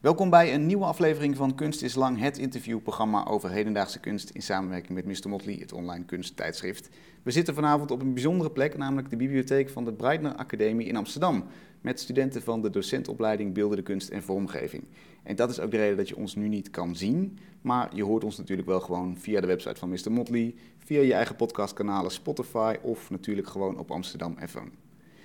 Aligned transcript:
Welkom 0.00 0.30
bij 0.30 0.54
een 0.54 0.66
nieuwe 0.66 0.84
aflevering 0.84 1.36
van 1.36 1.54
Kunst 1.54 1.82
is 1.82 1.94
Lang, 1.94 2.20
het 2.20 2.38
interviewprogramma 2.38 3.26
over 3.26 3.50
hedendaagse 3.50 4.00
kunst 4.00 4.30
in 4.30 4.42
samenwerking 4.42 4.92
met 4.92 5.04
Mr. 5.04 5.28
Motley, 5.28 5.56
het 5.60 5.72
online 5.72 6.04
kunsttijdschrift. 6.04 6.88
We 7.22 7.30
zitten 7.30 7.54
vanavond 7.54 7.90
op 7.90 8.00
een 8.00 8.14
bijzondere 8.14 8.50
plek, 8.50 8.76
namelijk 8.76 9.10
de 9.10 9.16
bibliotheek 9.16 9.70
van 9.70 9.84
de 9.84 9.92
Breitner 9.92 10.34
Academie 10.34 10.86
in 10.86 10.96
Amsterdam, 10.96 11.44
met 11.80 12.00
studenten 12.00 12.42
van 12.42 12.62
de 12.62 12.70
docentopleiding 12.70 13.54
Beeldende 13.54 13.82
Kunst 13.82 14.08
en 14.08 14.22
Vormgeving. 14.22 14.84
En 15.22 15.36
dat 15.36 15.50
is 15.50 15.60
ook 15.60 15.70
de 15.70 15.76
reden 15.76 15.96
dat 15.96 16.08
je 16.08 16.16
ons 16.16 16.34
nu 16.34 16.48
niet 16.48 16.70
kan 16.70 16.96
zien, 16.96 17.38
maar 17.60 17.96
je 17.96 18.04
hoort 18.04 18.24
ons 18.24 18.38
natuurlijk 18.38 18.68
wel 18.68 18.80
gewoon 18.80 19.16
via 19.16 19.40
de 19.40 19.46
website 19.46 19.78
van 19.78 19.88
Mr. 19.88 20.12
Motley, 20.12 20.54
via 20.78 21.00
je 21.00 21.14
eigen 21.14 21.36
podcastkanalen 21.36 22.10
Spotify 22.10 22.76
of 22.82 23.10
natuurlijk 23.10 23.48
gewoon 23.48 23.78
op 23.78 23.90
Amsterdam 23.90 24.36
FM. 24.46 24.68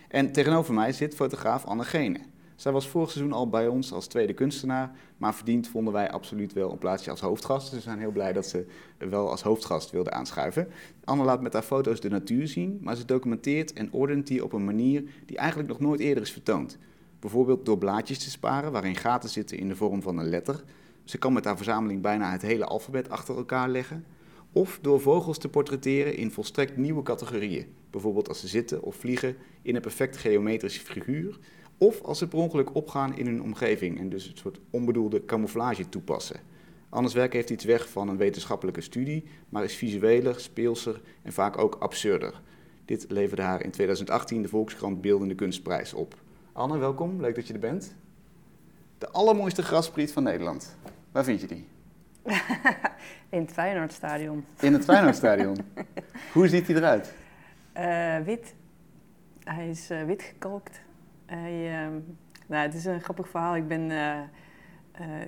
En 0.07 0.31
tegenover 0.31 0.73
mij 0.73 0.91
zit 0.91 1.15
fotograaf 1.15 1.65
Anne 1.65 1.83
Gene. 1.83 2.19
Zij 2.55 2.71
was 2.71 2.87
vorig 2.87 3.11
seizoen 3.11 3.33
al 3.33 3.49
bij 3.49 3.67
ons 3.67 3.91
als 3.91 4.07
tweede 4.07 4.33
kunstenaar, 4.33 4.91
maar 5.17 5.35
verdiend 5.35 5.67
vonden 5.67 5.93
wij 5.93 6.11
absoluut 6.11 6.53
wel 6.53 6.71
een 6.71 6.77
plaatsje 6.77 7.09
als 7.09 7.21
hoofdgast. 7.21 7.69
Dus 7.69 7.77
we 7.77 7.83
zijn 7.83 7.99
heel 7.99 8.11
blij 8.11 8.33
dat 8.33 8.45
ze 8.45 8.65
wel 8.97 9.29
als 9.29 9.41
hoofdgast 9.41 9.91
wilde 9.91 10.11
aanschuiven. 10.11 10.67
Anne 11.03 11.23
laat 11.23 11.41
met 11.41 11.53
haar 11.53 11.61
foto's 11.61 11.99
de 11.99 12.09
natuur 12.09 12.47
zien, 12.47 12.79
maar 12.81 12.95
ze 12.95 13.05
documenteert 13.05 13.73
en 13.73 13.91
ordent 13.91 14.27
die 14.27 14.43
op 14.43 14.53
een 14.53 14.65
manier 14.65 15.03
die 15.25 15.37
eigenlijk 15.37 15.69
nog 15.69 15.79
nooit 15.79 15.99
eerder 15.99 16.23
is 16.23 16.31
vertoond. 16.31 16.77
Bijvoorbeeld 17.19 17.65
door 17.65 17.77
blaadjes 17.77 18.19
te 18.19 18.29
sparen 18.29 18.71
waarin 18.71 18.95
gaten 18.95 19.29
zitten 19.29 19.57
in 19.57 19.67
de 19.67 19.75
vorm 19.75 20.01
van 20.01 20.17
een 20.17 20.29
letter. 20.29 20.63
Ze 21.03 21.17
kan 21.17 21.33
met 21.33 21.45
haar 21.45 21.55
verzameling 21.55 22.01
bijna 22.01 22.31
het 22.31 22.41
hele 22.41 22.65
alfabet 22.65 23.09
achter 23.09 23.37
elkaar 23.37 23.69
leggen. 23.69 24.05
Of 24.51 24.79
door 24.81 25.01
vogels 25.01 25.37
te 25.37 25.49
portretteren 25.49 26.17
in 26.17 26.31
volstrekt 26.31 26.77
nieuwe 26.77 27.03
categorieën. 27.03 27.67
Bijvoorbeeld 27.89 28.27
als 28.27 28.39
ze 28.39 28.47
zitten 28.47 28.81
of 28.81 28.95
vliegen 28.95 29.35
in 29.61 29.75
een 29.75 29.81
perfect 29.81 30.17
geometrische 30.17 30.81
figuur 30.81 31.39
of 31.77 32.01
als 32.01 32.17
ze 32.17 32.27
per 32.27 32.39
ongeluk 32.39 32.75
opgaan 32.75 33.17
in 33.17 33.25
hun 33.25 33.41
omgeving 33.41 33.99
en 33.99 34.09
dus 34.09 34.27
een 34.27 34.37
soort 34.37 34.59
onbedoelde 34.69 35.25
camouflage 35.25 35.89
toepassen. 35.89 36.39
Anders 36.89 37.13
werk 37.13 37.33
heeft 37.33 37.49
iets 37.49 37.65
weg 37.65 37.89
van 37.89 38.07
een 38.07 38.17
wetenschappelijke 38.17 38.81
studie, 38.81 39.23
maar 39.49 39.63
is 39.63 39.75
visueler, 39.75 40.39
speelser 40.39 41.01
en 41.21 41.33
vaak 41.33 41.57
ook 41.57 41.75
absurder. 41.75 42.41
Dit 42.85 43.05
leverde 43.07 43.41
haar 43.41 43.63
in 43.63 43.71
2018 43.71 44.41
de 44.41 44.47
Volkskrant 44.47 45.01
Beeldende 45.01 45.35
Kunstprijs 45.35 45.93
op. 45.93 46.15
Anne, 46.51 46.77
welkom. 46.77 47.21
Leuk 47.21 47.35
dat 47.35 47.47
je 47.47 47.53
er 47.53 47.59
bent. 47.59 47.95
De 48.97 49.09
allermooiste 49.09 49.63
graspriet 49.63 50.11
van 50.11 50.23
Nederland. 50.23 50.77
Waar 51.11 51.23
vind 51.23 51.41
je 51.41 51.47
die? 51.47 51.67
In 53.29 53.41
het 53.41 53.51
Feyenoordstadion. 53.51 54.45
In 54.59 54.73
het 54.73 54.83
Feyenoordstadion. 54.83 55.57
Hoe 56.33 56.47
ziet 56.47 56.67
hij 56.67 56.75
eruit? 56.75 57.13
Uh, 57.77 58.25
wit. 58.25 58.55
Hij 59.43 59.69
is 59.69 59.91
uh, 59.91 60.03
wit 60.03 60.21
gekalkt. 60.23 60.81
Hij, 61.25 61.83
uh, 61.85 61.87
nou, 62.47 62.63
het 62.63 62.73
is 62.73 62.85
een 62.85 63.01
grappig 63.01 63.29
verhaal. 63.29 63.55
Ik, 63.55 63.67
ben, 63.67 63.81
uh, 63.81 63.89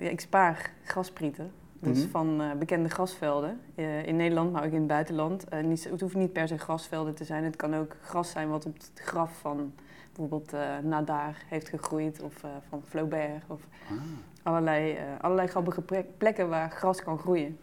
ja, 0.00 0.08
ik 0.08 0.20
spaar 0.20 0.70
grasprieten. 0.84 1.50
Dus 1.80 1.98
Mhm. 2.00 2.08
van 2.08 2.40
uh, 2.42 2.52
bekende 2.52 2.88
grasvelden 2.88 3.60
in 4.04 4.16
Nederland, 4.16 4.52
maar 4.52 4.64
ook 4.64 4.70
in 4.72 4.78
het 4.78 4.86
buitenland. 4.86 5.44
Niet, 5.62 5.84
het 5.90 6.00
hoeft 6.00 6.14
niet 6.14 6.32
per 6.32 6.48
se 6.48 6.58
grasvelden 6.58 7.14
te 7.14 7.24
zijn. 7.24 7.44
Het 7.44 7.56
kan 7.56 7.74
ook 7.74 7.96
gras 8.02 8.30
zijn 8.30 8.48
wat 8.48 8.66
op 8.66 8.74
het 8.74 8.90
graf 8.94 9.38
van 9.40 9.72
bijvoorbeeld 10.12 10.52
Nadar 10.82 11.34
heeft 11.48 11.68
gegroeid. 11.68 12.22
Of 12.22 12.44
van 12.68 12.82
Flaubert. 12.88 13.42
Of 13.46 13.60
Ah. 13.90 13.96
allerlei, 14.42 14.98
allerlei 15.20 15.48
grappige 15.48 15.82
plekken 16.18 16.48
waar 16.48 16.70
gras 16.70 17.02
kan 17.02 17.18
groeien. 17.18 17.58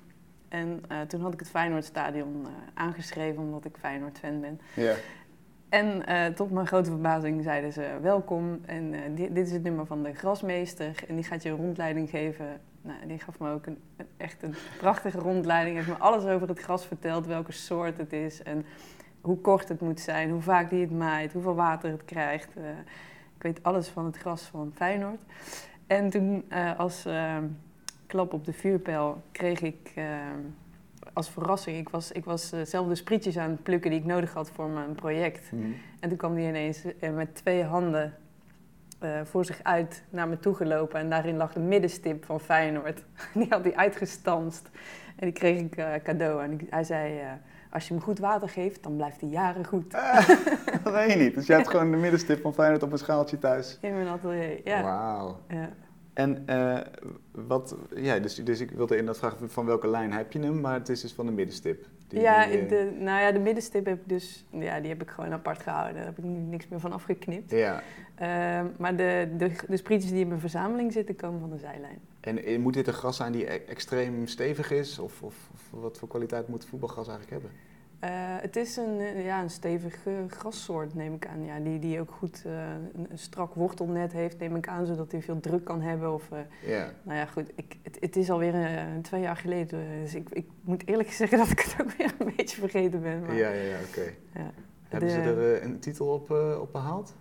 En 0.49 0.81
toen 1.07 1.21
had 1.21 1.33
ik 1.33 1.39
het 1.39 1.49
Feyenoordstadion 1.49 2.45
aangeschreven 2.73 3.41
omdat 3.43 3.65
ik 3.65 3.75
Feyenoord-fan 3.79 4.41
ben. 4.41 4.59
Ja. 4.75 4.93
En 5.75 6.03
uh, 6.09 6.25
tot 6.25 6.51
mijn 6.51 6.67
grote 6.67 6.89
verbazing 6.89 7.43
zeiden 7.43 7.73
ze 7.73 7.97
welkom 8.01 8.59
en 8.65 8.93
uh, 8.93 8.99
dit, 9.15 9.37
is 9.37 9.51
het 9.51 9.63
nummer 9.63 9.85
van 9.85 10.03
de 10.03 10.13
grasmeester 10.13 11.03
en 11.07 11.15
die 11.15 11.23
gaat 11.23 11.43
je 11.43 11.49
een 11.49 11.55
rondleiding 11.55 12.09
geven. 12.09 12.45
Nou, 12.81 13.07
die 13.07 13.19
gaf 13.19 13.39
me 13.39 13.51
ook 13.51 13.65
een, 13.65 13.77
echt 14.17 14.43
een 14.43 14.55
prachtige 14.77 15.17
rondleiding, 15.17 15.75
heeft 15.75 15.87
me 15.87 15.93
alles 15.93 16.25
over 16.25 16.47
het 16.47 16.59
gras 16.59 16.85
verteld, 16.85 17.25
welke 17.25 17.51
soort 17.51 17.97
het 17.97 18.13
is 18.13 18.43
en 18.43 18.65
hoe 19.21 19.37
kort 19.37 19.69
het 19.69 19.81
moet 19.81 19.99
zijn, 19.99 20.29
hoe 20.29 20.41
vaak 20.41 20.69
die 20.69 20.81
het 20.81 20.91
maait, 20.91 21.33
hoeveel 21.33 21.55
water 21.55 21.91
het 21.91 22.05
krijgt. 22.05 22.49
Uh, 22.57 22.63
ik 23.35 23.41
weet 23.41 23.63
alles 23.63 23.87
van 23.87 24.05
het 24.05 24.17
gras 24.17 24.41
van 24.41 24.71
Feyenoord. 24.75 25.21
En 25.87 26.09
toen 26.09 26.43
als 26.77 27.07
klap 28.07 28.33
op 28.33 28.45
de 28.45 28.53
vuurpijl 28.53 29.21
kreeg 29.31 29.61
ik 29.61 29.93
als 31.15 31.29
verrassing. 31.29 31.77
Ik 31.77 31.89
was, 31.89 32.11
ik 32.11 32.25
was 32.25 32.53
uh, 32.53 32.59
zelf 32.63 32.87
de 32.87 32.95
sprietjes 32.95 33.37
aan 33.37 33.49
het 33.49 33.63
plukken 33.63 33.89
die 33.89 33.99
ik 33.99 34.05
nodig 34.05 34.33
had 34.33 34.49
voor 34.49 34.69
mijn 34.69 34.95
project. 34.95 35.51
Mhm. 35.51 35.63
En 35.99 36.09
toen 36.09 36.17
kwam 36.17 36.35
die 36.35 36.47
ineens 36.47 36.83
uh, 36.85 37.09
met 37.09 37.35
twee 37.35 37.63
handen 37.63 38.13
uh, 39.03 39.19
voor 39.23 39.45
zich 39.45 39.59
uit 39.63 40.03
naar 40.09 40.27
me 40.27 40.39
toe 40.39 40.55
gelopen. 40.55 40.99
En 40.99 41.09
daarin 41.09 41.37
lag 41.37 41.53
de 41.53 41.59
middenstip 41.59 42.25
van 42.25 42.39
Feyenoord. 42.39 43.03
die 43.33 43.47
had 43.49 43.63
hij 43.63 43.75
uitgestanst. 43.75 44.69
En 45.15 45.25
die 45.25 45.33
kreeg 45.33 45.59
ik 45.59 46.03
cadeau. 46.03 46.43
En 46.43 46.59
hij 46.69 46.83
zei, 46.83 47.19
als 47.69 47.87
je 47.87 47.93
hem 47.93 48.03
goed 48.03 48.19
water 48.19 48.49
geeft, 48.49 48.83
dan 48.83 48.95
blijft 48.95 49.21
hij 49.21 49.29
jaren 49.29 49.65
goed. 49.65 49.91
dat 50.83 50.93
weet 50.93 51.11
je 51.11 51.17
niet. 51.17 51.35
Dus 51.35 51.47
je 51.47 51.53
hebt 51.53 51.69
gewoon 51.73 51.91
de 51.91 51.97
middenstip 51.97 52.41
van 52.41 52.53
Feyenoord 52.53 52.83
op 52.83 52.91
een 52.91 52.97
schaaltje 52.97 53.39
thuis. 53.39 53.77
In 53.81 53.93
mijn 53.93 54.07
atelier, 54.07 54.59
ja. 54.63 54.83
Wauw. 54.83 55.39
Ja. 55.47 55.69
En 56.15 56.43
uh, 56.49 56.79
wat, 57.31 57.75
ja, 57.95 58.19
dus, 58.19 58.35
dus 58.35 58.59
ik 58.59 58.71
wilde 58.71 58.97
in 58.97 59.05
dat 59.05 59.17
vragen 59.17 59.49
van 59.49 59.65
welke 59.65 59.87
lijn 59.87 60.11
heb 60.11 60.31
je 60.31 60.39
hem, 60.39 60.61
maar 60.61 60.73
het 60.73 60.89
is 60.89 61.01
dus 61.01 61.13
van 61.13 61.25
de 61.25 61.31
middenstip. 61.31 61.85
Die, 62.07 62.19
ja, 62.19 62.47
die, 62.47 62.61
uh... 62.61 62.69
de, 62.69 62.91
nou 62.99 63.21
ja, 63.21 63.31
de 63.31 63.39
middenstip 63.39 63.85
heb 63.85 63.99
ik 64.01 64.09
dus, 64.09 64.45
ja, 64.49 64.79
die 64.79 64.89
heb 64.89 65.01
ik 65.01 65.09
gewoon 65.09 65.31
apart 65.31 65.61
gehouden. 65.61 65.95
Daar 65.95 66.05
heb 66.05 66.17
ik 66.17 66.23
niks 66.23 66.67
meer 66.67 66.79
van 66.79 66.91
afgeknipt. 66.91 67.51
Ja. 67.51 67.81
Uh, 68.21 68.69
maar 68.77 68.95
de, 68.95 69.29
de, 69.37 69.51
de 69.67 69.77
sprietjes 69.77 70.11
die 70.11 70.21
in 70.21 70.27
mijn 70.27 70.39
verzameling 70.39 70.93
zitten, 70.93 71.15
komen 71.15 71.39
van 71.39 71.49
de 71.49 71.57
zijlijn. 71.57 71.99
En 72.19 72.61
moet 72.61 72.73
dit 72.73 72.87
een 72.87 72.93
gras 72.93 73.17
zijn 73.17 73.31
die 73.31 73.45
extreem 73.45 74.27
stevig 74.27 74.71
is? 74.71 74.99
Of, 74.99 75.21
of, 75.21 75.49
of 75.53 75.81
wat 75.81 75.97
voor 75.97 76.07
kwaliteit 76.07 76.47
moet 76.47 76.65
voetbalgras 76.65 77.07
eigenlijk 77.07 77.41
hebben? 77.41 77.59
Uh, 78.03 78.09
het 78.41 78.55
is 78.55 78.77
een, 78.77 79.21
ja, 79.23 79.41
een 79.41 79.49
stevige 79.49 80.25
grassoort, 80.27 80.95
neem 80.95 81.13
ik 81.13 81.27
aan. 81.27 81.45
Ja, 81.45 81.59
die, 81.59 81.79
die 81.79 81.99
ook 81.99 82.11
goed 82.11 82.43
uh, 82.45 82.53
een, 82.93 83.07
een, 83.09 83.17
strak 83.17 83.53
wortelnet 83.53 84.11
heeft, 84.11 84.39
neem 84.39 84.55
ik 84.55 84.67
aan, 84.67 84.85
zodat 84.85 85.11
hij 85.11 85.21
veel 85.21 85.39
druk 85.39 85.63
kan 85.63 85.81
hebben. 85.81 86.13
Of, 86.13 86.29
uh, 86.33 86.39
yeah. 86.65 86.87
Nou 87.03 87.17
ja, 87.17 87.25
goed, 87.25 87.51
ik, 87.55 87.77
het, 87.83 87.97
het 87.99 88.15
is 88.15 88.29
alweer 88.29 88.85
twee 89.01 89.21
jaar 89.21 89.37
geleden. 89.37 90.01
Dus 90.01 90.15
ik, 90.15 90.29
ik 90.29 90.47
moet 90.61 90.87
eerlijk 90.87 91.11
zeggen 91.21 91.37
dat 91.37 91.49
ik 91.49 91.59
het 91.59 91.75
ook 91.81 91.91
weer 91.91 92.13
een 92.19 92.33
beetje 92.35 92.59
vergeten 92.59 93.01
ben. 93.01 93.21
Maar, 93.21 93.35
ja, 93.35 93.49
ja, 93.49 93.61
ja 93.61 93.77
oké. 93.89 93.99
Okay. 93.99 94.17
Ja. 94.33 94.51
Hebben 94.87 95.09
De, 95.09 95.15
ze 95.15 95.21
er 95.21 95.63
een 95.63 95.79
titel 95.79 96.07
op, 96.07 96.29
op 96.61 96.71
behaald? 96.71 97.15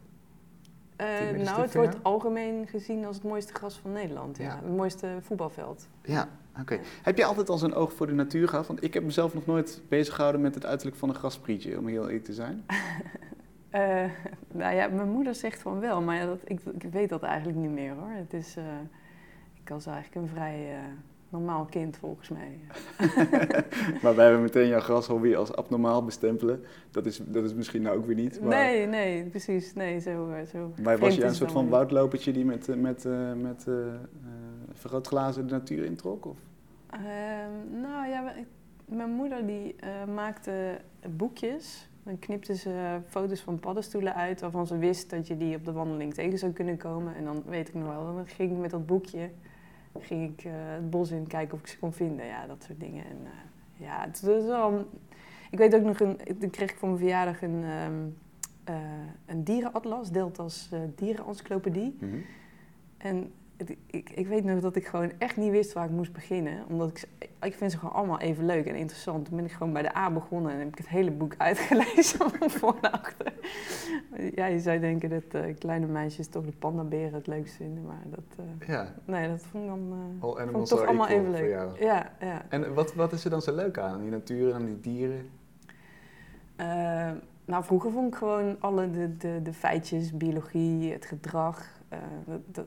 nou, 0.96 1.60
het 1.60 1.74
wordt 1.74 1.96
algemeen 2.02 2.66
gezien 2.66 3.04
als 3.04 3.16
het 3.16 3.24
mooiste 3.24 3.54
gras 3.54 3.78
van 3.78 3.92
Nederland. 3.92 4.36
Ja. 4.36 4.44
Ja. 4.44 4.56
Het 4.62 4.76
mooiste 4.76 5.16
voetbalveld. 5.20 5.88
Ja, 6.02 6.28
oké. 6.60 6.78
Heb 7.02 7.16
je 7.16 7.24
altijd 7.24 7.48
al 7.48 7.58
zo'n 7.58 7.74
oog 7.74 7.92
voor 7.92 8.06
de 8.06 8.12
natuur 8.12 8.48
gehad? 8.48 8.66
Want 8.66 8.84
ik 8.84 8.94
heb 8.94 9.04
mezelf 9.04 9.34
nog 9.34 9.46
nooit 9.46 9.82
bezig 9.88 10.14
gehouden 10.14 10.40
met 10.40 10.54
het 10.54 10.66
uiterlijk 10.66 10.96
van 10.96 11.08
een 11.08 11.14
grasprietje, 11.14 11.78
om 11.78 11.86
heel 11.86 12.06
eerlijk 12.06 12.24
te 12.24 12.32
zijn. 12.32 12.64
Uh, 13.74 14.04
nou 14.60 14.74
ja, 14.74 14.88
mijn 14.88 15.10
moeder 15.10 15.34
zegt 15.34 15.62
van 15.62 15.80
wel, 15.80 16.02
maar 16.02 16.16
ja, 16.16 16.26
dat, 16.26 16.40
ik, 16.44 16.60
ik, 16.78 16.82
weet 16.92 17.08
dat 17.08 17.22
eigenlijk 17.22 17.58
niet 17.58 17.70
meer 17.70 17.92
hoor. 17.92 18.10
Het 18.10 18.32
is, 18.32 18.56
uh, 18.56 18.64
ik 19.62 19.68
was 19.68 19.86
eigenlijk 19.86 20.26
een 20.26 20.34
vrij 20.34 20.72
uh, 20.72 20.78
normaal 21.28 21.64
kind 21.64 21.96
volgens 21.96 22.28
mij. 22.28 22.58
maar 24.02 24.14
wij 24.14 24.24
hebben 24.24 24.42
meteen 24.42 24.68
jouw 24.68 24.80
grashobby 24.80 25.34
als 25.34 25.54
abnormaal 25.54 26.04
bestempelen. 26.04 26.64
Dat 26.90 27.06
is, 27.06 27.20
dat 27.24 27.44
is 27.44 27.54
misschien 27.54 27.82
nou 27.82 27.96
ook 27.96 28.06
weer 28.06 28.16
niet. 28.16 28.40
Maar... 28.40 28.48
Nee, 28.48 28.86
nee, 28.86 29.24
precies. 29.24 29.74
Nee, 29.74 30.00
zo, 30.00 30.30
zo 30.52 30.72
maar 30.82 30.98
was 30.98 31.14
je 31.14 31.24
een 31.24 31.34
soort 31.34 31.52
van 31.52 31.68
woudlopertje 31.68 32.32
die 32.32 32.44
met, 32.44 32.80
met, 32.80 33.04
met 33.36 33.66
vergrootglazen 34.84 35.46
de 35.46 35.52
natuur 35.52 35.84
introk? 35.84 36.24
Of? 36.24 36.36
Uh, 36.94 37.00
nou 37.80 38.08
ja, 38.08 38.32
mijn 38.84 39.10
moeder 39.10 39.46
die 39.46 39.76
uh, 39.84 40.14
maakte 40.14 40.80
boekjes. 41.16 41.88
Dan 42.02 42.18
knipte 42.18 42.56
ze 42.56 43.00
foto's 43.08 43.40
van 43.40 43.58
paddenstoelen 43.58 44.14
uit 44.14 44.40
waarvan 44.40 44.66
ze 44.66 44.78
wist 44.78 45.10
dat 45.10 45.26
je 45.26 45.36
die 45.36 45.56
op 45.56 45.64
de 45.64 45.72
wandeling 45.72 46.14
tegen 46.14 46.38
zou 46.38 46.52
kunnen 46.52 46.76
komen. 46.76 47.14
En 47.14 47.24
dan 47.24 47.42
weet 47.46 47.68
ik 47.68 47.74
nog 47.74 47.86
wel, 47.86 48.14
dan 48.14 48.26
ging 48.26 48.52
ik 48.52 48.58
met 48.58 48.70
dat 48.70 48.86
boekje 48.86 49.30
ging 49.98 50.32
ik, 50.32 50.44
uh, 50.44 50.52
het 50.54 50.90
bos 50.90 51.10
in 51.10 51.26
kijken 51.26 51.54
of 51.54 51.60
ik 51.60 51.66
ze 51.66 51.78
kon 51.78 51.92
vinden. 51.92 52.26
Ja, 52.26 52.46
dat 52.46 52.64
soort 52.66 52.80
dingen. 52.80 53.04
En 53.04 53.18
uh, 53.22 53.86
ja, 53.86 54.00
het 54.00 54.16
is 54.16 54.44
wel... 54.44 54.88
Ik 55.50 55.58
weet 55.58 55.74
ook 55.74 55.82
nog, 55.82 56.00
een, 56.00 56.18
toen 56.38 56.50
kreeg 56.50 56.70
ik 56.70 56.76
voor 56.76 56.88
mijn 56.88 57.00
verjaardag 57.00 57.42
een, 57.42 57.64
um, 57.64 58.16
een 59.26 59.44
dierenatlas, 59.44 60.10
Delta's 60.10 60.70
dierenencyclopedie. 60.94 61.96
Mm 62.00 62.10
-hmm. 62.10 62.24
En 62.96 63.32
ik, 63.86 64.10
ik 64.10 64.26
weet 64.26 64.44
nog 64.44 64.60
dat 64.60 64.76
ik 64.76 64.86
gewoon 64.86 65.12
echt 65.18 65.36
niet 65.36 65.50
wist 65.50 65.72
waar 65.72 65.84
ik 65.84 65.90
moest 65.90 66.12
beginnen. 66.12 66.64
Omdat 66.68 66.90
ik, 66.90 67.28
ik 67.42 67.54
vind 67.54 67.72
ze 67.72 67.78
gewoon 67.78 67.94
allemaal 67.94 68.20
even 68.20 68.46
leuk 68.46 68.66
en 68.66 68.74
interessant. 68.74 69.24
Toen 69.26 69.36
ben 69.36 69.44
ik 69.44 69.52
gewoon 69.52 69.72
bij 69.72 69.82
de 69.82 69.96
A 69.96 70.10
begonnen 70.10 70.52
en 70.52 70.58
heb 70.58 70.68
ik 70.68 70.78
het 70.78 70.88
hele 70.88 71.10
boek 71.10 71.34
uitgelezen 71.48 72.30
van 72.30 72.50
voor 72.50 72.76
naar 72.80 72.90
achter. 72.90 73.32
Ja, 74.34 74.46
je 74.46 74.60
zou 74.60 74.80
denken 74.80 75.10
dat 75.10 75.42
uh, 75.42 75.54
kleine 75.58 75.86
meisjes 75.86 76.28
toch 76.28 76.44
de 76.44 76.52
pandaberen 76.58 77.14
het 77.14 77.26
leukst 77.26 77.54
vinden. 77.54 77.84
Maar 77.84 78.02
dat, 78.04 78.46
uh, 78.60 78.68
ja. 78.68 78.94
nee, 79.04 79.28
dat 79.28 79.42
vond 79.42 79.64
ik 79.64 79.70
dan 79.70 80.16
uh, 80.18 80.24
All 80.24 80.46
vond 80.46 80.70
ik 80.70 80.76
toch 80.76 80.86
allemaal 80.86 81.08
even 81.08 81.30
leuk. 81.30 81.50
Jou. 81.50 81.84
Ja, 81.84 82.12
ja. 82.20 82.44
En 82.48 82.74
wat, 82.74 82.94
wat 82.94 83.12
is 83.12 83.24
er 83.24 83.30
dan 83.30 83.42
zo 83.42 83.54
leuk 83.54 83.78
aan, 83.78 84.00
die 84.00 84.10
natuur 84.10 84.54
en 84.54 84.66
die 84.66 84.80
dieren? 84.80 85.30
Nou, 87.44 87.64
vroeger 87.64 87.90
vond 87.90 88.12
ik 88.12 88.14
gewoon 88.14 88.56
alle 88.60 88.90
de, 88.90 89.16
de, 89.16 89.40
de 89.42 89.52
feitjes, 89.52 90.16
biologie, 90.16 90.92
het 90.92 91.06
gedrag. 91.06 91.66
Uh, 91.92 91.98
dat, 92.26 92.40
dat, 92.46 92.66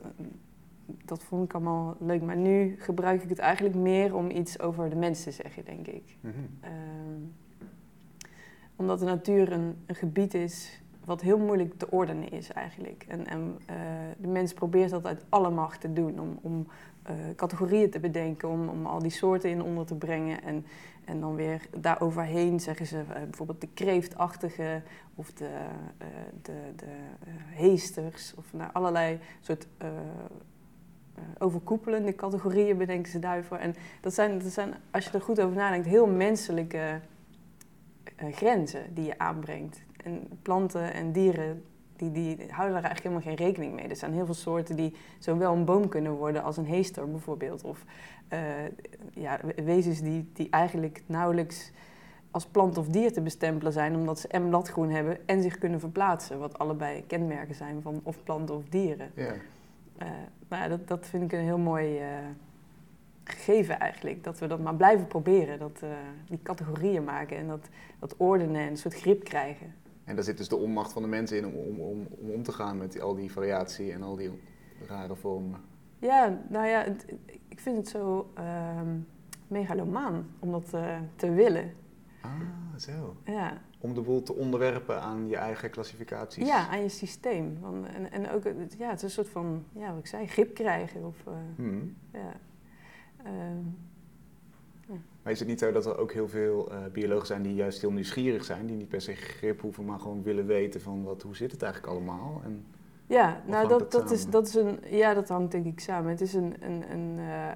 dat 1.04 1.22
vond 1.22 1.44
ik 1.44 1.54
allemaal 1.54 1.96
leuk. 1.98 2.22
Maar 2.22 2.36
nu 2.36 2.76
gebruik 2.78 3.22
ik 3.22 3.28
het 3.28 3.38
eigenlijk 3.38 3.74
meer 3.74 4.14
om 4.14 4.30
iets 4.30 4.60
over 4.60 4.90
de 4.90 4.96
mensen 4.96 5.24
te 5.24 5.42
zeggen, 5.42 5.64
denk 5.64 5.86
ik. 5.86 6.16
Mhm. 6.20 6.34
Ehm, 6.60 7.22
omdat 8.76 8.98
de 8.98 9.04
natuur 9.04 9.52
een, 9.52 9.76
een 9.86 9.94
gebied 9.94 10.34
is 10.34 10.82
wat 11.08 11.20
heel 11.20 11.38
moeilijk 11.38 11.78
te 11.78 11.90
ordenen 11.90 12.30
is 12.30 12.52
eigenlijk. 12.52 13.04
En, 13.08 13.26
en 13.26 13.58
eh, 13.66 13.76
de 14.18 14.28
mens 14.28 14.52
probeert 14.52 14.90
dat 14.90 15.06
uit 15.06 15.24
alle 15.28 15.50
macht 15.50 15.80
te 15.80 15.92
doen 15.92 16.20
om, 16.20 16.38
om 16.42 16.66
eh, 17.02 17.14
categorieën 17.36 17.90
te 17.90 18.00
bedenken, 18.00 18.48
om, 18.48 18.68
om 18.68 18.86
al 18.86 18.98
die 18.98 19.10
soorten 19.10 19.50
in 19.50 19.62
onder 19.62 19.86
te 19.86 19.94
brengen. 19.94 20.42
En, 20.42 20.66
en 21.04 21.20
dan 21.20 21.34
weer 21.34 21.68
daaroverheen 21.78 22.60
zeggen 22.60 22.86
ze 22.86 22.98
eh, 22.98 23.22
bijvoorbeeld 23.22 23.60
de 23.60 23.68
kreeftachtige 23.74 24.82
of 25.14 25.32
de, 25.32 25.50
de, 26.42 26.72
de 26.76 26.92
heesters 27.46 28.34
of 28.36 28.52
nou, 28.52 28.70
allerlei 28.72 29.18
soort 29.40 29.66
overkoepelende 31.38 32.14
categorieën 32.14 32.76
bedenken 32.76 33.12
ze 33.12 33.18
daarvoor. 33.18 33.56
En 33.56 33.74
dat 34.00 34.14
zijn, 34.14 34.38
dat 34.38 34.52
zijn, 34.52 34.74
als 34.90 35.04
je 35.04 35.10
er 35.10 35.20
goed 35.20 35.40
over 35.40 35.56
nadenkt, 35.56 35.86
heel 35.86 36.06
menselijke 36.06 37.00
eh, 38.16 38.34
grenzen 38.34 38.94
die 38.94 39.04
je 39.04 39.18
aanbrengt. 39.18 39.82
En 40.04 40.28
planten 40.42 40.92
en 40.92 41.12
dieren, 41.12 41.64
die, 41.96 42.12
die 42.12 42.36
houden 42.36 42.82
daar 42.82 42.90
eigenlijk 42.90 43.02
helemaal 43.02 43.22
geen 43.22 43.46
rekening 43.46 43.74
mee. 43.74 43.88
Er 43.88 43.96
zijn 43.96 44.12
heel 44.12 44.24
veel 44.24 44.34
soorten 44.34 44.76
die 44.76 44.94
zowel 45.18 45.54
een 45.54 45.64
boom 45.64 45.88
kunnen 45.88 46.12
worden 46.12 46.42
als 46.42 46.56
een 46.56 46.66
heester 46.66 47.10
bijvoorbeeld. 47.10 47.64
Of 47.64 47.84
eh, 48.28 48.40
ja, 49.12 49.40
wezens 49.64 50.00
die, 50.00 50.30
die 50.32 50.50
eigenlijk 50.50 51.02
nauwelijks 51.06 51.72
als 52.30 52.46
plant 52.46 52.78
of 52.78 52.88
dier 52.88 53.12
te 53.12 53.20
bestempelen 53.20 53.72
zijn, 53.72 53.94
omdat 53.94 54.18
ze 54.18 54.28
en 54.28 54.48
bladgroen 54.48 54.90
hebben 54.90 55.18
en 55.26 55.42
zich 55.42 55.58
kunnen 55.58 55.80
verplaatsen. 55.80 56.38
Wat 56.38 56.58
allebei 56.58 57.06
kenmerken 57.06 57.54
zijn 57.54 57.82
van 57.82 58.00
of 58.02 58.22
planten 58.22 58.54
of 58.54 58.64
dieren. 58.68 59.10
Ja. 59.14 59.34
Eh, 59.98 60.08
maar 60.48 60.68
dat, 60.68 60.88
dat 60.88 61.06
vind 61.06 61.22
ik 61.22 61.32
een 61.32 61.44
heel 61.44 61.58
mooi 61.58 61.98
eh, 61.98 62.08
gegeven 63.24 63.78
eigenlijk. 63.78 64.24
Dat 64.24 64.38
we 64.38 64.46
dat 64.46 64.60
maar 64.60 64.74
blijven 64.74 65.06
proberen. 65.06 65.58
Dat, 65.58 65.80
eh, 65.82 65.88
die 66.28 66.42
categorieën 66.42 67.04
maken 67.04 67.36
en 67.36 67.46
dat, 67.46 67.68
dat 67.98 68.16
ordenen 68.16 68.60
en 68.60 68.68
een 68.68 68.76
soort 68.76 68.94
grip 68.94 69.24
krijgen. 69.24 69.74
En 70.04 70.14
daar 70.14 70.24
zit 70.24 70.36
dus 70.36 70.48
de 70.48 70.56
onmacht 70.56 70.92
van 70.92 71.02
de 71.02 71.08
mensen 71.08 71.36
in 71.36 71.46
om 71.46 71.54
om, 71.54 71.80
om, 71.80 72.06
om, 72.20 72.30
om 72.30 72.42
te 72.42 72.52
gaan 72.52 72.78
met 72.78 73.00
al 73.00 73.14
die 73.14 73.32
variatie 73.32 73.92
en 73.92 74.02
al 74.02 74.16
die 74.16 74.30
rare 74.86 75.14
vormen. 75.16 75.60
Ja, 75.98 76.38
nou 76.48 76.66
ja, 76.66 76.82
het- 76.82 77.06
ik 77.48 77.60
vind 77.60 77.76
het 77.76 77.88
zo 77.88 78.30
ehm, 78.34 78.96
megalomaan 79.48 80.26
om 80.38 80.50
dat 80.50 80.70
te 81.16 81.30
willen. 81.30 81.72
Ah, 82.28 82.78
zo. 82.78 83.16
Ja. 83.24 83.60
Om 83.80 83.94
de 83.94 84.00
boel 84.00 84.22
te 84.22 84.34
onderwerpen 84.34 85.00
aan 85.00 85.28
je 85.28 85.36
eigen 85.36 85.70
klassificaties. 85.70 86.46
ja, 86.46 86.68
aan 86.68 86.82
je 86.82 86.88
systeem. 86.88 87.58
Want, 87.60 87.86
en, 87.86 88.12
en 88.12 88.30
ook, 88.30 88.42
ja, 88.78 88.88
het 88.88 88.96
is 88.96 89.02
een 89.02 89.10
soort 89.10 89.28
van, 89.28 89.64
ja, 89.72 89.90
wat 89.90 89.98
ik 89.98 90.06
zei, 90.06 90.26
grip 90.26 90.54
krijgen. 90.54 91.04
Of, 91.04 91.16
eh, 91.26 91.32
Hmm. 91.56 91.96
ja. 92.12 92.32
Ehm, 93.24 93.62
Maar 95.22 95.32
is 95.32 95.38
het 95.38 95.48
niet 95.48 95.58
zo 95.58 95.72
dat 95.72 95.86
er 95.86 95.98
ook 95.98 96.12
heel 96.12 96.28
veel 96.28 96.70
eh, 96.72 96.78
biologen 96.92 97.26
zijn 97.26 97.42
die 97.42 97.54
juist 97.54 97.80
heel 97.80 97.92
nieuwsgierig 97.92 98.44
zijn, 98.44 98.66
die 98.66 98.76
niet 98.76 98.88
per 98.88 99.00
se 99.00 99.14
grip 99.14 99.60
hoeven, 99.60 99.84
maar 99.84 100.00
gewoon 100.00 100.22
willen 100.22 100.46
weten 100.46 100.80
van 100.80 101.02
wat, 101.02 101.22
hoe 101.22 101.36
zit 101.36 101.50
het 101.52 101.62
eigenlijk 101.62 101.92
allemaal? 101.92 102.40
En, 102.44 102.64
Ja, 103.06 103.42
nou 103.46 103.68
dat, 103.68 103.92
dat, 103.92 104.10
is, 104.10 104.26
dat 104.26 104.46
is 104.46 104.54
een. 104.54 104.78
Ja, 104.90 105.14
dat 105.14 105.28
hangt 105.28 105.52
denk 105.52 105.66
ik 105.66 105.80
samen. 105.80 106.10
Het 106.10 106.20
is 106.20 106.34
een. 106.34 106.54
een, 106.60 106.90
een 106.92 107.18
eh, 107.18 107.50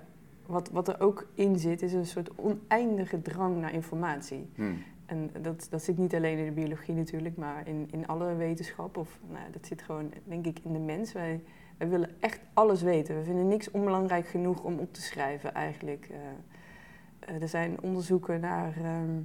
wat, 0.47 0.71
wat 0.71 0.89
er 0.89 1.00
ook 1.00 1.27
in 1.35 1.59
zit, 1.59 1.83
is 1.83 1.93
een 1.93 2.06
soort 2.06 2.31
oneindige 2.37 3.23
drang 3.23 3.56
naar 3.56 3.73
informatie. 3.73 4.49
hmm. 4.55 4.83
En 5.06 5.31
dat, 5.43 5.67
dat 5.71 5.83
zit 5.83 5.99
niet 5.99 6.15
alleen 6.15 6.39
in 6.39 6.44
de 6.44 6.50
biologie 6.50 6.94
natuurlijk, 6.94 7.37
maar 7.37 7.69
in, 7.69 7.89
in 7.91 8.06
alle 8.06 8.35
wetenschap. 8.35 8.97
Of 8.97 9.19
nou, 9.31 9.50
dat 9.53 9.67
zit 9.67 9.83
gewoon, 9.83 10.12
denk 10.25 10.47
ik, 10.47 10.59
in 10.62 10.73
de 10.73 10.79
mens. 10.79 11.12
Wij, 11.12 11.41
wij 11.77 11.89
willen 11.89 12.11
echt 12.21 12.41
alles 12.53 12.83
weten. 12.83 13.17
We 13.17 13.25
vinden 13.25 13.49
niks 13.49 13.71
onbelangrijk 13.71 14.27
genoeg 14.27 14.62
om 14.62 14.79
op 14.79 14.94
te 14.94 15.03
schrijven 15.03 15.55
eigenlijk. 15.55 16.09
Eh, 16.11 17.35
eh, 17.35 17.43
er 17.43 17.49
zijn 17.49 17.81
onderzoeken 17.81 18.41
naar. 18.41 18.77
ehm, 18.77 19.21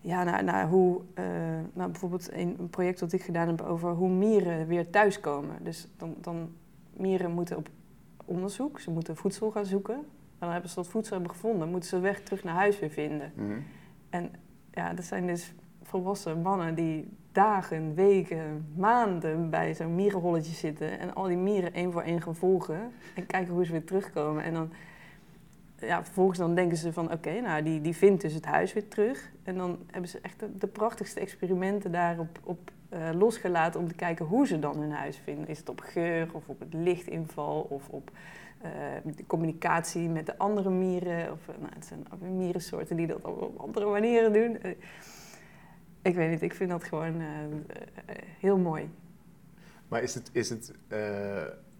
ja, 0.00 0.24
naar, 0.24 0.44
naar 0.44 0.68
hoe, 0.68 1.00
eh, 1.14 1.24
nou 1.72 1.90
bijvoorbeeld 1.90 2.32
een, 2.32 2.56
een 2.58 2.70
project 2.70 2.98
dat 2.98 3.12
ik 3.12 3.22
gedaan 3.22 3.48
heb 3.48 3.60
over 3.60 3.90
hoe 3.90 4.08
mieren 4.08 4.66
weer 4.66 4.90
thuiskomen. 4.90 5.56
Dus 5.62 5.88
dan, 5.96 6.14
dan 6.20 6.52
mieren 6.92 7.30
moeten 7.30 7.56
op 7.56 7.68
onderzoek, 8.28 8.80
ze 8.80 8.90
moeten 8.90 9.16
voedsel 9.16 9.50
gaan 9.50 9.66
zoeken. 9.66 9.94
En 9.94 10.04
dan 10.38 10.50
hebben 10.50 10.70
ze 10.70 10.76
dat 10.76 10.88
voedsel 10.88 11.12
hebben 11.16 11.34
gevonden, 11.34 11.68
moeten 11.68 11.88
ze 11.88 11.94
de 11.94 12.02
weg 12.02 12.20
terug 12.20 12.44
naar 12.44 12.54
huis 12.54 12.78
weer 12.78 12.90
vinden. 12.90 13.32
Mhm. 13.34 13.60
En 14.10 14.30
ja, 14.74 14.94
dat 14.94 15.04
zijn 15.04 15.26
dus 15.26 15.54
volwassen 15.82 16.42
mannen 16.42 16.74
die 16.74 17.08
dagen, 17.32 17.94
weken, 17.94 18.66
maanden 18.76 19.50
bij 19.50 19.74
zo'n 19.74 19.94
mierenholletje 19.94 20.54
zitten 20.54 20.98
en 20.98 21.14
al 21.14 21.24
die 21.24 21.36
mieren 21.36 21.74
één 21.74 21.92
voor 21.92 22.02
één 22.02 22.22
gaan 22.22 22.36
volgen 22.36 22.92
en 23.14 23.26
kijken 23.26 23.54
hoe 23.54 23.64
ze 23.64 23.72
weer 23.72 23.84
terugkomen. 23.84 24.42
En 24.42 24.52
dan, 24.52 24.72
ja, 25.78 26.04
vervolgens 26.04 26.38
dan 26.38 26.54
denken 26.54 26.76
ze 26.76 26.92
van 26.92 27.12
oké, 27.12 27.40
nou 27.40 27.62
die, 27.62 27.80
die 27.80 27.96
vindt 27.96 28.22
dus 28.22 28.34
het 28.34 28.44
huis 28.44 28.72
weer 28.72 28.88
terug. 28.88 29.30
En 29.42 29.56
dan 29.56 29.78
hebben 29.86 30.10
ze 30.10 30.18
echt 30.22 30.40
de, 30.40 30.56
de 30.58 30.66
prachtigste 30.66 31.20
experimenten 31.20 31.92
daarop 31.92 32.38
op, 32.44 32.70
eh, 32.88 33.08
losgelaten 33.18 33.80
om 33.80 33.88
te 33.88 33.94
kijken 33.94 34.24
hoe 34.26 34.46
ze 34.46 34.58
dan 34.58 34.78
hun 34.78 34.90
huis 34.90 35.16
vinden. 35.16 35.48
Is 35.48 35.58
het 35.58 35.68
op 35.68 35.80
geur 35.80 36.28
of 36.32 36.48
op 36.48 36.60
het 36.60 36.74
lichtinval 36.74 37.60
of 37.60 37.88
op 37.88 38.10
eh, 38.60 38.70
de 39.16 39.26
communicatie 39.26 40.08
met 40.08 40.26
de 40.26 40.38
andere 40.38 40.70
mieren. 40.70 41.32
Of, 41.32 41.48
eh, 41.48 41.54
nou, 41.60 41.72
het 41.74 41.84
zijn 41.84 42.36
mierensoorten 42.36 42.96
die 42.96 43.06
dat 43.06 43.24
op 43.24 43.58
andere 43.58 43.86
manieren 43.86 44.32
doen. 44.32 44.58
Ik 46.02 46.14
weet 46.14 46.30
niet, 46.30 46.42
ik 46.42 46.54
vind 46.54 46.70
dat 46.70 46.84
gewoon 46.84 47.22
heel 48.38 48.58
mooi. 48.58 48.90
Maar 49.88 50.02
is 50.02 50.14
het, 50.14 50.30
is 50.32 50.50
het 50.50 50.72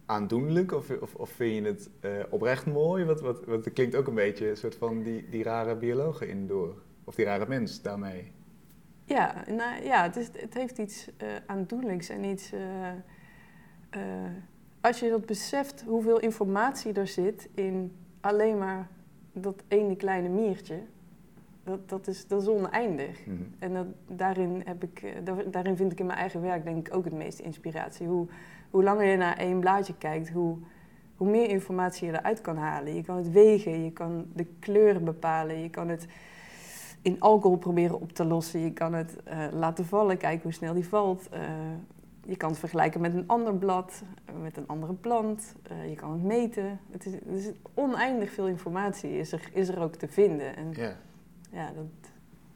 aandoenlijk 0.05 0.71
of, 0.71 0.89
of, 0.89 1.15
of 1.15 1.29
vind 1.29 1.65
je 1.65 1.71
het 1.71 1.89
oprecht 2.29 2.65
mooi? 2.65 3.05
Wat, 3.05 3.21
wat, 3.21 3.45
want 3.45 3.65
het 3.65 3.73
klinkt 3.73 3.95
ook 3.95 4.07
een 4.07 4.15
beetje 4.15 4.49
een 4.49 4.57
soort 4.57 4.75
van 4.75 5.03
die, 5.03 5.29
die 5.29 5.43
rare 5.43 5.75
biologen 5.75 6.29
in 6.29 6.47
door. 6.47 6.75
Of 7.03 7.15
die 7.15 7.25
rare 7.25 7.45
mens 7.47 7.81
daarmee. 7.81 8.31
Ja, 9.09 9.33
nou, 9.47 9.83
ja 9.83 10.03
het, 10.03 10.15
is, 10.15 10.27
het 10.37 10.53
heeft 10.53 10.77
iets 10.77 11.09
eh, 11.17 11.27
aandoenlijks 11.45 12.09
en 12.09 12.23
iets... 12.23 12.51
eh, 12.51 12.89
eh, 13.89 14.31
als 14.81 14.99
je 14.99 15.09
dat 15.09 15.25
beseft 15.25 15.83
hoeveel 15.87 16.19
informatie 16.19 16.93
er 16.93 17.07
zit 17.07 17.49
in 17.53 17.95
alleen 18.21 18.57
maar 18.57 18.87
dat 19.33 19.63
ene 19.67 19.95
kleine 19.95 20.29
miertje... 20.29 20.79
Dat, 21.63 21.89
dat, 21.89 22.07
is, 22.07 22.27
dat 22.27 22.41
is 22.41 22.47
oneindig. 22.47 23.25
Mhm. 23.25 23.37
En 23.59 23.73
dat, 23.73 23.85
daarin, 24.07 24.61
heb 24.65 24.83
ik, 24.83 25.13
daar- 25.23 25.51
daarin 25.51 25.75
vind 25.75 25.91
ik 25.91 25.99
in 25.99 26.05
mijn 26.05 26.17
eigen 26.19 26.41
werk 26.41 26.63
denk 26.63 26.87
ik 26.87 26.95
ook 26.95 27.03
het 27.03 27.13
meeste 27.13 27.43
inspiratie. 27.43 28.07
Hoe, 28.07 28.27
hoe 28.69 28.83
langer 28.83 29.05
je 29.05 29.17
naar 29.17 29.37
één 29.37 29.59
blaadje 29.59 29.97
kijkt, 29.97 30.29
hoe, 30.29 30.57
hoe 31.15 31.29
meer 31.29 31.49
informatie 31.49 32.07
je 32.07 32.13
eruit 32.17 32.41
kan 32.41 32.57
halen. 32.57 32.95
Je 32.95 33.03
kan 33.03 33.17
het 33.17 33.31
wegen, 33.31 33.83
je 33.83 33.91
kan 33.91 34.25
de 34.33 34.45
kleuren 34.59 35.03
bepalen, 35.03 35.61
je 35.61 35.69
kan 35.69 35.89
het 35.89 36.07
in 37.01 37.19
alcohol 37.19 37.57
proberen 37.57 38.01
op 38.01 38.11
te 38.11 38.25
lossen. 38.25 38.59
Je 38.59 38.73
kan 38.73 38.93
het 38.93 39.23
eh, 39.23 39.45
laten 39.51 39.85
vallen, 39.85 40.17
kijken 40.17 40.43
hoe 40.43 40.51
snel 40.51 40.73
die 40.73 40.87
valt. 40.87 41.29
Eh, 41.29 41.41
je 42.25 42.37
kan 42.37 42.49
het 42.49 42.59
vergelijken 42.59 43.01
met 43.01 43.13
een 43.13 43.27
ander 43.27 43.55
blad, 43.55 44.03
eh, 44.25 44.35
met 44.41 44.57
een 44.57 44.67
andere 44.67 44.93
plant. 44.93 45.55
Je 45.89 45.95
kan 45.95 46.11
het 46.11 46.23
meten. 46.23 46.79
Het 46.91 47.05
is, 47.05 47.13
is 47.45 47.51
oneindig 47.73 48.31
veel 48.31 48.47
informatie 48.47 49.17
is 49.17 49.31
er, 49.31 49.49
is 49.53 49.67
er 49.67 49.79
ook 49.79 49.95
te 49.95 50.07
vinden. 50.07 50.55
En 50.55 50.71
Ja. 50.71 50.95
ja, 51.51 51.71
dat, 51.75 52.11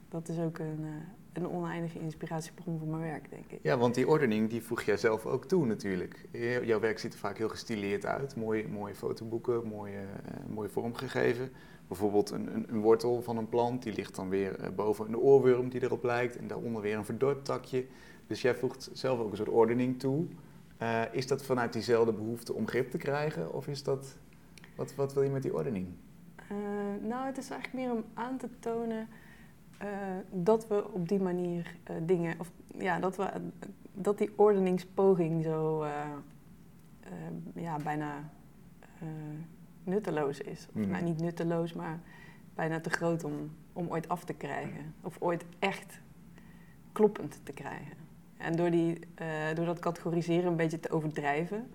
dat 0.08 0.28
is 0.28 0.38
ook 0.38 0.58
een, 0.58 0.86
een 1.34 1.48
oneindige 1.48 2.00
inspiratiebron 2.00 2.78
voor 2.78 2.88
mijn 2.88 3.02
werk, 3.02 3.30
denk 3.30 3.50
ik. 3.50 3.58
ja, 3.62 3.78
want 3.78 3.94
die 3.94 4.08
ordening 4.08 4.50
die 4.50 4.62
voeg 4.62 4.82
jij 4.82 4.96
zelf 4.96 5.26
ook 5.26 5.44
toe 5.44 5.66
natuurlijk. 5.66 6.28
Jouw 6.64 6.80
werk 6.80 6.98
ziet 6.98 7.12
er 7.12 7.18
vaak 7.18 7.38
heel 7.38 7.48
gestileerd 7.48 8.06
uit. 8.06 8.36
Mooie, 8.36 8.68
mooie 8.68 8.94
fotoboeken, 8.94 9.66
mooie, 9.66 9.98
eh, 9.98 10.54
mooie 10.54 10.68
vormgegeven. 10.68 11.50
Bijvoorbeeld 11.94 12.30
een, 12.30 12.54
een, 12.54 12.66
een 12.68 12.80
wortel 12.80 13.22
van 13.22 13.36
een 13.36 13.48
plant, 13.48 13.82
die 13.82 13.92
ligt 13.92 14.14
dan 14.14 14.28
weer 14.28 14.58
eh, 14.58 14.70
boven 14.70 15.08
een 15.08 15.16
oorworm 15.16 15.68
die 15.68 15.82
erop 15.82 16.04
lijkt. 16.04 16.36
En 16.36 16.46
daaronder 16.46 16.82
weer 16.82 16.96
een 16.96 17.04
verdorpt 17.04 17.44
takje. 17.44 17.86
Dus 18.26 18.42
jij 18.42 18.54
voegt 18.54 18.90
zelf 18.92 19.20
ook 19.20 19.30
een 19.30 19.36
soort 19.36 19.48
ordening 19.48 19.98
toe. 19.98 20.26
Eh, 20.76 21.02
is 21.12 21.26
dat 21.26 21.44
vanuit 21.44 21.72
diezelfde 21.72 22.12
behoefte 22.12 22.52
om 22.52 22.68
grip 22.68 22.90
te 22.90 22.98
krijgen? 22.98 23.52
Of 23.52 23.66
is 23.66 23.82
dat, 23.82 24.16
wat, 24.76 24.94
wat 24.94 25.14
wil 25.14 25.22
je 25.22 25.30
met 25.30 25.42
die 25.42 25.54
ordening? 25.54 25.86
Eh, 26.36 26.56
nou, 27.08 27.26
het 27.26 27.38
is 27.38 27.50
eigenlijk 27.50 27.84
meer 27.84 27.94
om 27.94 28.04
aan 28.14 28.36
te 28.36 28.48
tonen 28.58 29.08
dat 30.30 30.68
we 30.68 30.92
op 30.92 31.08
die 31.08 31.20
manier 31.20 31.76
dingen, 32.02 32.40
of 32.40 32.50
ja, 32.78 32.98
dat, 32.98 33.16
we, 33.16 33.30
dat 33.92 34.18
die 34.18 34.30
ordeningspoging 34.36 35.42
zo 35.44 35.84
ja, 37.54 37.76
bijna 37.84 38.30
nutteloos 39.84 40.40
is. 40.40 40.66
Of 40.68 40.74
Mhm. 40.74 40.90
nou, 40.90 41.04
niet 41.04 41.20
nutteloos, 41.20 41.72
maar 41.72 42.00
bijna 42.54 42.80
te 42.80 42.90
groot 42.90 43.24
om, 43.24 43.50
om 43.72 43.88
ooit 43.88 44.08
af 44.08 44.24
te 44.24 44.32
krijgen. 44.34 44.94
Of 45.02 45.16
ooit 45.20 45.44
echt 45.58 46.00
kloppend 46.92 47.40
te 47.42 47.52
krijgen. 47.52 47.96
En 48.36 48.56
door, 48.56 48.70
die, 48.70 48.98
eh, 49.14 49.26
door 49.54 49.64
dat 49.66 49.78
categoriseren 49.78 50.46
een 50.50 50.56
beetje 50.56 50.80
te 50.80 50.90
overdrijven, 50.90 51.70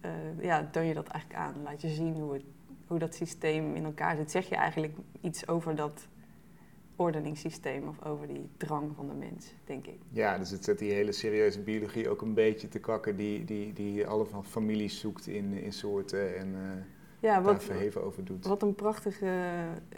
eh, 0.00 0.10
ja, 0.40 0.68
toon 0.72 0.86
je 0.86 0.94
dat 0.94 1.08
eigenlijk 1.08 1.40
aan. 1.40 1.62
Laat 1.62 1.80
je 1.80 1.88
zien 1.88 2.14
hoe, 2.14 2.32
het, 2.32 2.44
hoe 2.86 2.98
dat 2.98 3.14
systeem 3.14 3.74
in 3.74 3.84
elkaar 3.84 4.16
zit. 4.16 4.30
Zeg 4.30 4.48
je 4.48 4.56
eigenlijk 4.56 4.96
iets 5.20 5.48
over 5.48 5.74
dat 5.76 6.08
ordeningssysteem 6.96 7.88
of 7.88 8.04
over 8.04 8.26
die 8.26 8.48
drang 8.56 8.94
van 8.96 9.06
de 9.08 9.14
mens, 9.14 9.54
denk 9.64 9.86
ik. 9.86 9.98
Ja, 10.10 10.38
dus 10.38 10.50
het 10.50 10.64
zet 10.64 10.78
die 10.78 10.92
hele 10.92 11.12
serieuze 11.12 11.60
biologie 11.60 12.08
ook 12.08 12.22
een 12.22 12.34
beetje 12.34 12.68
te 12.68 12.78
kakken, 12.78 13.16
die, 13.16 13.44
die, 13.44 13.72
die 13.72 14.06
alle 14.06 14.26
families 14.42 15.00
zoekt 15.00 15.26
in, 15.26 15.52
in 15.52 15.72
soorten 15.72 16.36
en 16.36 16.48
uh, 16.48 16.58
ja, 17.18 17.42
wat, 17.42 17.52
daar 17.52 17.62
verheven 17.62 18.04
over 18.04 18.24
doet. 18.24 18.46
Wat 18.46 18.62
een 18.62 18.74
prachtige 18.74 19.32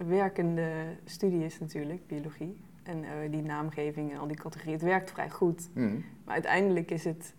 werkende 0.06 0.70
studie 1.04 1.44
is 1.44 1.60
natuurlijk, 1.60 2.06
biologie. 2.06 2.56
En 2.82 3.02
uh, 3.02 3.10
die 3.30 3.42
naamgeving 3.42 4.12
en 4.12 4.18
al 4.18 4.26
die 4.26 4.36
categorieën, 4.36 4.76
het 4.76 4.86
werkt 4.86 5.10
vrij 5.10 5.30
goed. 5.30 5.68
Mm. 5.74 6.04
Maar 6.24 6.34
uiteindelijk 6.34 6.90
is 6.90 7.04
het, 7.04 7.34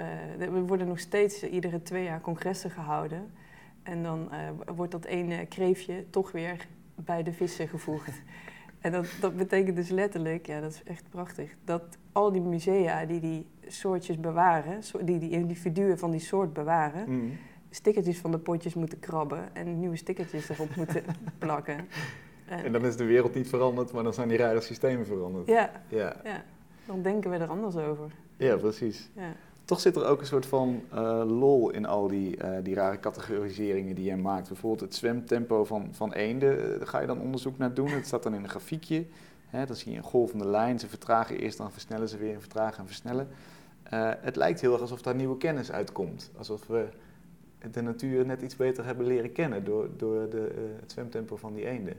uh, 0.00 0.40
er 0.40 0.66
worden 0.66 0.86
nog 0.86 0.98
steeds 0.98 1.42
iedere 1.42 1.82
twee 1.82 2.04
jaar 2.04 2.20
congressen 2.20 2.70
gehouden. 2.70 3.30
En 3.82 4.02
dan 4.02 4.30
wordt 4.74 4.92
dat 4.92 5.04
ene 5.04 5.46
kreefje 5.46 6.04
toch 6.10 6.32
weer 6.32 6.66
bij 6.94 7.22
de 7.22 7.32
vissen 7.32 7.68
gevoegd. 7.68 8.12
En 8.80 8.92
dat, 8.92 9.06
dat 9.20 9.36
betekent 9.36 9.76
dus 9.76 9.88
letterlijk, 9.88 10.46
ja, 10.46 10.60
dat 10.60 10.72
is 10.72 10.82
echt 10.82 11.04
prachtig, 11.10 11.54
dat 11.64 11.98
al 12.12 12.32
die 12.32 12.40
musea 12.40 13.06
die 13.06 13.20
die 13.20 13.46
soortjes 13.66 14.20
bewaren, 14.20 14.80
die 15.04 15.18
die 15.18 15.30
individuen 15.30 15.98
van 15.98 16.10
die 16.10 16.20
soort 16.20 16.52
bewaren, 16.52 17.10
mm. 17.10 17.32
Stickertjes 17.76 18.18
van 18.18 18.30
de 18.30 18.38
potjes 18.38 18.74
moeten 18.74 18.98
krabben 18.98 19.54
en 19.54 19.78
nieuwe 19.78 19.96
stickertjes 19.96 20.48
erop 20.48 20.76
moeten 20.80 21.04
plakken. 21.38 21.88
En, 22.46 22.64
en, 22.64 22.72
dan 22.72 22.84
is 22.84 22.96
de 22.96 23.04
wereld 23.04 23.34
niet 23.34 23.48
veranderd, 23.48 23.92
maar 23.92 24.02
dan 24.02 24.14
zijn 24.14 24.28
die 24.28 24.36
rare 24.36 24.60
systemen 24.60 25.06
veranderd. 25.06 25.46
Ja, 25.46 25.70
ja. 25.88 26.20
ja. 26.24 26.44
dan 26.86 27.02
denken 27.02 27.30
we 27.30 27.36
er 27.36 27.48
anders 27.48 27.76
over. 27.76 28.10
Ja, 28.36 28.56
precies. 28.56 29.10
Ja. 29.14 29.32
Toch 29.64 29.80
zit 29.80 29.96
er 29.96 30.06
ook 30.06 30.20
een 30.20 30.26
soort 30.26 30.46
van 30.46 30.82
uh, 30.94 31.22
lol 31.26 31.70
in 31.70 31.86
al 31.86 32.08
die, 32.08 32.36
uh, 32.36 32.50
die 32.62 32.74
rare 32.74 33.00
categoriseringen 33.00 33.94
die 33.94 34.04
je 34.04 34.16
maakt. 34.16 34.48
Bijvoorbeeld 34.48 34.80
het 34.80 34.94
zwemtempo 34.94 35.64
van, 35.64 35.88
van 35.92 36.12
eenden, 36.12 36.56
daar 36.56 36.80
eh, 36.80 36.86
ga 36.86 37.00
je 37.00 37.06
dan 37.06 37.20
onderzoek 37.20 37.58
naar 37.58 37.74
doen. 37.74 37.90
Het 37.90 38.06
staat 38.06 38.22
dan 38.22 38.34
in 38.34 38.42
een 38.42 38.48
grafiekje. 38.48 39.06
Hè, 39.46 39.66
dan 39.66 39.76
zie 39.76 39.92
je 39.92 39.98
een 39.98 40.04
golvende 40.04 40.46
lijn. 40.46 40.78
Ze 40.78 40.88
vertragen 40.88 41.38
eerst, 41.38 41.58
dan 41.58 41.72
versnellen 41.72 42.08
ze 42.08 42.16
weer 42.16 42.34
en 42.34 42.40
vertragen 42.40 42.78
en 42.78 42.86
versnellen. 42.86 43.28
Uh, 43.92 44.10
het 44.20 44.36
lijkt 44.36 44.60
heel 44.60 44.72
erg 44.72 44.80
alsof 44.80 45.02
daar 45.02 45.14
nieuwe 45.14 45.36
kennis 45.36 45.72
uitkomt. 45.72 46.30
Alsof 46.36 46.66
we 46.66 46.88
de 47.70 47.82
natuur 47.82 48.26
net 48.26 48.42
iets 48.42 48.56
beter 48.56 48.84
hebben 48.84 49.06
leren 49.06 49.32
kennen 49.32 49.64
door, 49.64 49.88
door 49.96 50.30
de, 50.30 50.52
uh, 50.56 50.80
het 50.80 50.92
zwemtempo 50.92 51.36
van 51.36 51.54
die 51.54 51.66
eenden. 51.66 51.96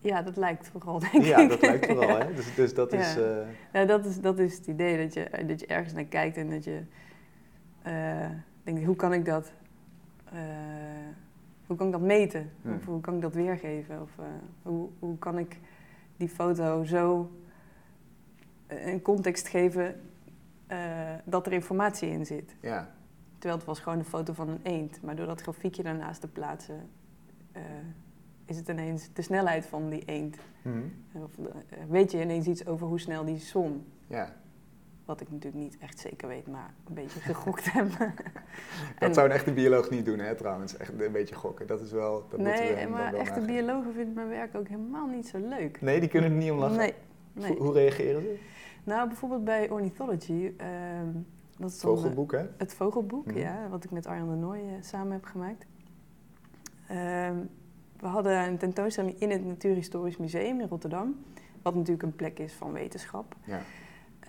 Ja, 0.00 0.22
dat 0.22 0.36
lijkt 0.36 0.68
vooral, 0.68 0.98
denk 0.98 1.12
ik. 1.12 1.24
Ja, 1.24 1.48
dat 1.48 1.60
lijkt 1.60 1.86
vooral, 1.86 2.18
hè? 2.18 2.32
Dus, 2.34 2.54
dus 2.54 2.74
dat, 2.74 2.92
is, 2.92 3.16
uh... 3.16 3.36
ja, 3.72 3.84
dat 3.84 4.06
is... 4.06 4.20
Dat 4.20 4.38
is 4.38 4.56
het 4.56 4.66
idee, 4.66 4.98
dat 4.98 5.14
je, 5.14 5.44
dat 5.46 5.60
je 5.60 5.66
ergens 5.66 5.92
naar 5.92 6.04
kijkt 6.04 6.36
en 6.36 6.50
dat 6.50 6.64
je 6.64 6.80
uh, 7.86 8.30
denkt, 8.62 8.84
hoe 8.84 8.96
kan 8.96 9.12
ik 9.12 9.24
dat... 9.24 9.52
Hoe 11.66 11.76
kan 11.76 11.86
ik 11.86 11.92
dat 11.92 12.00
meten? 12.00 12.50
Hmm. 12.62 12.74
Of 12.74 12.84
hoe 12.84 13.00
kan 13.00 13.14
ik 13.14 13.20
dat 13.20 13.34
weergeven? 13.34 14.00
Of 14.02 14.10
hoe, 14.62 14.88
hoe 14.98 15.18
kan 15.18 15.38
ik 15.38 15.58
die 16.16 16.28
foto 16.28 16.84
zo 16.84 17.30
een 18.66 19.02
context 19.02 19.48
geven 19.48 20.00
dat 21.24 21.46
er 21.46 21.52
informatie 21.52 22.08
in 22.08 22.26
zit? 22.26 22.54
Ja. 22.60 22.90
Terwijl 23.44 23.64
het 23.64 23.72
was 23.74 23.80
gewoon 23.80 23.98
een 23.98 24.04
foto 24.04 24.32
van 24.32 24.48
een 24.48 24.60
eend. 24.62 25.02
Maar 25.02 25.16
door 25.16 25.26
dat 25.26 25.40
grafiekje 25.40 25.82
daarnaast 25.82 26.20
te 26.20 26.28
plaatsen 26.28 26.90
is 28.44 28.56
het 28.56 28.68
ineens 28.68 29.08
de 29.12 29.22
snelheid 29.22 29.66
van 29.66 29.88
die 29.88 30.02
eend. 30.04 30.36
Mhm. 30.62 30.78
Of 31.12 31.38
eh, 31.38 31.78
weet 31.88 32.10
je 32.10 32.20
ineens 32.20 32.46
iets 32.46 32.66
over 32.66 32.86
hoe 32.86 33.00
snel 33.00 33.24
die 33.24 33.38
zwom. 33.38 33.86
Ja. 34.06 34.36
Wat 35.04 35.20
ik 35.20 35.30
natuurlijk 35.30 35.62
niet 35.62 35.78
echt 35.78 35.98
zeker 35.98 36.28
weet, 36.28 36.46
maar 36.46 36.74
een 36.88 36.94
beetje 36.94 37.20
gegokt 37.20 37.72
heb. 37.72 37.86
dat 38.98 39.14
zou 39.14 39.26
een 39.26 39.34
echte 39.34 39.52
bioloog 39.52 39.90
niet 39.90 40.04
doen, 40.04 40.18
hè, 40.18 40.34
trouwens. 40.34 40.76
Echt 40.76 41.00
een 41.00 41.12
beetje 41.12 41.34
gokken. 41.34 41.66
Dat 41.66 41.80
is 41.80 41.92
wel... 41.92 42.26
Dat 42.30 42.40
nee, 42.40 42.74
we 42.74 42.90
maar 42.90 43.14
echte 43.14 43.40
biologen 43.40 43.92
vinden 43.92 44.14
mijn 44.14 44.28
werk 44.28 44.54
ook 44.54 44.68
helemaal 44.68 45.06
niet 45.06 45.28
zo 45.28 45.38
leuk. 45.38 45.80
Nee, 45.80 46.00
die 46.00 46.08
kunnen 46.08 46.30
er 46.30 46.36
niet 46.36 46.50
om 46.50 46.58
lachen? 46.58 46.76
Nee. 46.76 46.94
nee. 47.32 47.56
Hoe 47.56 47.72
reageren 47.72 48.22
ze? 48.22 48.38
Nou, 48.84 49.08
bijvoorbeeld 49.08 49.44
bij 49.44 49.70
Ornithology... 49.70 50.32
Uh, 50.32 50.66
dat 51.58 51.70
is 51.70 51.80
vogelboek, 51.80 52.32
hè? 52.32 52.44
Het 52.56 52.74
vogelboek, 52.74 53.26
mhm. 53.26 53.38
ja. 53.38 53.68
Wat 53.68 53.84
ik 53.84 53.90
met 53.90 54.06
Arjan 54.06 54.28
de 54.28 54.34
Nooy 54.34 54.58
uh, 54.58 54.72
samen 54.80 55.12
heb 55.12 55.24
gemaakt. 55.24 55.66
Ehm, 56.86 57.36
we 57.96 58.06
hadden 58.06 58.46
een 58.46 58.58
tentoonstelling 58.58 59.20
in 59.20 59.30
het 59.30 59.44
Natuurhistorisch 59.44 60.16
Museum 60.16 60.60
in 60.60 60.68
Rotterdam, 60.68 61.24
wat 61.62 61.74
natuurlijk 61.74 62.02
een 62.02 62.16
plek 62.16 62.38
is 62.38 62.52
van 62.52 62.72
wetenschap. 62.72 63.36
Ja. 63.44 63.60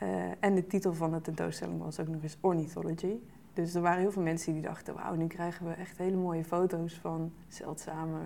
Uh, 0.04 0.32
en 0.40 0.56
de 0.56 0.68
titel 0.68 0.94
van 0.94 1.12
de 1.12 1.22
tentoonstelling 1.22 1.82
was 1.82 2.00
ook 2.00 2.08
nog 2.08 2.24
eens 2.24 2.38
Ornithology. 2.42 3.16
Dus 3.54 3.74
er 3.74 3.82
waren 3.82 4.00
heel 4.00 4.12
veel 4.12 4.22
mensen 4.22 4.54
die 4.54 4.62
dachten, 4.62 4.94
wauw, 4.94 5.16
nu 5.16 5.28
krijgen 5.28 5.68
we 5.68 5.74
echt 5.74 5.98
hele 5.98 6.16
mooie 6.16 6.44
foto's 6.44 6.94
van 6.94 7.34
zeldzame 7.48 8.20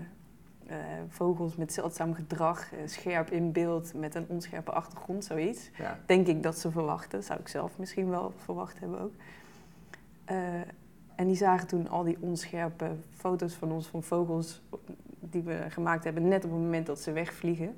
uh, 0.69 0.75
vogels 1.07 1.55
met 1.55 1.73
zeldzaam 1.73 2.13
gedrag, 2.13 2.73
uh, 2.73 2.79
scherp 2.85 3.29
in 3.29 3.51
beeld 3.51 3.93
met 3.93 4.15
een 4.15 4.25
onscherpe 4.27 4.71
achtergrond, 4.71 5.25
zoiets. 5.25 5.69
Ja. 5.77 5.99
Denk 6.05 6.27
ik 6.27 6.43
dat 6.43 6.57
ze 6.57 6.71
verwachten, 6.71 7.23
zou 7.23 7.39
ik 7.39 7.47
zelf 7.47 7.77
misschien 7.77 8.09
wel 8.09 8.33
verwacht 8.35 8.79
hebben 8.79 8.99
ook. 8.99 9.13
en 11.15 11.27
die 11.27 11.35
zagen 11.35 11.67
toen 11.67 11.87
al 11.87 12.03
die 12.03 12.17
onscherpe 12.19 12.95
foto's 13.09 13.53
van 13.53 13.71
ons 13.71 13.87
van 13.87 14.03
vogels 14.03 14.61
die 15.19 15.41
we 15.41 15.65
gemaakt 15.69 16.03
hebben, 16.03 16.27
net 16.27 16.45
op 16.45 16.51
het 16.51 16.59
moment 16.59 16.85
dat 16.85 16.99
ze 16.99 17.11
wegvliegen. 17.11 17.75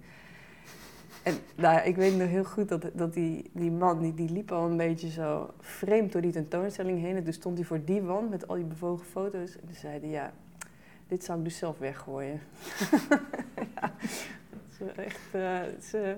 En 1.24 1.34
nou, 1.56 1.82
ik 1.82 1.96
weet 1.96 2.18
nog 2.18 2.28
heel 2.28 2.44
goed 2.44 2.70
dat, 2.70 2.90
dat 2.94 3.14
die, 3.14 3.50
die 3.54 3.72
man, 3.72 4.00
die, 4.00 4.14
die 4.14 4.30
liep 4.30 4.52
al 4.52 4.70
een 4.70 4.78
beetje 4.78 5.10
zo 5.10 5.50
vreemd 5.60 6.12
door 6.12 6.22
die 6.22 6.32
tentoonstelling 6.32 7.00
heen. 7.00 7.16
En 7.16 7.24
toen 7.24 7.34
stond 7.34 7.58
hij 7.58 7.66
voor 7.66 7.86
die 7.86 8.02
wand 8.02 8.30
met 8.30 8.48
al 8.48 8.56
die 8.56 8.66
bewogen 8.66 9.06
foto's. 9.06 9.56
En 9.56 9.66
toen 9.66 9.76
zei 9.76 10.00
hij, 10.00 10.10
ja, 10.10 10.34
dit 11.12 11.24
zou 11.24 11.38
ik 11.38 11.44
dus 11.44 11.58
zelf 11.58 11.78
weggooien. 11.78 12.42
ja, 13.76 13.94
is 14.70 14.88
echt... 14.96 15.36
Uh, 15.36 16.10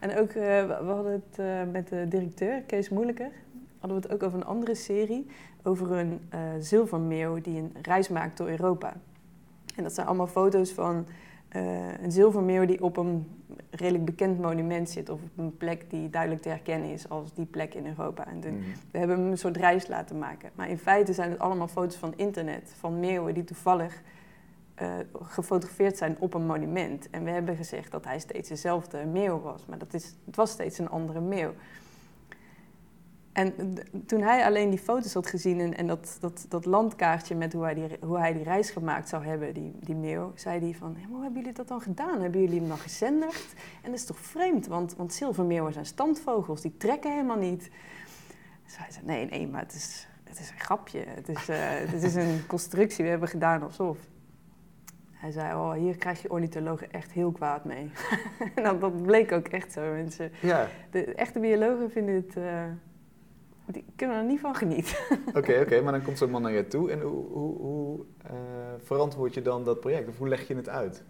en 0.00 0.18
ook, 0.18 0.28
uh, 0.28 0.34
we 0.66 0.84
hadden 0.86 1.12
het 1.12 1.70
met 1.72 1.88
de 1.88 2.08
directeur, 2.08 2.62
Kees 2.62 2.88
Moeilijker, 2.88 3.30
hadden 3.78 4.00
we 4.00 4.06
het 4.06 4.14
ook 4.14 4.22
over 4.22 4.38
een 4.38 4.46
andere 4.46 4.74
serie. 4.74 5.26
Over 5.62 5.92
een 5.92 6.20
zilvermeeuw 6.58 7.40
die 7.40 7.58
een 7.58 7.74
reis 7.82 8.08
maakt 8.08 8.36
door 8.36 8.48
Europa. 8.48 8.92
En 9.76 9.82
dat 9.82 9.94
zijn 9.94 10.06
allemaal 10.06 10.26
foto's 10.26 10.72
van 10.72 11.06
uh, 11.56 12.02
een 12.02 12.12
zilvermeeuw 12.12 12.66
die 12.66 12.82
op 12.82 12.96
een 12.96 13.26
redelijk 13.70 14.04
bekend 14.04 14.40
monument 14.40 14.90
zit. 14.90 15.08
Of 15.08 15.22
op 15.22 15.38
een 15.38 15.56
plek 15.56 15.90
die 15.90 16.10
duidelijk 16.10 16.42
te 16.42 16.48
herkennen 16.48 16.90
is 16.90 17.08
als 17.08 17.34
die 17.34 17.46
plek 17.46 17.74
in 17.74 17.86
Europa. 17.86 18.26
En 18.26 18.38
mhm. 18.38 18.54
we 18.90 18.98
hebben 18.98 19.18
hem 19.18 19.30
een 19.30 19.38
soort 19.38 19.56
reis 19.56 19.86
laten 19.86 20.18
maken. 20.18 20.50
Maar 20.54 20.68
in 20.68 20.78
feite 20.78 21.12
zijn 21.12 21.30
het 21.30 21.38
allemaal 21.38 21.68
foto's 21.68 21.96
van 21.96 22.12
internet. 22.16 22.74
Van 22.78 23.00
meeuwen 23.00 23.34
die 23.34 23.44
toevallig 23.44 24.02
uh, 24.82 24.92
gefotografeerd 25.22 25.96
zijn 25.96 26.16
op 26.18 26.34
een 26.34 26.46
monument. 26.46 27.10
En 27.10 27.24
we 27.24 27.30
hebben 27.30 27.56
gezegd 27.56 27.90
dat 27.90 28.04
hij 28.04 28.18
steeds 28.18 28.48
dezelfde 28.48 29.04
meeuw 29.04 29.40
was. 29.40 29.66
Maar 29.66 29.78
dat 29.78 29.94
is, 29.94 30.14
het 30.26 30.36
was 30.36 30.50
steeds 30.50 30.78
een 30.78 30.88
andere 30.88 31.20
meeuw. 31.20 31.52
En 33.32 33.74
toen 34.06 34.22
hij 34.22 34.44
alleen 34.44 34.70
die 34.70 34.78
foto's 34.78 35.14
had 35.14 35.26
gezien 35.26 35.60
en, 35.60 35.76
en 35.76 35.86
dat, 35.86 36.16
dat, 36.20 36.46
dat 36.48 36.64
landkaartje 36.64 37.34
met 37.34 37.52
hoe 37.52 37.62
hij, 37.62 37.74
die, 37.74 37.86
hoe 38.00 38.18
hij 38.18 38.32
die 38.32 38.42
reis 38.42 38.70
gemaakt 38.70 39.08
zou 39.08 39.24
hebben, 39.24 39.54
die, 39.54 39.72
die 39.80 39.94
meeuw, 39.94 40.32
zei 40.34 40.60
hij 40.60 40.74
van, 40.74 40.96
hoe 41.08 41.22
hebben 41.22 41.40
jullie 41.40 41.56
dat 41.56 41.68
dan 41.68 41.80
gedaan? 41.80 42.20
Hebben 42.20 42.40
jullie 42.40 42.58
hem 42.58 42.68
dan 42.68 42.78
gezenderd? 42.78 43.54
En 43.82 43.90
dat 43.90 44.00
is 44.00 44.04
toch 44.04 44.18
vreemd, 44.18 44.66
want, 44.66 44.96
want 44.96 45.12
zilvermeeuwen 45.12 45.72
zijn 45.72 45.86
standvogels, 45.86 46.60
die 46.60 46.76
trekken 46.76 47.10
helemaal 47.10 47.36
niet. 47.36 47.70
Dus 48.64 48.76
hij 48.76 48.90
zei, 48.90 49.06
nee, 49.06 49.26
nee, 49.26 49.48
maar 49.48 49.60
het 49.60 49.74
is, 49.74 50.08
het 50.24 50.40
is 50.40 50.50
een 50.50 50.58
grapje. 50.58 51.04
Het 51.06 51.28
is, 51.28 51.48
uh, 51.48 51.56
het 51.92 52.02
is 52.02 52.14
een 52.14 52.46
constructie, 52.54 53.04
we 53.04 53.10
hebben 53.10 53.28
gedaan 53.28 53.62
alsof. 53.62 53.98
Hij 55.10 55.30
zei, 55.30 55.54
oh, 55.54 55.72
hier 55.72 55.96
krijg 55.96 56.22
je 56.22 56.30
ornithologen 56.30 56.92
echt 56.92 57.12
heel 57.12 57.32
kwaad 57.32 57.64
mee. 57.64 57.90
en 58.54 58.62
dat, 58.64 58.80
dat, 58.80 59.02
bleek 59.02 59.32
ook 59.32 59.48
echt 59.48 59.72
zo. 59.72 59.92
Mensen, 59.92 60.32
ja. 60.40 60.68
De 60.90 61.14
echte 61.14 61.38
biologen 61.38 61.90
vinden 61.90 62.14
het... 62.14 62.36
Uh, 62.36 62.64
die 63.72 63.84
kunnen 63.96 64.16
er 64.16 64.24
niet 64.24 64.40
van 64.40 64.54
genieten. 64.54 64.96
Oké, 65.38 65.60
oké, 65.60 65.80
maar 65.80 65.92
dan 65.92 66.02
komt 66.02 66.18
zo'n 66.18 66.30
man 66.30 66.42
naar 66.42 66.52
je 66.52 66.66
toe 66.66 66.90
en 66.90 67.00
hoe, 67.00 67.26
hoe, 67.26 67.56
hoe 67.58 68.04
uh, 68.24 68.30
verantwoord 68.78 69.34
je 69.34 69.42
dan 69.42 69.64
dat 69.64 69.80
project? 69.80 70.08
Of 70.08 70.18
hoe 70.18 70.28
leg 70.28 70.48
je 70.48 70.54
het 70.54 70.68
uit? 70.68 71.04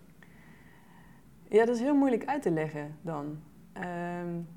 Ja, 1.48 1.64
dat 1.64 1.74
is 1.74 1.80
heel 1.80 1.94
moeilijk 1.94 2.24
uit 2.24 2.42
te 2.42 2.50
leggen 2.50 2.96
dan. 3.00 3.38
Um, 4.22 4.48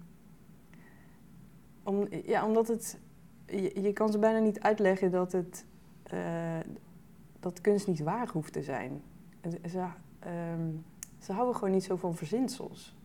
om, 1.83 2.07
ja, 2.25 2.45
omdat 2.45 2.67
het... 2.67 3.00
Je, 3.45 3.81
je, 3.81 3.93
kan 3.93 4.12
ze 4.12 4.19
bijna 4.19 4.39
niet 4.39 4.60
uitleggen 4.60 5.12
dat 5.12 5.31
het... 5.31 5.65
Uh, 6.13 6.60
dat 7.39 7.62
kunst 7.62 7.88
niet 7.88 8.00
waar 8.00 8.29
hoeft 8.33 8.53
te 8.53 8.62
zijn. 8.63 9.01
Ze, 9.69 9.86
um, 10.53 10.86
ze 11.19 11.33
houden 11.33 11.55
gewoon 11.55 11.74
niet 11.74 11.83
zo 11.83 11.95
van 11.95 12.15
verzinsels. 12.15 12.95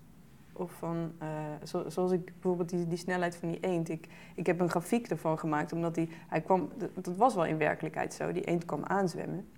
Of 0.59 0.73
van, 0.73 1.13
uh, 1.23 1.29
zo, 1.65 1.89
zoals 1.89 2.13
ik 2.13 2.25
bijvoorbeeld 2.25 2.69
die, 2.69 2.87
die 2.87 2.99
snelheid 2.99 3.37
van 3.37 3.49
die 3.49 3.61
eend. 3.61 3.89
Ik, 3.89 4.09
ik 4.35 4.47
heb 4.47 4.61
een 4.61 4.71
grafiek 4.71 5.09
ervan 5.09 5.39
gemaakt, 5.39 5.73
omdat 5.73 5.95
die, 5.95 6.09
hij 6.29 6.41
kwam, 6.41 6.69
dat 6.95 7.17
was 7.17 7.35
wel 7.35 7.45
in 7.45 7.59
werkelijkheid 7.59 8.15
zo. 8.15 8.33
Die 8.33 8.45
eend 8.45 8.65
kwam 8.65 8.85
aanzwemmen, 8.85 9.49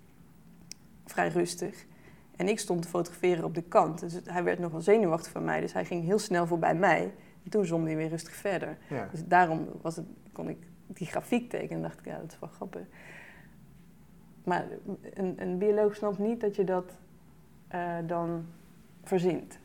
vrij 1.04 1.28
rustig. 1.28 1.86
En 2.36 2.48
ik 2.48 2.58
stond 2.58 2.82
te 2.82 2.88
fotograferen 2.88 3.44
op 3.44 3.54
de 3.54 3.62
kant. 3.62 4.00
Dus 4.00 4.20
hij 4.24 4.44
werd 4.44 4.58
nogal 4.58 4.80
zenuwachtig 4.80 5.32
van 5.32 5.44
mij, 5.44 5.60
dus 5.60 5.72
hij 5.72 5.84
ging 5.84 6.04
heel 6.04 6.18
snel 6.18 6.46
voorbij 6.46 6.74
mij. 6.74 7.14
En 7.44 7.50
toen 7.50 7.64
zwom 7.64 7.84
hij 7.84 7.96
weer 7.96 8.08
rustig 8.08 8.34
verder. 8.34 8.78
Dus 9.10 9.26
daarom 9.26 9.68
was 9.82 9.96
het, 9.96 10.06
kon 10.32 10.48
ik 10.48 10.58
die 10.86 11.06
grafiek 11.06 11.50
tekenen 11.50 11.76
en 11.76 11.82
dacht 11.82 11.98
ik, 11.98 12.04
ja, 12.04 12.18
dat 12.18 12.32
is 12.32 12.38
wel 12.38 12.48
grappig. 12.48 12.86
Maar 14.44 14.66
een, 15.14 15.42
een 15.42 15.58
bioloog 15.58 15.94
snapt 15.94 16.18
niet 16.18 16.40
dat 16.40 16.56
je 16.56 16.64
dat 16.64 16.98
uh, 17.74 17.96
dan 18.06 18.46
verzint. 19.02 19.58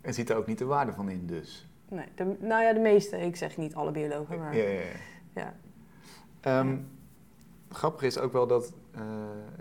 En 0.00 0.14
ziet 0.14 0.30
er 0.30 0.36
ook 0.36 0.46
niet 0.46 0.58
de 0.58 0.64
waarde 0.64 0.92
van 0.92 1.08
in 1.08 1.26
dus? 1.26 1.68
Nee, 1.88 2.06
de, 2.14 2.36
nou 2.40 2.62
ja, 2.62 2.72
de 2.72 2.80
meeste. 2.80 3.16
Ik 3.16 3.36
zeg 3.36 3.56
niet 3.56 3.74
alle 3.74 3.90
biologen, 3.90 4.38
maar... 4.38 4.56
Ja, 4.56 4.68
ja, 4.68 4.80
ja. 4.80 4.94
ja. 5.34 5.54
Ehm, 6.40 6.76
grappig 7.68 8.02
is 8.02 8.18
ook 8.18 8.32
wel 8.32 8.46
dat 8.46 8.72
eh, 8.90 9.02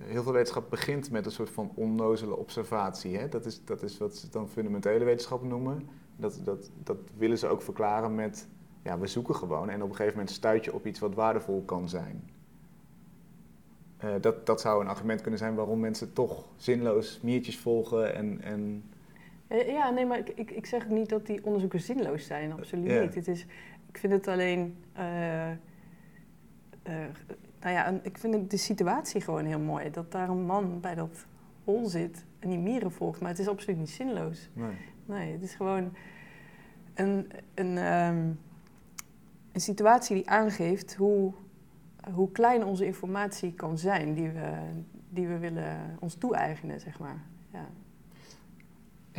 heel 0.01 0.23
veel 0.23 0.31
wetenschap 0.31 0.69
begint 0.69 1.11
met 1.11 1.25
een 1.25 1.31
soort 1.31 1.49
van 1.49 1.71
onnozele 1.75 2.37
observatie. 2.37 3.17
Hè? 3.17 3.29
Dat, 3.29 3.45
is, 3.45 3.65
dat 3.65 3.83
is 3.83 3.97
wat 3.97 4.15
ze 4.15 4.29
dan 4.29 4.49
fundamentele 4.49 5.03
wetenschap 5.03 5.43
noemen. 5.43 5.89
Dat, 6.15 6.39
dat, 6.43 6.71
dat 6.83 6.97
willen 7.17 7.37
ze 7.37 7.47
ook 7.47 7.61
verklaren 7.61 8.15
met, 8.15 8.47
ja, 8.83 8.99
we 8.99 9.07
zoeken 9.07 9.35
gewoon 9.35 9.69
en 9.69 9.81
op 9.81 9.89
een 9.89 9.95
gegeven 9.95 10.17
moment 10.17 10.35
stuit 10.35 10.65
je 10.65 10.73
op 10.73 10.85
iets 10.85 10.99
wat 10.99 11.15
waardevol 11.15 11.63
kan 11.65 11.89
zijn. 11.89 12.29
Eh, 13.97 14.09
dat, 14.21 14.45
dat 14.45 14.61
zou 14.61 14.81
een 14.81 14.87
argument 14.87 15.21
kunnen 15.21 15.39
zijn 15.39 15.55
waarom 15.55 15.79
mensen 15.79 16.13
toch 16.13 16.45
zinloos 16.55 17.19
miertjes 17.23 17.59
volgen 17.59 18.15
en... 18.15 18.41
en... 18.41 18.83
Eh, 19.49 19.67
ja, 19.67 19.89
nee, 19.89 20.05
maar 20.05 20.17
ik, 20.17 20.29
ik, 20.29 20.51
ik 20.51 20.65
zeg 20.65 20.87
niet 20.87 21.09
dat 21.09 21.25
die 21.25 21.45
onderzoeken 21.45 21.79
zinloos 21.79 22.25
zijn, 22.25 22.51
absoluut 22.51 23.01
niet. 23.01 23.15
Het 23.15 23.27
is, 23.27 23.45
ik 23.89 23.97
vind 23.97 24.13
het 24.13 24.27
alleen... 24.27 24.75
Uh, 24.97 25.49
nou 27.59 27.73
ja, 27.73 27.99
ik 28.03 28.17
vind 28.17 28.51
de 28.51 28.57
situatie 28.57 29.21
gewoon 29.21 29.45
heel 29.45 29.59
mooi. 29.59 29.91
Dat 29.91 30.11
daar 30.11 30.29
een 30.29 30.45
man 30.45 30.79
bij 30.79 30.95
dat 30.95 31.25
hol 31.63 31.85
zit 31.85 32.25
en 32.39 32.49
die 32.49 32.57
mieren 32.57 32.91
volgt. 32.91 33.19
Maar 33.19 33.29
het 33.29 33.39
is 33.39 33.47
absoluut 33.47 33.79
niet 33.79 33.89
zinloos. 33.89 34.49
Nee, 34.53 34.75
nee 35.05 35.31
het 35.31 35.41
is 35.41 35.53
gewoon 35.53 35.93
een, 36.93 37.31
een, 37.53 37.77
um, 37.77 38.39
een 39.51 39.61
situatie 39.61 40.15
die 40.15 40.29
aangeeft 40.29 40.95
hoe, 40.95 41.33
hoe 42.13 42.31
klein 42.31 42.65
onze 42.65 42.85
informatie 42.85 43.53
kan 43.53 43.77
zijn 43.77 44.13
die 44.13 44.29
we, 44.29 44.51
die 45.09 45.27
we 45.27 45.37
willen 45.37 45.97
ons 45.99 46.15
toe-eigenen, 46.15 46.79
zeg 46.79 46.99
maar. 46.99 47.23
Ja. 47.51 47.69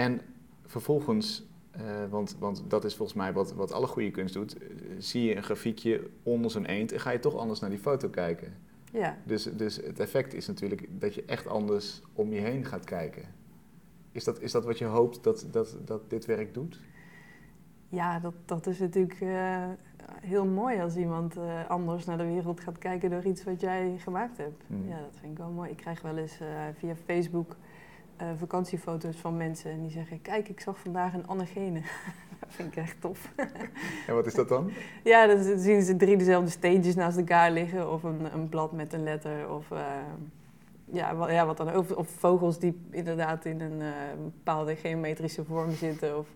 En 0.00 0.20
vervolgens 0.66 1.48
uh, 1.80 2.04
want, 2.10 2.36
want 2.38 2.64
dat 2.68 2.84
is 2.84 2.94
volgens 2.94 3.18
mij 3.18 3.32
wat, 3.32 3.52
wat 3.52 3.72
alle 3.72 3.86
goede 3.86 4.10
kunst 4.10 4.34
doet. 4.34 4.62
Uh, 4.62 4.68
zie 4.98 5.24
je 5.24 5.36
een 5.36 5.42
grafiekje 5.42 6.10
onder 6.22 6.50
zo'n 6.50 6.64
eend 6.64 6.92
en 6.92 7.00
ga 7.00 7.10
je 7.10 7.18
toch 7.18 7.36
anders 7.36 7.60
naar 7.60 7.70
die 7.70 7.78
foto 7.78 8.08
kijken. 8.08 8.54
Ja. 8.92 9.18
Dus, 9.24 9.44
dus 9.44 9.76
het 9.76 10.00
effect 10.00 10.34
is 10.34 10.46
natuurlijk 10.46 10.86
dat 10.90 11.14
je 11.14 11.24
echt 11.24 11.46
anders 11.46 12.02
om 12.12 12.32
je 12.32 12.40
heen 12.40 12.64
gaat 12.64 12.84
kijken. 12.84 13.22
Is 14.12 14.24
dat, 14.24 14.40
is 14.40 14.52
dat 14.52 14.64
wat 14.64 14.78
je 14.78 14.84
hoopt 14.84 15.24
dat, 15.24 15.46
dat, 15.50 15.76
dat 15.84 16.10
dit 16.10 16.26
werk 16.26 16.54
doet? 16.54 16.80
Ja, 17.88 18.18
dat, 18.18 18.34
dat 18.44 18.66
is 18.66 18.78
natuurlijk 18.78 19.20
uh, 19.20 19.64
heel 20.20 20.46
mooi 20.46 20.80
als 20.80 20.96
iemand 20.96 21.36
anders 21.68 22.04
naar 22.04 22.18
de 22.18 22.26
wereld 22.26 22.60
gaat 22.60 22.78
kijken 22.78 23.10
door 23.10 23.24
iets 23.24 23.44
wat 23.44 23.60
jij 23.60 23.94
gemaakt 23.98 24.36
hebt. 24.36 24.62
Hmm. 24.66 24.88
Ja, 24.88 25.00
dat 25.00 25.16
vind 25.20 25.32
ik 25.32 25.38
wel 25.38 25.50
mooi. 25.50 25.70
Ik 25.70 25.76
krijg 25.76 26.02
wel 26.02 26.16
eens 26.16 26.38
via 26.78 26.94
Facebook 27.04 27.56
uh, 28.22 28.28
vakantiefoto's 28.38 29.16
van 29.16 29.36
mensen 29.36 29.70
en 29.70 29.80
die 29.80 29.90
zeggen: 29.90 30.22
Kijk, 30.22 30.48
ik 30.48 30.60
zag 30.60 30.78
vandaag 30.78 31.14
een 31.14 31.28
anagene. 31.28 31.80
dat 32.40 32.48
vind 32.48 32.72
ik 32.72 32.76
echt 32.76 33.00
tof. 33.00 33.32
en 34.06 34.14
wat 34.14 34.26
is 34.26 34.34
dat 34.34 34.48
dan? 34.48 34.70
Ja, 35.04 35.26
dan 35.26 35.58
zien 35.58 35.82
ze 35.82 35.96
drie 35.96 36.16
dezelfde 36.16 36.50
steentjes 36.50 36.94
naast 36.94 37.16
elkaar 37.16 37.50
liggen, 37.50 37.92
of 37.92 38.02
een, 38.02 38.34
een 38.34 38.48
blad 38.48 38.72
met 38.72 38.92
een 38.92 39.02
letter, 39.02 39.50
of 39.50 39.70
uh, 39.70 39.78
ja, 40.84 41.14
wat, 41.14 41.30
ja, 41.30 41.46
wat 41.46 41.56
dan 41.56 41.70
ook. 41.70 41.96
Of 41.96 42.08
vogels 42.08 42.58
die 42.58 42.80
inderdaad 42.90 43.44
in 43.44 43.60
een 43.60 43.80
uh, 43.80 43.88
bepaalde 44.22 44.76
geometrische 44.76 45.44
vorm 45.44 45.74
zitten, 45.74 46.18
of 46.18 46.26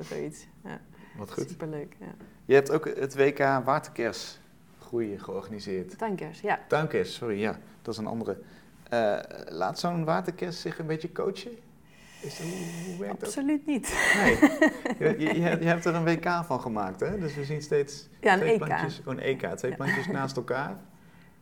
zoiets. 0.00 0.46
Ja. 0.64 0.80
Wat 1.18 1.32
goed. 1.32 1.48
Superleuk. 1.48 1.96
Ja. 2.00 2.14
Je 2.44 2.54
hebt 2.54 2.70
ook 2.70 2.84
het 2.84 3.16
WK 3.16 3.38
Waterkers 3.38 4.38
groeien 4.80 5.20
georganiseerd. 5.20 5.98
Tuinkers, 5.98 6.40
ja. 6.40 6.60
Tuinkers, 6.68 7.14
sorry, 7.14 7.40
ja. 7.40 7.58
Dat 7.82 7.94
is 7.94 8.00
een 8.00 8.06
andere. 8.06 8.38
Uh, 8.94 9.18
laat 9.48 9.78
zo'n 9.78 10.04
waterkers 10.04 10.60
zich 10.60 10.78
een 10.78 10.86
beetje 10.86 11.12
coachen? 11.12 11.50
Is 12.20 12.38
dat, 12.38 12.46
hoe, 12.46 12.98
werkt 12.98 13.22
Absoluut 13.22 13.66
niet. 13.66 14.10
Nee. 14.14 14.36
Je, 15.18 15.18
je, 15.18 15.34
je, 15.40 15.66
hebt 15.66 15.84
er 15.84 15.94
een 15.94 16.04
WK 16.04 16.44
van 16.44 16.60
gemaakt, 16.60 17.00
hè? 17.00 17.18
Dus 17.18 17.34
we 17.34 17.44
zien 17.44 17.62
steeds 17.62 18.08
ja, 18.20 18.32
een 18.32 18.38
twee 18.38 18.52
EK. 18.52 18.64
plantjes, 18.64 19.00
oh, 19.00 19.06
een 19.06 19.20
EK, 19.20 19.46
twee 19.54 19.70
ja. 19.70 19.76
plantjes 19.76 20.06
naast 20.18 20.36
elkaar. 20.36 20.76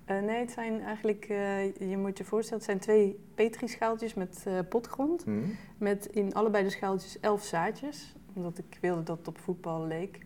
Uh, 0.06 0.21
nee, 0.21 0.40
het 0.40 0.50
zijn 0.50 0.82
eigenlijk, 0.82 1.26
uh, 1.30 1.75
je 1.75 1.97
moet 1.97 2.18
je 2.18 2.25
voorstellen, 2.25 2.59
het 2.59 2.68
zijn 2.71 2.78
twee 2.78 3.18
petrischaaltjes 3.35 4.14
met 4.14 4.47
potgrond. 4.68 5.25
Hmm. 5.25 5.56
Met 5.78 6.06
in 6.06 6.35
allebei 6.35 6.64
de 6.64 6.70
schaaltjes 6.70 7.20
elf 7.20 7.44
zaadjes. 7.44 8.14
Omdat 8.33 8.59
ik 8.59 8.79
wilde 8.81 9.03
dat 9.03 9.18
het 9.18 9.29
op 9.29 9.38
voetbal 9.38 9.87
leek. 9.87 10.18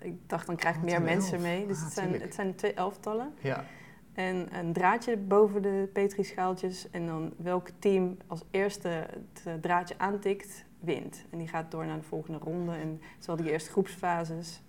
ik 0.00 0.14
dacht, 0.26 0.46
dan 0.46 0.56
krijg 0.56 0.74
ik 0.74 0.80
Oh, 0.80 0.86
meer 0.86 0.94
zijn 0.94 1.04
mensen 1.16 1.34
elf. 1.34 1.42
mee. 1.42 1.66
Dus 1.66 1.76
Ah, 1.76 1.84
het, 1.84 1.92
zijn, 1.92 2.06
tuurlijk. 2.06 2.24
het 2.24 2.34
zijn 2.34 2.54
twee 2.54 2.74
elftallen. 2.74 3.32
Ja. 3.40 3.64
En 4.18 4.48
een 4.58 4.72
draadje 4.72 5.16
boven 5.16 5.62
de 5.62 5.88
petrischaaltjes. 5.92 6.90
En 6.90 7.06
dan 7.06 7.32
welk 7.36 7.68
team 7.78 8.16
als 8.26 8.44
eerste 8.50 8.88
het 8.88 9.42
eh, 9.44 9.52
draadje 9.60 9.94
aantikt, 9.98 10.64
wint. 10.80 11.24
En 11.30 11.38
die 11.38 11.48
gaat 11.48 11.70
door 11.70 11.86
naar 11.86 11.96
de 11.96 12.04
volgende 12.04 12.38
ronde. 12.38 12.72
En 12.72 13.00
ze 13.18 13.26
hadden 13.26 13.44
die 13.44 13.54
eerste 13.54 13.70
groepsfases. 13.70 14.62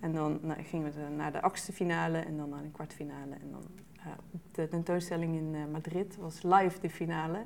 En 0.00 0.12
dan 0.12 0.38
nou, 0.42 0.62
gingen 0.62 0.92
we 0.92 1.14
naar 1.16 1.32
de 1.32 1.40
achtste 1.40 1.72
finale 1.72 2.18
en 2.18 2.36
dan 2.36 2.48
naar 2.48 2.62
de 2.62 2.70
kwartfinale. 2.70 3.34
En 3.34 3.50
dan 3.50 3.62
eh, 3.98 4.06
op 4.32 4.40
de 4.50 4.68
tentoonstelling 4.68 5.36
in 5.36 5.54
eh, 5.54 5.72
Madrid 5.72 6.16
was 6.16 6.42
live 6.42 6.80
de 6.80 6.90
finale. 6.90 7.38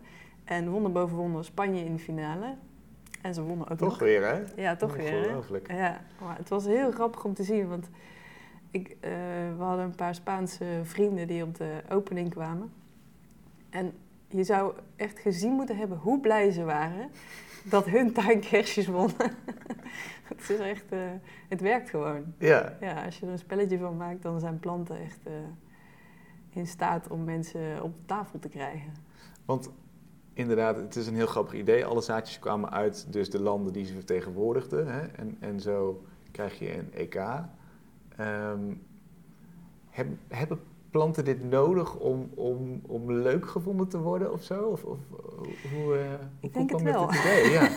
En 0.45 0.69
wonder 0.71 0.93
boven 0.93 1.17
wonder 1.17 1.45
Spanje 1.45 1.85
in 1.85 1.93
de 1.93 2.03
finale. 2.03 2.57
En 3.23 3.35
ze 3.35 3.43
wonnen 3.43 3.69
ook 3.69 3.79
Toch 3.79 3.89
nog. 3.89 3.99
weer, 3.99 4.23
hè? 4.23 4.63
Ja, 4.63 4.77
toch 4.77 4.97
weer. 4.97 5.43
hè? 5.67 5.77
Ja, 5.77 6.05
maar 6.21 6.37
het 6.37 6.49
was 6.49 6.65
heel 6.65 6.91
grappig 6.91 7.25
om 7.25 7.35
te 7.35 7.43
zien, 7.43 7.69
want 7.69 7.89
ik, 8.73 8.97
eh, 9.01 9.11
we 9.57 9.63
hadden 9.63 9.85
een 9.85 9.95
paar 9.95 10.15
Spaanse 10.15 10.81
vrienden 10.83 11.27
die 11.27 11.43
op 11.43 11.57
de 11.57 11.81
opening 11.91 12.31
kwamen. 12.31 12.73
En 13.71 13.93
je 14.29 14.45
zou 14.45 14.75
echt 14.97 15.19
gezien 15.19 15.53
moeten 15.53 15.77
hebben 15.77 15.99
hoe 15.99 16.21
blij 16.21 16.51
ze 16.51 16.65
waren 16.65 17.11
dat 17.65 17.87
hun 17.87 18.13
tuinkersjes 18.13 18.87
wonnen. 18.87 19.17
het 20.35 20.51
is 20.51 20.59
echt, 20.59 20.93
eh, 20.93 20.99
het 21.49 21.61
werkt 21.61 21.91
gewoon. 21.91 22.25
Ja. 22.39 22.77
Ja, 22.81 23.05
als 23.05 23.19
je 23.19 23.27
er 23.27 23.33
een 23.33 23.39
spelletje 23.39 23.79
van 23.79 23.97
maakt, 23.97 24.23
dan 24.23 24.41
zijn 24.41 24.61
planten 24.61 25.01
echt 25.01 25.21
eh, 25.27 25.33
in 26.51 26.67
staat 26.67 27.09
om 27.09 27.25
mensen 27.25 27.83
op 27.83 27.95
de 27.95 28.05
tafel 28.05 28.39
te 28.39 28.49
krijgen. 28.49 28.93
Want 29.45 29.71
inderdaad, 30.33 30.77
het 30.77 30.97
is 30.97 31.07
een 31.07 31.15
heel 31.15 31.27
grappig 31.27 31.55
idee. 31.55 31.85
Alle 31.85 32.01
zaadjes 32.01 32.39
kwamen 32.39 32.71
uit 32.71 33.13
dus 33.13 33.31
de 33.31 33.41
landen 33.41 33.73
die 33.73 33.85
ze 33.85 33.95
vertegenwoordigden. 33.95 34.93
Hè? 34.93 35.01
En, 35.01 35.37
en 35.41 35.61
zo 35.61 36.05
krijg 36.31 36.59
je 36.59 36.79
een 36.79 36.93
EK. 36.93 37.15
Ehm, 38.17 38.75
heb, 39.91 40.07
hebben 40.29 40.61
planten 40.93 41.25
dit 41.25 41.51
nodig 41.51 41.97
om, 41.97 42.31
om, 42.35 42.81
om 42.87 43.13
leuk 43.13 43.49
gevonden 43.49 43.89
te 43.89 43.99
worden 43.99 44.33
of 44.33 44.43
zo? 44.43 44.63
Of, 44.63 44.85
of 44.85 44.99
hoe, 45.73 45.99
uh, 45.99 46.13
Ik 46.41 46.55
denk 46.55 46.71
het 46.71 46.83
wel. 46.83 47.07
dit 47.07 47.21
idee? 47.21 47.51
Ja, 47.51 47.63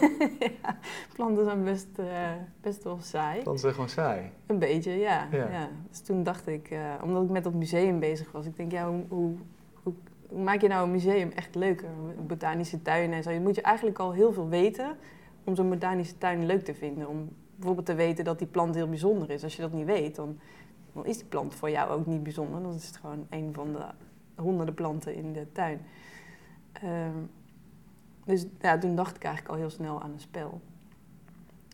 ja, 0.62 0.78
planten 1.14 1.44
zijn 1.44 1.64
best, 1.64 1.88
eh, 1.96 2.32
best 2.62 2.84
wel 2.84 2.98
saai. 3.02 3.42
planten 3.42 3.62
zijn 3.62 3.74
gewoon 3.74 3.90
saai. 3.90 4.32
Een 4.46 4.60
beetje, 4.60 4.92
ja. 4.92 5.28
Ja. 5.32 5.50
ja. 5.50 5.70
Dus 5.90 6.02
toen 6.02 6.24
dacht 6.24 6.48
ik, 6.48 6.70
eh, 6.70 6.94
omdat 7.04 7.24
ik 7.24 7.30
met 7.30 7.44
dat 7.44 7.54
museum 7.54 8.00
bezig 8.00 8.32
was, 8.32 8.46
ik 8.46 8.58
denk, 8.58 8.72
ja, 8.72 8.90
hoe, 8.90 9.04
hoe, 9.08 9.36
hoe, 9.84 9.94
hoe 10.28 10.44
maak 10.44 10.62
je 10.62 10.68
nou 10.68 10.86
een 10.86 10.92
museum 10.92 11.32
echt 11.32 11.56
leuker? 11.56 11.90
Botanische 12.28 12.82
tuinen 12.82 13.16
en 13.16 13.24
zo. 13.24 13.30
Je 13.30 13.40
moet 13.40 13.56
je 13.56 13.62
eigenlijk 13.62 14.00
al 14.00 14.14
heel 14.14 14.34
veel 14.34 14.50
weten 14.50 14.98
om 15.44 15.56
zo'n 15.56 15.70
botanische 15.70 16.18
tuin 16.18 16.46
leuk 16.46 16.64
te 16.64 16.74
vinden. 16.74 17.08
Om 17.08 17.30
bijvoorbeeld 17.66 17.98
te 17.98 18.06
weten 18.06 18.26
dat 18.26 18.40
die 18.40 18.48
plant 18.48 18.76
heel 18.76 18.90
bijzonder 18.90 19.30
is. 19.30 19.44
Als 19.44 19.56
je 19.56 19.62
dat 19.62 19.74
niet 19.74 19.86
weet, 19.86 20.16
dan, 20.16 20.40
dan 20.94 21.06
is 21.06 21.18
die 21.18 21.26
plant 21.26 21.56
voor 21.56 21.70
jou 21.70 21.90
ook 21.92 22.06
niet 22.06 22.24
bijzonder. 22.24 22.62
Dan 22.62 22.74
is 22.74 22.88
het 22.88 22.98
gewoon 22.98 23.28
een 23.30 23.54
van 23.54 23.74
de 23.74 23.86
honderden 24.42 24.76
planten 24.76 25.16
in 25.16 25.34
de 25.34 25.52
tuin. 25.52 25.82
Ehm, 26.72 27.18
dus 28.26 28.46
ja, 28.62 28.78
toen 28.78 28.96
dacht 28.96 29.16
ik 29.16 29.24
eigenlijk 29.24 29.54
al 29.54 29.60
heel 29.60 29.70
snel 29.70 30.02
aan 30.02 30.12
een 30.12 30.20
spel. 30.20 30.62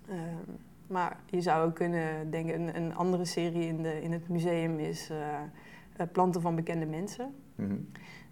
Ehm, 0.08 0.52
maar 0.88 1.18
je 1.26 1.42
zou 1.42 1.68
ook 1.68 1.76
kunnen 1.76 2.32
denken, 2.32 2.62
een, 2.62 2.76
een 2.76 2.96
andere 2.96 3.26
serie 3.26 3.68
in, 3.68 3.82
de, 3.82 4.02
in 4.02 4.12
het 4.12 4.30
museum 4.30 4.80
is 4.80 5.10
eh, 5.10 5.42
eh, 5.96 6.08
planten 6.12 6.42
van 6.42 6.56
bekende 6.56 6.86
mensen. 6.86 7.36
Mhm. 7.56 7.76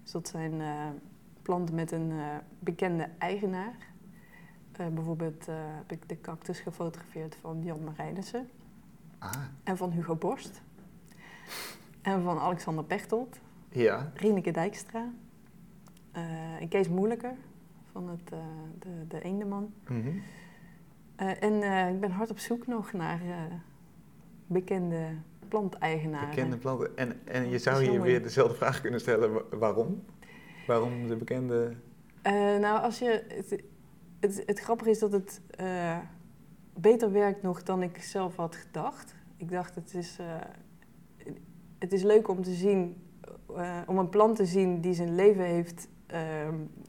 Dus 0.02 0.12
dat 0.12 0.28
zijn 0.28 0.60
eh, 0.60 0.86
planten 1.42 1.74
met 1.74 1.92
een 1.92 2.12
bekende 2.58 3.08
eigenaar. 3.18 3.89
Eh, 4.80 4.86
bijvoorbeeld 4.86 5.48
eh, 5.48 5.54
heb 5.58 5.92
ik 5.92 6.08
de 6.08 6.20
cactus 6.20 6.60
gefotografeerd 6.60 7.36
van 7.40 7.62
Jan 7.62 7.84
Marijnissen 7.84 8.48
Ah, 9.18 9.32
en 9.64 9.76
van 9.76 9.90
Hugo 9.90 10.14
Borst. 10.16 10.62
En 12.02 12.22
van 12.22 12.38
Alexander 12.38 12.84
Pechtold, 12.84 13.38
ja. 13.68 14.12
Rieneke 14.14 14.50
Dijkstra 14.50 15.08
eh, 16.12 16.60
en 16.60 16.68
Kees 16.68 16.88
Moeilijker 16.88 17.34
van 17.92 18.08
het, 18.08 18.28
de, 18.78 19.06
de 19.08 19.22
Eendeman. 19.22 19.72
Mhm. 19.88 20.08
En 21.16 21.62
ik 21.94 22.00
ben 22.00 22.10
hard 22.10 22.30
op 22.30 22.38
zoek 22.38 22.66
nog 22.66 22.92
naar 22.92 23.20
bekende 24.46 25.06
planteigenaren. 25.48 26.28
Bekende 26.28 26.56
planten. 26.58 26.96
En, 26.96 27.20
en 27.24 27.48
je 27.48 27.58
zou 27.58 27.82
hier 27.84 28.00
weer 28.00 28.22
dezelfde 28.22 28.54
vraag 28.56 28.80
kunnen 28.80 29.00
stellen. 29.00 29.32
wa- 29.32 29.56
Waarom? 29.58 30.04
Waarom 30.66 31.08
de 31.08 31.16
bekende... 31.16 31.72
Nou, 32.60 32.80
als 32.82 32.98
je, 32.98 33.24
het, 34.20 34.60
grappige 34.60 34.90
is 34.90 34.98
dat 34.98 35.12
het 35.12 35.40
eh, 35.50 35.98
beter 36.74 37.12
werkt 37.12 37.42
nog 37.42 37.62
dan 37.62 37.82
ik 37.82 38.02
zelf 38.02 38.36
had 38.36 38.56
gedacht. 38.56 39.14
Ik 39.36 39.50
dacht, 39.50 39.74
het 39.74 39.94
is, 39.94 40.16
eh, 40.18 40.26
het 41.78 41.92
is 41.92 42.02
leuk 42.02 42.28
om 42.28 42.42
te 42.42 42.54
zien, 42.54 42.96
eh, 43.56 43.78
om 43.86 43.98
een 43.98 44.08
plant 44.08 44.36
te 44.36 44.46
zien 44.46 44.80
die 44.80 44.94
zijn 44.94 45.14
leven 45.14 45.44
heeft, 45.44 45.88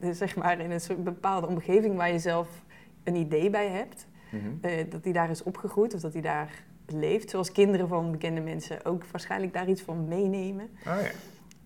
zeg 0.10 0.36
maar 0.36 0.60
in 0.60 0.70
een 0.70 0.80
soort 0.80 1.04
bepaalde 1.04 1.46
omgeving 1.46 1.96
waar 1.96 2.12
je 2.12 2.18
zelf 2.18 2.64
een 3.04 3.14
idee 3.14 3.50
bij 3.50 3.68
hebt. 3.68 4.06
Mhm. 4.30 4.88
dat 4.88 5.04
hij 5.04 5.12
daar 5.12 5.30
is 5.30 5.42
opgegroeid 5.42 5.94
of 5.94 6.00
dat 6.00 6.12
hij 6.12 6.22
daar 6.22 6.64
leeft. 6.86 7.30
Zoals 7.30 7.52
kinderen 7.52 7.88
van 7.88 8.10
bekende 8.10 8.40
mensen 8.40 8.84
ook 8.84 9.04
waarschijnlijk 9.04 9.52
daar 9.52 9.68
iets 9.68 9.82
van 9.82 10.08
meenemen. 10.08 10.68
Oh 10.86 10.96
ja. 11.00 11.10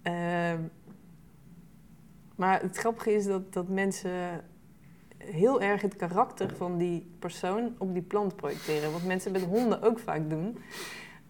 Ehm, 0.03 0.63
maar 2.37 2.63
het 2.63 2.77
grappige 2.77 3.15
is 3.15 3.25
dat, 3.25 3.53
dat 3.53 3.69
mensen 3.69 4.45
heel 5.31 5.61
erg 5.61 5.83
het 5.83 5.97
karakter 5.97 6.57
van 6.57 6.79
die 6.79 7.15
persoon 7.19 7.75
op 7.79 7.93
die 7.93 8.03
plant 8.03 8.37
projecteren. 8.37 8.93
Wat 8.93 9.03
mensen 9.03 9.33
met 9.33 9.43
honden 9.45 9.83
ook 9.83 9.99
vaak 9.99 10.31
doen. 10.31 10.59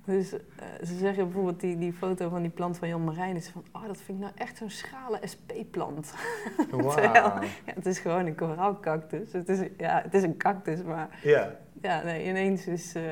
Dus 0.05 0.33
eh, 0.33 0.41
ze 0.85 0.97
zeggen 0.97 1.25
bijvoorbeeld 1.25 1.61
die, 1.61 1.79
die 1.79 1.93
foto 1.93 2.29
van 2.29 2.43
die 2.43 2.51
plant 2.51 2.79
van 2.79 2.89
Jan 2.89 3.05
Marijn 3.05 3.37
is 3.37 3.49
van... 3.49 3.65
Oh, 3.73 3.87
dat 3.87 3.97
vind 3.97 4.19
ik 4.19 4.25
nou 4.25 4.33
echt 4.37 4.57
zo'n 4.57 4.71
schrale 4.71 5.19
SP-plant. 5.23 6.13
Terwijl-. 6.71 7.01
Ja, 7.13 7.41
het 7.65 7.87
is 7.87 7.99
gewoon 7.99 8.27
een 8.27 8.35
koraalcactus. 8.35 9.33
Het 9.33 9.49
is, 9.49 9.69
ja, 9.79 10.03
het 10.03 10.15
is 10.15 10.23
een 10.23 10.37
cactus, 10.37 10.83
maar 10.83 11.21
Ja. 11.23 11.57
ja, 11.83 12.03
nee, 12.03 12.29
ineens 12.29 12.67
is... 12.67 12.95
eh, 12.95 13.03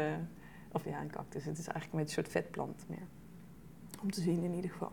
of 0.72 0.84
ja, 0.84 1.00
een 1.00 1.10
cactus. 1.10 1.44
Het 1.44 1.58
is 1.58 1.66
eigenlijk 1.66 1.90
beetje 2.04 2.16
een 2.16 2.24
soort 2.24 2.28
vetplant 2.44 2.84
meer. 2.88 3.06
Om 4.02 4.10
te 4.10 4.20
zien 4.20 4.42
in 4.42 4.54
ieder 4.54 4.70
geval. 4.70 4.92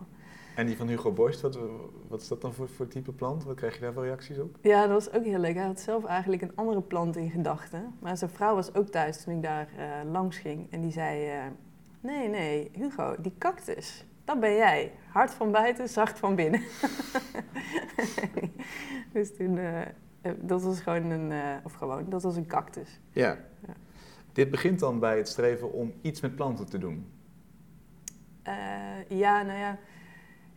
En 0.56 0.66
die 0.66 0.78
van 0.78 0.88
Hugo 0.88 1.12
Borst, 1.12 1.42
wat, 1.42 1.60
wat 2.08 2.22
is 2.22 2.28
dat 2.28 2.42
dan 2.42 2.54
voor, 2.54 2.70
voor 2.70 2.88
type 2.88 3.12
plant? 3.12 3.44
Wat 3.44 3.56
krijg 3.56 3.76
je 3.76 3.82
daar 3.82 3.94
voor 3.94 4.04
reacties 4.04 4.40
op? 4.40 4.58
Ja, 4.62 4.88
dat 4.88 5.06
was 5.06 5.14
ook 5.14 5.26
heel 5.26 5.40
leuk. 5.40 5.56
Hij 5.56 5.66
had 5.66 5.80
zelf 5.80 6.06
eigenlijk 6.06 6.42
een 6.42 6.56
andere 6.56 6.82
plant 6.82 7.16
in 7.16 7.30
gedachten. 7.30 7.96
Maar 8.00 8.18
zijn 8.18 8.30
vrouw 8.30 8.56
was 8.56 8.76
ook 8.76 8.88
thuis 8.88 9.24
toen 9.24 9.36
ik 9.36 9.44
daar 9.44 9.70
eh, 9.78 10.12
langs 10.12 10.38
ging. 10.38 10.72
En 10.72 10.82
die 10.82 10.92
zei, 10.92 11.30
eh, 11.30 11.44
nee, 12.00 12.28
nee, 12.28 12.72
Hugo, 12.74 13.16
die 13.22 13.34
cactus, 13.38 14.06
dat 14.26 14.40
ben 14.40 14.56
jij. 14.56 14.92
Hard 15.08 15.32
van 15.32 15.52
buiten, 15.52 15.90
zacht 15.90 16.20
van 16.20 16.36
binnen. 16.36 16.62
dus 19.14 19.36
toen, 19.36 19.58
eh, 19.58 19.82
dat 20.40 20.64
was 20.64 20.82
gewoon 20.82 21.10
een, 21.10 21.34
of 21.64 21.74
gewoon, 21.74 22.10
dat 22.10 22.24
was 22.24 22.36
een 22.36 22.48
cactus. 22.48 23.00
Ja. 23.12 23.38
Ja. 23.68 23.74
Dit 24.34 24.52
begint 24.52 24.80
dan 24.80 25.00
bij 25.00 25.18
het 25.18 25.28
streven 25.28 25.74
om 25.74 25.94
iets 26.02 26.22
met 26.22 26.36
planten 26.36 26.70
te 26.70 26.78
doen. 26.78 27.12
Ja, 29.08 29.42
nou 29.42 29.60
ja, 29.60 29.78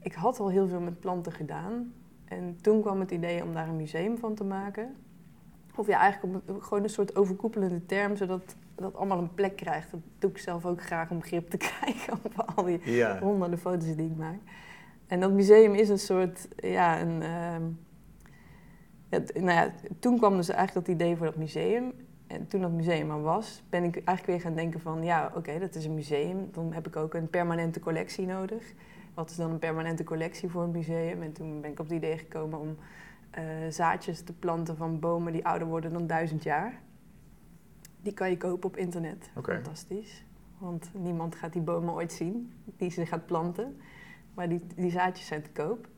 ik 0.05 0.13
had 0.13 0.41
al 0.41 0.49
heel 0.49 0.69
veel 0.69 0.81
met 0.81 1.01
planten 1.01 1.33
gedaan. 1.33 1.93
En 2.25 2.59
toen 2.61 2.81
kwam 2.81 3.01
het 3.01 3.11
idee 3.11 3.43
om 3.43 3.53
daar 3.55 3.69
een 3.69 3.77
museum 3.77 4.19
van 4.19 4.35
te 4.35 4.45
maken. 4.45 4.95
Of 5.75 5.87
ja, 5.87 5.99
eigenlijk 5.99 6.35
op 6.37 6.49
een- 6.49 6.63
gewoon 6.63 6.83
een 6.83 6.91
soort 6.91 7.17
overkoepelende 7.17 7.87
term, 7.87 8.17
zodat 8.17 8.57
dat 8.75 8.95
allemaal 8.97 9.19
een 9.19 9.35
plek 9.35 9.57
krijgt. 9.57 9.91
Dat 9.91 10.01
doe 10.19 10.31
ik 10.31 10.39
zelf 10.39 10.67
ook 10.67 10.83
graag 10.83 11.11
om 11.11 11.23
grip 11.23 11.51
te 11.51 11.57
krijgen 11.69 12.13
op 12.13 12.53
al 12.55 12.65
die 12.65 12.81
Ja. 12.93 13.19
honderden 13.21 13.59
foto's 13.59 13.97
die 13.97 14.07
ik 14.11 14.17
maak. 14.17 14.39
En 15.07 15.21
dat 15.21 15.33
museum 15.33 15.75
is 15.75 15.89
een 15.89 15.99
soort, 15.99 16.49
ja, 16.57 17.01
een... 17.01 17.23
ehm, 17.23 17.63
ja, 19.09 19.19
nou 19.35 19.51
ja, 19.51 19.73
toen 19.99 20.19
kwam 20.19 20.37
dus 20.37 20.49
eigenlijk 20.49 20.87
dat 20.87 20.95
idee 20.97 21.17
voor 21.17 21.27
dat 21.27 21.37
museum. 21.37 21.93
En 22.27 22.47
toen 22.49 22.61
dat 22.61 22.71
museum 22.71 23.11
er 23.11 23.23
was, 23.23 23.63
ben 23.69 23.85
ik 23.85 23.95
eigenlijk 23.95 24.27
weer 24.27 24.41
gaan 24.41 24.55
denken 24.55 24.81
van... 24.81 25.03
ja, 25.03 25.33
oké, 25.35 25.59
dat 25.59 25.75
is 25.75 25.85
een 25.85 25.95
museum. 25.95 26.49
Dan 26.53 26.73
heb 26.73 26.87
ik 26.87 26.97
ook 26.97 27.15
een 27.15 27.29
permanente 27.29 27.81
collectie 27.81 28.27
nodig. 28.27 28.73
Wat 29.15 29.31
is 29.31 29.37
dan 29.37 29.51
een 29.51 29.59
permanente 29.59 30.05
collectie 30.05 30.49
voor 30.49 30.63
een 30.63 30.71
museum? 30.71 31.23
En 31.23 31.33
toen 31.33 31.61
ben 31.61 31.71
ik 31.71 31.79
op 31.79 31.87
het 31.87 31.95
idee 31.95 32.19
gekomen 32.19 32.59
om 32.59 32.77
eh, 33.31 33.45
zaadjes 33.69 34.23
te 34.23 34.33
planten 34.33 34.77
van 34.77 35.01
bomen 35.01 35.33
die 35.33 35.47
ouder 35.47 35.69
worden 35.69 35.93
dan 35.93 36.07
duizend 36.07 36.43
jaar. 36.43 36.81
Die 38.01 38.13
kan 38.13 38.31
je 38.31 38.37
kopen 38.37 38.69
op 38.69 38.77
internet. 38.77 39.31
Fantastisch. 39.63 40.25
Want 40.59 40.91
niemand 40.95 41.35
gaat 41.35 41.53
die 41.53 41.63
bomen 41.63 41.95
ooit 41.95 42.13
zien 42.13 42.53
die 42.77 42.91
ze 42.91 43.07
gaat 43.07 43.27
planten. 43.27 43.77
Maar 44.35 44.49
die, 44.49 44.61
die 44.77 44.91
zaadjes 44.91 45.27
zijn 45.27 45.43
te 45.43 45.51
koop. 45.51 45.89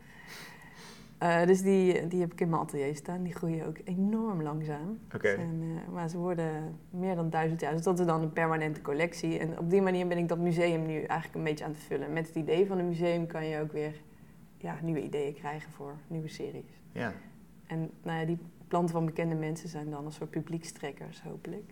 Eh, 1.18 1.46
dus 1.46 1.62
die, 1.62 2.06
die 2.06 2.20
heb 2.20 2.32
ik 2.32 2.40
in 2.40 2.48
mijn 2.48 2.62
atelier 2.62 2.96
staan. 2.96 3.22
Die 3.22 3.34
groeien 3.34 3.66
ook 3.66 3.76
enorm 3.84 4.42
langzaam. 4.42 4.98
En, 5.08 5.62
eh, 5.62 5.92
maar 5.92 6.08
ze 6.08 6.18
worden 6.18 6.78
meer 6.90 7.14
dan 7.14 7.30
duizend 7.30 7.60
jaar. 7.60 7.72
Dus 7.72 7.82
dat 7.82 7.98
is 7.98 8.06
dan 8.06 8.22
een 8.22 8.32
permanente 8.32 8.82
collectie. 8.82 9.38
En 9.38 9.58
op 9.58 9.70
die 9.70 9.82
manier 9.82 10.06
ben 10.06 10.18
ik 10.18 10.28
dat 10.28 10.38
museum 10.38 10.86
nu 10.86 11.00
eigenlijk 11.00 11.34
een 11.34 11.44
beetje 11.44 11.64
aan 11.64 11.70
het 11.70 11.80
vullen. 11.80 12.12
Met 12.12 12.26
het 12.26 12.36
idee 12.36 12.66
van 12.66 12.78
een 12.78 12.88
museum 12.88 13.26
kan 13.26 13.46
je 13.46 13.60
ook 13.60 13.72
weer 13.72 14.00
ja, 14.56 14.78
nieuwe 14.82 15.02
ideeën 15.02 15.34
krijgen 15.34 15.72
voor 15.72 15.94
nieuwe 16.06 16.28
series. 16.28 16.80
Ja. 16.92 17.12
En 17.66 17.90
nou 18.02 18.20
ja, 18.20 18.26
die 18.26 18.38
planten 18.68 18.94
van 18.94 19.04
bekende 19.04 19.34
mensen 19.34 19.68
zijn 19.68 19.90
dan 19.90 20.04
een 20.06 20.12
soort 20.12 20.30
publiekstrekkers, 20.30 21.22
hopelijk. 21.22 21.70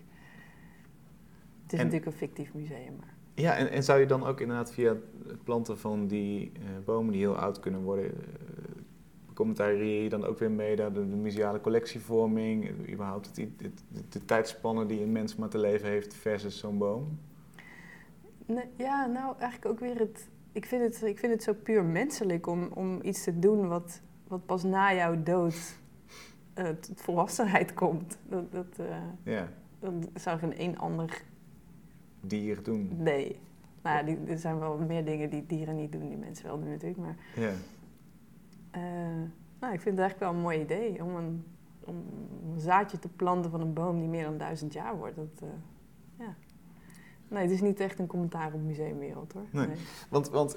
Het 1.63 1.73
is 1.73 1.79
En- 1.79 1.85
natuurlijk 1.85 2.11
een 2.11 2.17
fictief 2.17 2.53
museum, 2.53 2.95
maar... 2.99 3.13
Ja, 3.33 3.55
en, 3.55 3.71
en 3.71 3.83
zou 3.83 3.99
je 3.99 4.05
dan 4.05 4.25
ook 4.25 4.41
inderdaad 4.41 4.73
via 4.73 4.95
het 5.27 5.43
planten 5.43 5.77
van 5.77 6.07
die 6.07 6.51
eh, 6.53 6.61
bomen 6.85 7.11
die 7.11 7.21
heel 7.21 7.37
oud 7.37 7.59
kunnen 7.59 7.81
worden, 7.81 8.11
commentarieer 9.35 10.03
je 10.03 10.09
dan 10.09 10.25
ook 10.25 10.39
weer 10.39 10.51
mee 10.51 10.75
de, 10.75 10.91
de 10.91 10.99
museale 10.99 11.61
collectievorming, 11.61 12.65
eh, 12.69 12.93
überhaupt 12.93 13.25
het, 13.35 13.49
de, 14.09 14.25
tijdspannen 14.25 14.87
die 14.87 15.01
een 15.01 15.11
mens 15.11 15.35
maar 15.35 15.49
te 15.49 15.57
leven 15.57 15.87
heeft 15.89 16.13
versus 16.13 16.57
zo'n 16.59 16.77
boom? 16.77 17.19
Nee, 18.45 18.65
ja, 18.77 19.05
nou 19.05 19.35
eigenlijk 19.39 19.71
ook 19.71 19.79
weer 19.79 19.99
het. 19.99 20.27
Ik 20.51 20.65
vind 20.65 20.81
het, 20.83 21.03
ik 21.09 21.19
vind 21.19 21.31
het 21.33 21.43
zo 21.43 21.53
puur 21.53 21.83
menselijk 21.83 22.47
om, 22.47 22.69
om 22.73 22.99
iets 23.01 23.23
te 23.23 23.39
doen 23.39 23.67
wat, 23.67 24.01
wat 24.27 24.45
pas 24.45 24.63
na 24.63 24.93
jouw 24.93 25.23
dood 25.23 25.75
eh, 26.53 26.67
tot 26.69 27.01
volwassenheid 27.01 27.73
komt. 27.73 28.17
Dat, 28.29 28.51
dat, 28.51 28.79
eh, 28.79 28.97
Ja, 29.23 29.49
dat 29.79 29.93
zou 30.13 30.39
geen 30.39 30.53
één 30.57 30.77
ander. 30.77 31.21
dier 32.21 32.63
doen. 32.63 32.89
Nee. 32.97 33.39
Nou 33.83 33.97
ja, 33.97 34.03
die, 34.03 34.17
er 34.27 34.37
zijn 34.37 34.59
wel 34.59 34.77
meer 34.77 35.05
dingen 35.05 35.29
die 35.29 35.45
dieren 35.47 35.75
niet 35.75 35.91
doen, 35.91 36.07
die 36.07 36.17
mensen 36.17 36.45
wel 36.45 36.59
doen 36.59 36.69
natuurlijk. 36.69 36.99
Maar 36.99 37.15
Ja. 37.35 37.51
Eh, 38.75 38.81
nou, 39.59 39.73
ik 39.73 39.81
vind 39.81 39.97
het 39.97 39.99
eigenlijk 39.99 40.19
wel 40.19 40.29
een 40.29 40.39
mooi 40.39 40.59
idee 40.61 41.03
om 41.03 41.15
een, 41.15 41.43
om 41.83 41.95
een 42.53 42.59
zaadje 42.59 42.99
te 42.99 43.07
planten 43.07 43.51
van 43.51 43.61
een 43.61 43.73
boom 43.73 43.99
die 43.99 44.09
meer 44.09 44.23
dan 44.23 44.37
duizend 44.37 44.73
jaar 44.73 44.97
wordt. 44.97 45.15
Dat, 45.15 45.41
eh, 45.41 45.47
ja. 46.25 46.35
Nee, 47.27 47.41
het 47.41 47.51
is 47.51 47.61
niet 47.61 47.79
echt 47.79 47.99
een 47.99 48.07
commentaar 48.07 48.53
op 48.53 48.61
museumwereld 48.61 49.33
hoor. 49.33 49.45
Nee. 49.51 49.67
Want, 50.09 50.29
want 50.29 50.55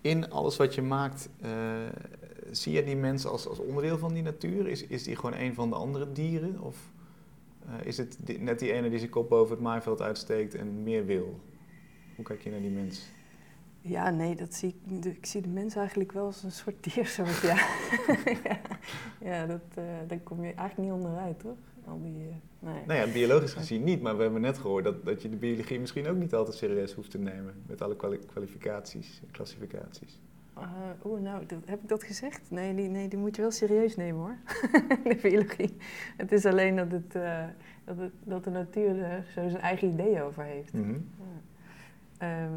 in 0.00 0.30
alles 0.30 0.56
wat 0.56 0.74
je 0.74 0.82
maakt, 0.82 1.28
eh, 1.40 1.50
zie 2.50 2.72
je 2.72 2.84
die 2.84 2.96
mensen 2.96 3.30
als, 3.30 3.48
als 3.48 3.58
onderdeel 3.58 3.98
van 3.98 4.12
die 4.14 4.22
natuur? 4.22 4.66
Is, 4.68 4.86
is 4.86 5.02
die 5.02 5.16
gewoon 5.16 5.34
een 5.38 5.54
van 5.54 5.68
de 5.70 5.76
andere 5.76 6.12
dieren? 6.12 6.60
Of 6.60 6.90
is 7.82 7.96
het 7.96 8.16
die- 8.20 8.38
net 8.40 8.58
die 8.58 8.72
ene 8.72 8.88
die 8.90 8.98
zijn 8.98 9.10
kop 9.10 9.28
boven 9.28 9.54
het 9.54 9.64
maaiveld 9.64 10.00
uitsteekt 10.02 10.54
en 10.54 10.82
meer 10.82 11.06
wil? 11.06 11.40
Hoe 12.16 12.24
kijk 12.24 12.40
je 12.42 12.50
naar 12.50 12.60
die 12.60 12.70
mens? 12.70 13.06
Ja, 13.88 14.10
nee, 14.10 14.34
dat 14.36 14.54
zie 14.54 14.76
ik, 14.88 15.04
ik 15.04 15.26
zie 15.26 15.40
de 15.42 15.48
mens 15.48 15.76
eigenlijk 15.76 16.12
wel 16.12 16.24
als 16.24 16.42
een 16.42 16.50
soort 16.50 16.84
diersoort, 16.94 17.40
ja. 17.40 17.54
ja, 18.42 18.58
ja 19.30 19.46
dat, 19.46 19.62
eh, 19.74 19.84
daar 20.08 20.18
kom 20.18 20.44
je 20.44 20.52
eigenlijk 20.54 20.78
niet 20.78 20.90
onderuit, 20.92 21.38
toch? 21.38 21.56
Al 21.84 22.00
die, 22.02 22.28
eh, 22.28 22.34
nee. 22.58 22.84
Nou 22.86 23.00
ja, 23.06 23.12
biologisch 23.12 23.52
gezien 23.52 23.84
niet, 23.84 24.02
maar 24.02 24.16
we 24.16 24.22
hebben 24.22 24.40
net 24.40 24.58
gehoord 24.58 24.84
dat, 24.84 25.04
dat 25.04 25.22
je 25.22 25.28
de 25.28 25.36
biologie 25.36 25.80
misschien 25.80 26.06
ook 26.06 26.16
niet 26.16 26.34
altijd 26.34 26.56
serieus 26.56 26.92
hoeft 26.92 27.10
te 27.10 27.18
nemen. 27.18 27.54
Met 27.66 27.82
alle 27.82 27.96
kwali- 27.96 28.26
kwalificaties 28.26 29.20
en 29.26 29.30
klassificaties. 29.30 30.20
Eh, 30.54 30.70
Oeh, 31.04 31.20
nou, 31.20 31.46
dat, 31.46 31.58
heb 31.64 31.82
ik 31.82 31.88
dat 31.88 32.04
gezegd? 32.04 32.40
Nee 32.50 32.74
die, 32.74 32.88
nee, 32.88 33.08
die 33.08 33.18
moet 33.18 33.36
je 33.36 33.42
wel 33.42 33.50
serieus 33.50 33.96
nemen, 33.96 34.20
hoor. 34.20 34.36
de 35.04 35.18
biologie. 35.22 35.76
Het 36.16 36.32
is 36.32 36.44
alleen 36.46 36.76
dat, 36.76 36.90
het, 36.92 37.14
eh, 37.14 37.44
dat, 37.84 37.96
het, 37.98 38.12
dat 38.24 38.44
de 38.44 38.50
natuur 38.50 39.02
er 39.02 39.24
zo 39.34 39.48
zijn 39.48 39.62
eigen 39.62 39.88
ideeën 39.88 40.22
over 40.22 40.42
heeft. 40.44 40.72
Mhm. 40.72 40.90
Ja. 40.90 40.98
Ehm, 42.18 42.52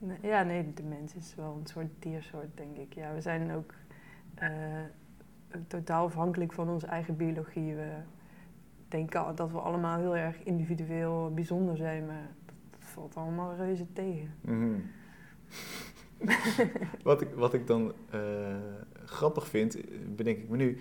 nee, 0.00 0.18
ja, 0.22 0.42
nee, 0.42 0.74
de 0.74 0.82
mens 0.82 1.14
is 1.14 1.34
wel 1.34 1.56
een 1.60 1.66
soort 1.66 1.90
diersoort, 1.98 2.56
denk 2.56 2.76
ik. 2.76 2.94
Ja, 2.94 3.14
we 3.14 3.20
zijn 3.20 3.52
ook 3.52 3.74
eh, 4.34 4.82
totaal 5.66 6.04
afhankelijk 6.04 6.52
van 6.52 6.68
onze 6.68 6.86
eigen 6.86 7.16
biologie. 7.16 7.74
We 7.74 7.92
denken 8.88 9.36
dat 9.36 9.50
we 9.50 9.58
allemaal 9.58 9.98
heel 9.98 10.16
erg 10.16 10.42
individueel 10.42 11.34
bijzonder 11.34 11.76
zijn, 11.76 12.06
maar 12.06 12.30
dat, 12.44 12.54
valt 12.78 13.14
allemaal 13.14 13.54
reuze 13.54 13.92
tegen. 13.92 14.34
Mhm. 14.40 14.80
wat, 17.02 17.20
ik, 17.20 17.28
wat 17.34 17.54
ik 17.54 17.66
dan 17.66 17.92
eh, 18.10 18.56
grappig 19.04 19.48
vind, 19.48 19.76
bedenk 20.16 20.38
ik 20.38 20.48
me 20.48 20.56
nu, 20.56 20.78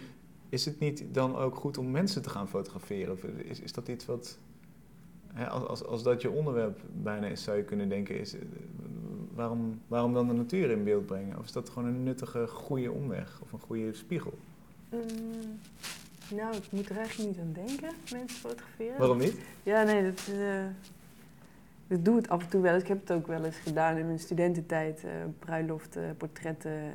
is 0.50 0.66
het 0.66 0.80
niet 0.80 1.14
dan 1.14 1.36
ook 1.36 1.56
goed 1.56 1.78
om 1.78 1.92
mensen 1.92 2.22
te 2.22 2.30
gaan 2.30 2.48
fotograferen? 2.48 3.14
Of 3.14 3.24
is, 3.24 3.60
is 3.60 3.74
dat 3.74 3.88
iets 3.88 4.06
wat, 4.06 4.40
als, 5.50 5.68
als, 5.68 5.86
als 5.86 6.04
dat 6.04 6.22
je 6.22 6.30
onderwerp 6.30 6.80
bijna 6.94 7.28
is, 7.28 7.44
zou 7.44 7.58
je 7.58 7.64
kunnen 7.64 7.90
denken, 7.90 8.20
is, 8.20 8.34
eh, 8.36 8.42
waarom, 9.34 9.82
waarom 9.88 10.14
dan 10.14 10.28
de 10.28 10.34
natuur 10.34 10.70
in 10.70 10.84
beeld 10.84 11.06
brengen? 11.06 11.38
Of 11.38 11.46
is 11.46 11.52
dat 11.52 11.70
gewoon 11.70 11.88
een 11.88 12.04
nuttige, 12.04 12.48
goede 12.48 12.92
omweg 12.92 13.40
of 13.44 13.52
een 13.52 13.60
goede 13.60 13.94
spiegel? 13.94 14.34
Mm, 14.90 15.00
nou, 16.38 16.56
ik 16.56 16.72
moet 16.72 16.90
er 16.90 16.98
eigenlijk 16.98 17.30
niet 17.30 17.40
aan 17.40 17.66
denken, 17.66 17.90
mensen 18.12 18.40
fotograferen. 18.40 18.98
Waarom 18.98 19.18
niet? 19.18 19.36
Ja, 19.64 19.84
nee, 19.84 20.04
dat, 20.04 20.28
eh 20.34 20.66
dat 21.90 22.06
doe 22.06 22.16
het 22.16 22.30
af 22.30 22.44
en 22.44 22.50
toe 22.50 22.62
wel 22.62 22.74
eens. 22.74 22.82
Ik 22.82 22.88
heb 22.88 23.00
het 23.00 23.12
ook 23.12 23.28
wel 23.28 23.44
eens 23.44 23.58
gedaan 23.58 23.98
in 23.98 24.06
mijn 24.06 24.20
studententijd. 24.20 25.04
eh 25.04 25.12
bruiloften, 25.40 26.18
portretten. 26.18 26.92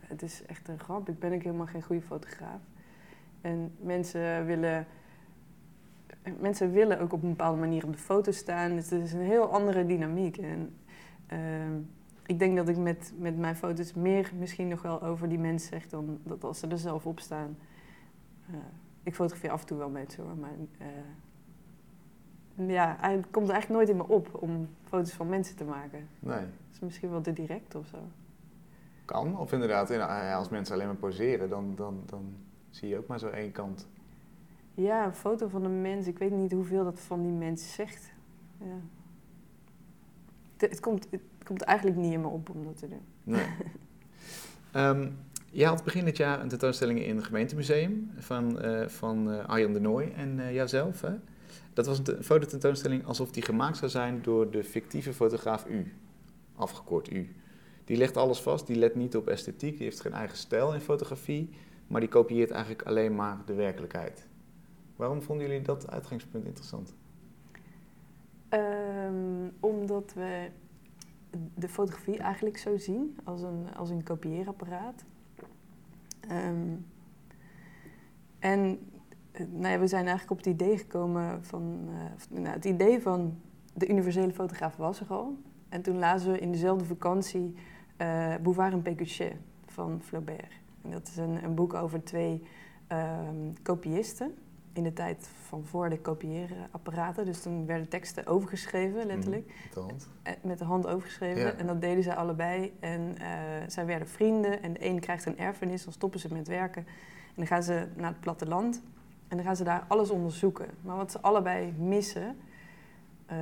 het 0.00 0.22
is 0.22 0.42
echt 0.46 0.68
een 0.68 0.78
grap. 0.78 1.08
Ik 1.08 1.18
ben 1.18 1.32
ook 1.32 1.42
helemaal 1.42 1.66
geen 1.66 1.82
goede 1.82 2.02
fotograaf. 2.02 2.60
En 3.40 3.72
mensen 3.80 4.46
willen, 4.46 4.86
mensen 6.40 6.72
willen 6.72 7.00
ook 7.00 7.12
op 7.12 7.22
een 7.22 7.28
bepaalde 7.28 7.60
manier 7.60 7.84
op 7.84 7.92
de 7.92 7.98
foto 7.98 8.32
staan. 8.32 8.74
Dus 8.74 8.90
het 8.90 9.02
is 9.02 9.12
een 9.12 9.20
heel 9.20 9.52
andere 9.52 9.86
dynamiek. 9.86 10.36
En 10.36 10.76
ehm, 11.26 11.72
ik 12.26 12.38
denk 12.38 12.56
dat 12.56 12.68
ik 12.68 12.76
met, 12.76 13.12
met 13.18 13.38
mijn 13.38 13.56
foto's 13.56 13.94
meer 13.94 14.30
misschien 14.38 14.68
nog 14.68 14.82
wel 14.82 15.02
over 15.02 15.28
die 15.28 15.38
mensen 15.38 15.68
zeg 15.68 15.88
dan 15.88 16.18
dat 16.22 16.44
als 16.44 16.58
ze 16.58 16.66
er 16.66 16.78
zelf 16.78 17.06
op 17.06 17.20
staan. 17.20 17.58
Eh, 18.50 18.54
ik 19.02 19.14
fotografeer 19.14 19.50
af 19.50 19.60
en 19.60 19.66
toe 19.66 19.78
wel 19.78 19.88
mensen 19.88 20.24
hoor, 20.24 20.36
maar 20.36 20.54
eh, 20.78 20.86
ja, 22.68 22.96
het 23.00 23.30
komt 23.30 23.48
eigenlijk 23.50 23.68
nooit 23.68 23.88
in 23.88 23.96
me 23.96 24.14
op 24.14 24.42
om 24.42 24.68
foto's 24.84 25.12
van 25.12 25.28
mensen 25.28 25.56
te 25.56 25.64
maken. 25.64 26.08
Nee. 26.18 26.38
Dat 26.38 26.72
is 26.72 26.80
misschien 26.80 27.10
wel 27.10 27.20
te 27.20 27.32
direct 27.32 27.74
of 27.74 27.86
zo. 27.86 27.98
Kan. 29.04 29.38
Of 29.38 29.52
inderdaad, 29.52 29.90
als 30.34 30.48
mensen 30.48 30.74
alleen 30.74 30.86
maar 30.86 30.96
poseren, 30.96 31.48
dan, 31.48 31.74
dan, 31.74 32.02
dan 32.06 32.34
zie 32.70 32.88
je 32.88 32.98
ook 32.98 33.06
maar 33.06 33.18
zo 33.18 33.28
één 33.28 33.52
kant. 33.52 33.88
Ja, 34.78 35.04
een 35.06 35.14
foto 35.14 35.48
van 35.48 35.64
een 35.64 35.80
mens. 35.80 36.06
Ik 36.06 36.18
weet 36.18 36.30
niet 36.30 36.52
hoeveel 36.52 36.84
dat 36.84 37.00
van 37.00 37.22
die 37.22 37.32
mens 37.32 37.72
zegt. 37.72 38.12
Ja. 38.60 38.80
Het, 40.56 40.70
het 40.70 40.80
komt, 40.80 41.06
het 41.10 41.20
komt 41.44 41.62
eigenlijk 41.62 41.98
niet 41.98 42.12
in 42.12 42.20
me 42.20 42.26
op 42.26 42.50
om 42.50 42.64
dat 42.64 42.76
te 42.76 42.88
doen. 42.88 43.02
Nee. 43.22 43.46
Ehm, 44.72 45.10
je 45.50 45.66
had 45.66 45.84
begin 45.84 46.04
dit 46.04 46.16
jaar 46.16 46.40
een 46.40 46.48
tentoonstelling 46.48 47.00
in 47.04 47.16
het 47.16 47.24
gemeentemuseum 47.24 48.10
van, 48.16 48.60
eh 48.60 48.88
van 48.88 49.30
eh, 49.30 49.48
Arjan 49.48 49.72
de 49.72 49.80
Nooy 49.80 50.12
en 50.16 50.40
eh, 50.40 50.54
jouzelf. 50.54 51.00
Hè? 51.00 51.14
Dat 51.72 51.86
was 51.86 51.98
een 51.98 52.04
te- 52.04 52.22
fototentoonstelling 52.22 53.04
alsof 53.06 53.30
die 53.30 53.42
gemaakt 53.42 53.76
zou 53.76 53.90
zijn 53.90 54.22
door 54.22 54.50
de 54.50 54.64
fictieve 54.64 55.12
fotograaf 55.12 55.66
U. 55.66 55.92
Afgekort 56.54 57.10
U. 57.12 57.34
Die 57.84 57.96
legt 57.96 58.16
alles 58.16 58.40
vast, 58.40 58.66
die 58.66 58.76
let 58.76 58.94
niet 58.94 59.16
op 59.16 59.28
esthetiek, 59.28 59.76
die 59.76 59.84
heeft 59.84 60.00
geen 60.00 60.12
eigen 60.12 60.36
stijl 60.36 60.74
in 60.74 60.80
fotografie, 60.80 61.50
maar 61.86 62.00
die 62.00 62.10
kopieert 62.10 62.50
eigenlijk 62.50 62.82
alleen 62.82 63.14
maar 63.14 63.38
de 63.46 63.54
werkelijkheid. 63.54 64.26
Waarom 64.98 65.22
vonden 65.22 65.46
jullie 65.46 65.62
dat 65.62 65.90
uitgangspunt 65.90 66.44
interessant? 66.44 66.94
Ehm, 68.48 69.48
omdat 69.60 70.12
we 70.14 70.50
de 71.54 71.68
fotografie 71.68 72.18
eigenlijk 72.18 72.58
zo 72.58 72.76
zien 72.76 73.18
als 73.24 73.42
een, 73.42 73.74
als 73.76 73.90
een 73.90 74.02
kopieerapparaat. 74.02 75.04
Ehm, 76.20 76.74
en 78.38 78.78
eh, 79.32 79.46
nou 79.50 79.72
ja, 79.72 79.78
we 79.78 79.86
zijn 79.86 80.06
eigenlijk 80.06 80.30
op 80.30 80.36
het 80.36 80.46
idee 80.46 80.78
gekomen 80.78 81.44
van... 81.44 81.88
eh, 81.88 82.38
nou, 82.38 82.54
het 82.54 82.64
idee 82.64 83.02
van 83.02 83.38
de 83.74 83.88
universele 83.88 84.32
fotograaf 84.32 84.76
was 84.76 85.00
er 85.00 85.06
al. 85.08 85.36
En 85.68 85.82
toen 85.82 85.98
lazen 85.98 86.32
we 86.32 86.38
in 86.38 86.52
dezelfde 86.52 86.84
vakantie 86.84 87.54
eh 87.96 88.34
Bouvard 88.42 88.72
en 88.72 88.82
Pécuchet 88.82 89.36
van 89.66 90.02
Flaubert. 90.02 90.60
En 90.82 90.90
dat 90.90 91.08
is 91.08 91.16
een, 91.16 91.44
een 91.44 91.54
boek 91.54 91.74
over 91.74 92.04
twee 92.04 92.42
ehm, 92.86 93.52
kopiisten 93.62 94.34
in 94.78 94.84
de 94.84 94.92
tijd 94.92 95.28
van 95.46 95.64
voor 95.64 95.88
de 95.90 95.98
kopieerapparaten. 96.00 97.24
Dus 97.24 97.42
toen 97.42 97.66
werden 97.66 97.88
teksten 97.88 98.26
overgeschreven, 98.26 99.06
letterlijk. 99.06 99.46
Met 99.46 99.74
de 99.74 99.80
hand. 99.80 100.08
Eh, 100.22 100.32
Met 100.42 100.58
de 100.58 100.64
hand 100.64 100.86
overgeschreven. 100.86 101.42
Ja. 101.42 101.52
En 101.52 101.66
dat 101.66 101.80
deden 101.80 102.02
zij 102.02 102.14
allebei. 102.14 102.72
En 102.80 103.14
eh, 103.18 103.28
zij 103.66 103.86
werden 103.86 104.08
vrienden. 104.08 104.62
En 104.62 104.72
de 104.72 104.84
een 104.86 105.00
krijgt 105.00 105.26
een 105.26 105.38
erfenis, 105.38 105.84
dan 105.84 105.92
stoppen 105.92 106.20
ze 106.20 106.32
met 106.32 106.48
werken. 106.48 106.86
En 107.26 107.34
dan 107.34 107.46
gaan 107.46 107.62
ze 107.62 107.86
naar 107.96 108.10
het 108.10 108.20
platteland. 108.20 108.82
En 109.28 109.36
dan 109.36 109.46
gaan 109.46 109.56
ze 109.56 109.64
daar 109.64 109.84
alles 109.88 110.10
onderzoeken. 110.10 110.66
Maar 110.80 110.96
wat 110.96 111.10
ze 111.12 111.20
allebei 111.20 111.72
missen... 111.78 112.36
eh, 113.26 113.36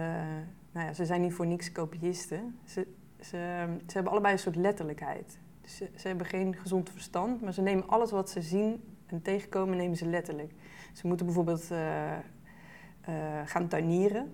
nou 0.73 0.87
ja, 0.87 0.93
ze 0.93 1.05
zijn 1.05 1.21
niet 1.21 1.33
voor 1.35 1.47
niks 1.47 1.73
kopiisten. 1.73 2.59
Ze, 2.65 2.87
ze, 3.21 3.67
ze 3.87 3.93
hebben 3.93 4.13
allebei 4.13 4.33
een 4.35 4.39
soort 4.41 4.57
letterlijkheid. 4.57 5.39
Dus 5.61 5.77
ze, 5.77 5.89
ze 5.97 6.09
hebben 6.09 6.27
geen 6.27 6.55
gezond 6.57 6.91
verstand, 6.91 7.41
maar 7.41 7.53
ze 7.53 7.63
nemen 7.63 7.89
alles 7.89 8.11
wat 8.11 8.31
ze 8.31 8.43
zien 8.43 8.83
en 9.07 9.23
tegenkomen, 9.23 9.77
nemen 9.77 9.97
ze 9.97 10.07
letterlijk. 10.07 10.53
Ze 10.97 11.07
moeten 11.07 11.27
bijvoorbeeld 11.27 11.71
eh, 11.71 12.13
eh, 12.13 12.21
gaan 13.45 13.69
tuinieren. 13.69 14.33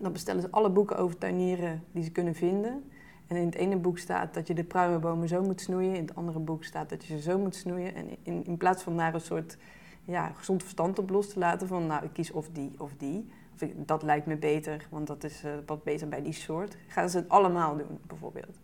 Dan 0.00 0.12
bestellen 0.12 0.42
ze 0.42 0.50
alle 0.50 0.70
boeken 0.70 0.96
over 0.96 1.18
tuinieren 1.18 1.84
die 1.92 2.02
ze 2.02 2.10
kunnen 2.10 2.34
vinden. 2.34 2.84
En 3.26 3.36
in 3.36 3.46
het 3.46 3.54
ene 3.54 3.76
boek 3.76 3.98
staat 3.98 4.34
dat 4.34 4.46
je 4.46 4.54
de 4.54 4.64
pruimenbomen 4.64 5.28
zo 5.28 5.42
moet 5.42 5.60
snoeien. 5.60 5.94
In 5.94 6.04
het 6.06 6.14
andere 6.14 6.38
boek 6.38 6.64
staat 6.64 6.88
dat 6.88 7.04
je 7.04 7.16
ze 7.16 7.22
zo 7.22 7.38
moet 7.38 7.54
snoeien. 7.54 7.94
En 7.94 8.06
in, 8.22 8.44
in 8.44 8.56
plaats 8.56 8.82
van 8.82 8.96
daar 8.96 9.14
een 9.14 9.20
soort 9.20 9.58
ja, 10.04 10.32
gezond 10.32 10.62
verstand 10.62 10.98
op 10.98 11.10
los 11.10 11.32
te 11.32 11.38
laten 11.38 11.68
van... 11.68 11.86
nou, 11.86 12.04
ik 12.04 12.12
kies 12.12 12.30
of 12.30 12.48
die 12.48 12.72
of 12.78 12.94
die. 12.96 13.28
Of 13.54 13.68
dat 13.76 14.02
lijkt 14.02 14.26
me 14.26 14.36
beter, 14.36 14.86
want 14.90 15.06
dat 15.06 15.24
is 15.24 15.44
eh, 15.44 15.52
wat 15.66 15.84
beter 15.84 16.08
bij 16.08 16.22
die 16.22 16.32
soort. 16.32 16.76
Gaan 16.86 17.10
ze 17.10 17.16
het 17.16 17.28
allemaal 17.28 17.76
doen, 17.76 17.98
bijvoorbeeld. 18.06 18.58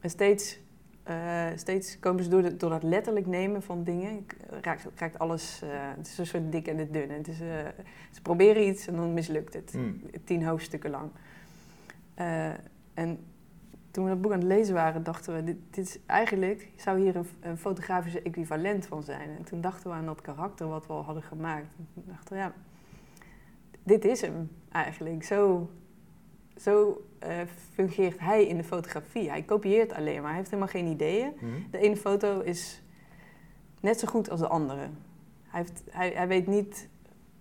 En 0.00 0.10
steeds, 0.10 0.58
eh, 1.10 1.46
steeds 1.56 1.98
komen 1.98 2.24
ze 2.24 2.30
door, 2.30 2.42
de- 2.42 2.56
door 2.56 2.70
dat 2.70 2.82
letterlijk 2.82 3.26
nemen 3.26 3.62
van 3.62 3.84
dingen... 3.84 4.26
k- 4.26 4.36
raakt, 4.60 4.86
raakt 4.94 5.18
alles... 5.18 5.62
eh, 5.62 5.68
het 5.72 6.06
is 6.06 6.18
een 6.18 6.26
soort 6.26 6.52
dik 6.52 6.66
en 6.68 6.76
de 6.76 6.90
dun. 6.90 7.10
Het 7.10 7.28
is, 7.28 7.40
eh, 7.40 7.48
ze 8.10 8.22
proberen 8.22 8.68
iets 8.68 8.86
en 8.86 8.96
dan 8.96 9.14
mislukt 9.14 9.54
het 9.54 9.72
Hmm. 9.72 10.00
tien 10.24 10.44
hoofdstukken 10.44 10.90
lang. 10.90 11.10
Eh, 12.14 12.48
en 12.94 13.18
toen 13.90 14.04
we 14.04 14.10
dat 14.10 14.20
boek 14.20 14.32
aan 14.32 14.38
het 14.38 14.48
lezen 14.48 14.74
waren, 14.74 15.02
dachten 15.02 15.34
we, 15.34 15.44
dit, 15.44 15.56
dit 15.70 15.86
is 15.86 15.98
eigenlijk, 16.06 16.68
zou 16.76 17.00
hier 17.00 17.16
een, 17.16 17.26
een 17.40 17.58
fotografische 17.58 18.22
equivalent 18.22 18.86
van 18.86 19.02
zijn. 19.02 19.28
En 19.38 19.44
toen 19.44 19.60
dachten 19.60 19.90
we 19.90 19.96
aan 19.96 20.06
dat 20.06 20.20
karakter 20.20 20.68
wat 20.68 20.86
we 20.86 20.92
al 20.92 21.04
hadden 21.04 21.22
gemaakt. 21.22 21.66
En 21.78 21.86
toen 21.94 22.04
dachten 22.06 22.32
we, 22.36 22.38
ja, 22.42 22.52
dit 23.82 24.04
is 24.04 24.20
hem 24.20 24.50
eigenlijk. 24.72 25.24
Zo, 25.24 25.70
zo 26.60 27.04
eh, 27.18 27.36
fungeert 27.72 28.18
hij 28.20 28.46
in 28.46 28.56
de 28.56 28.64
fotografie. 28.64 29.30
Hij 29.30 29.42
kopieert 29.42 29.92
alleen 29.92 30.20
maar, 30.20 30.28
hij 30.28 30.38
heeft 30.38 30.50
helemaal 30.50 30.72
geen 30.72 30.86
ideeën. 30.86 31.32
Mhm. 31.34 31.52
De 31.70 31.78
ene 31.78 31.96
foto 31.96 32.40
is 32.40 32.82
net 33.80 34.00
zo 34.00 34.08
goed 34.08 34.30
als 34.30 34.40
de 34.40 34.48
andere. 34.48 34.88
Hij, 35.42 35.60
heeft, 35.60 35.82
hij, 35.90 36.10
hij 36.14 36.28
weet 36.28 36.46
niet 36.46 36.88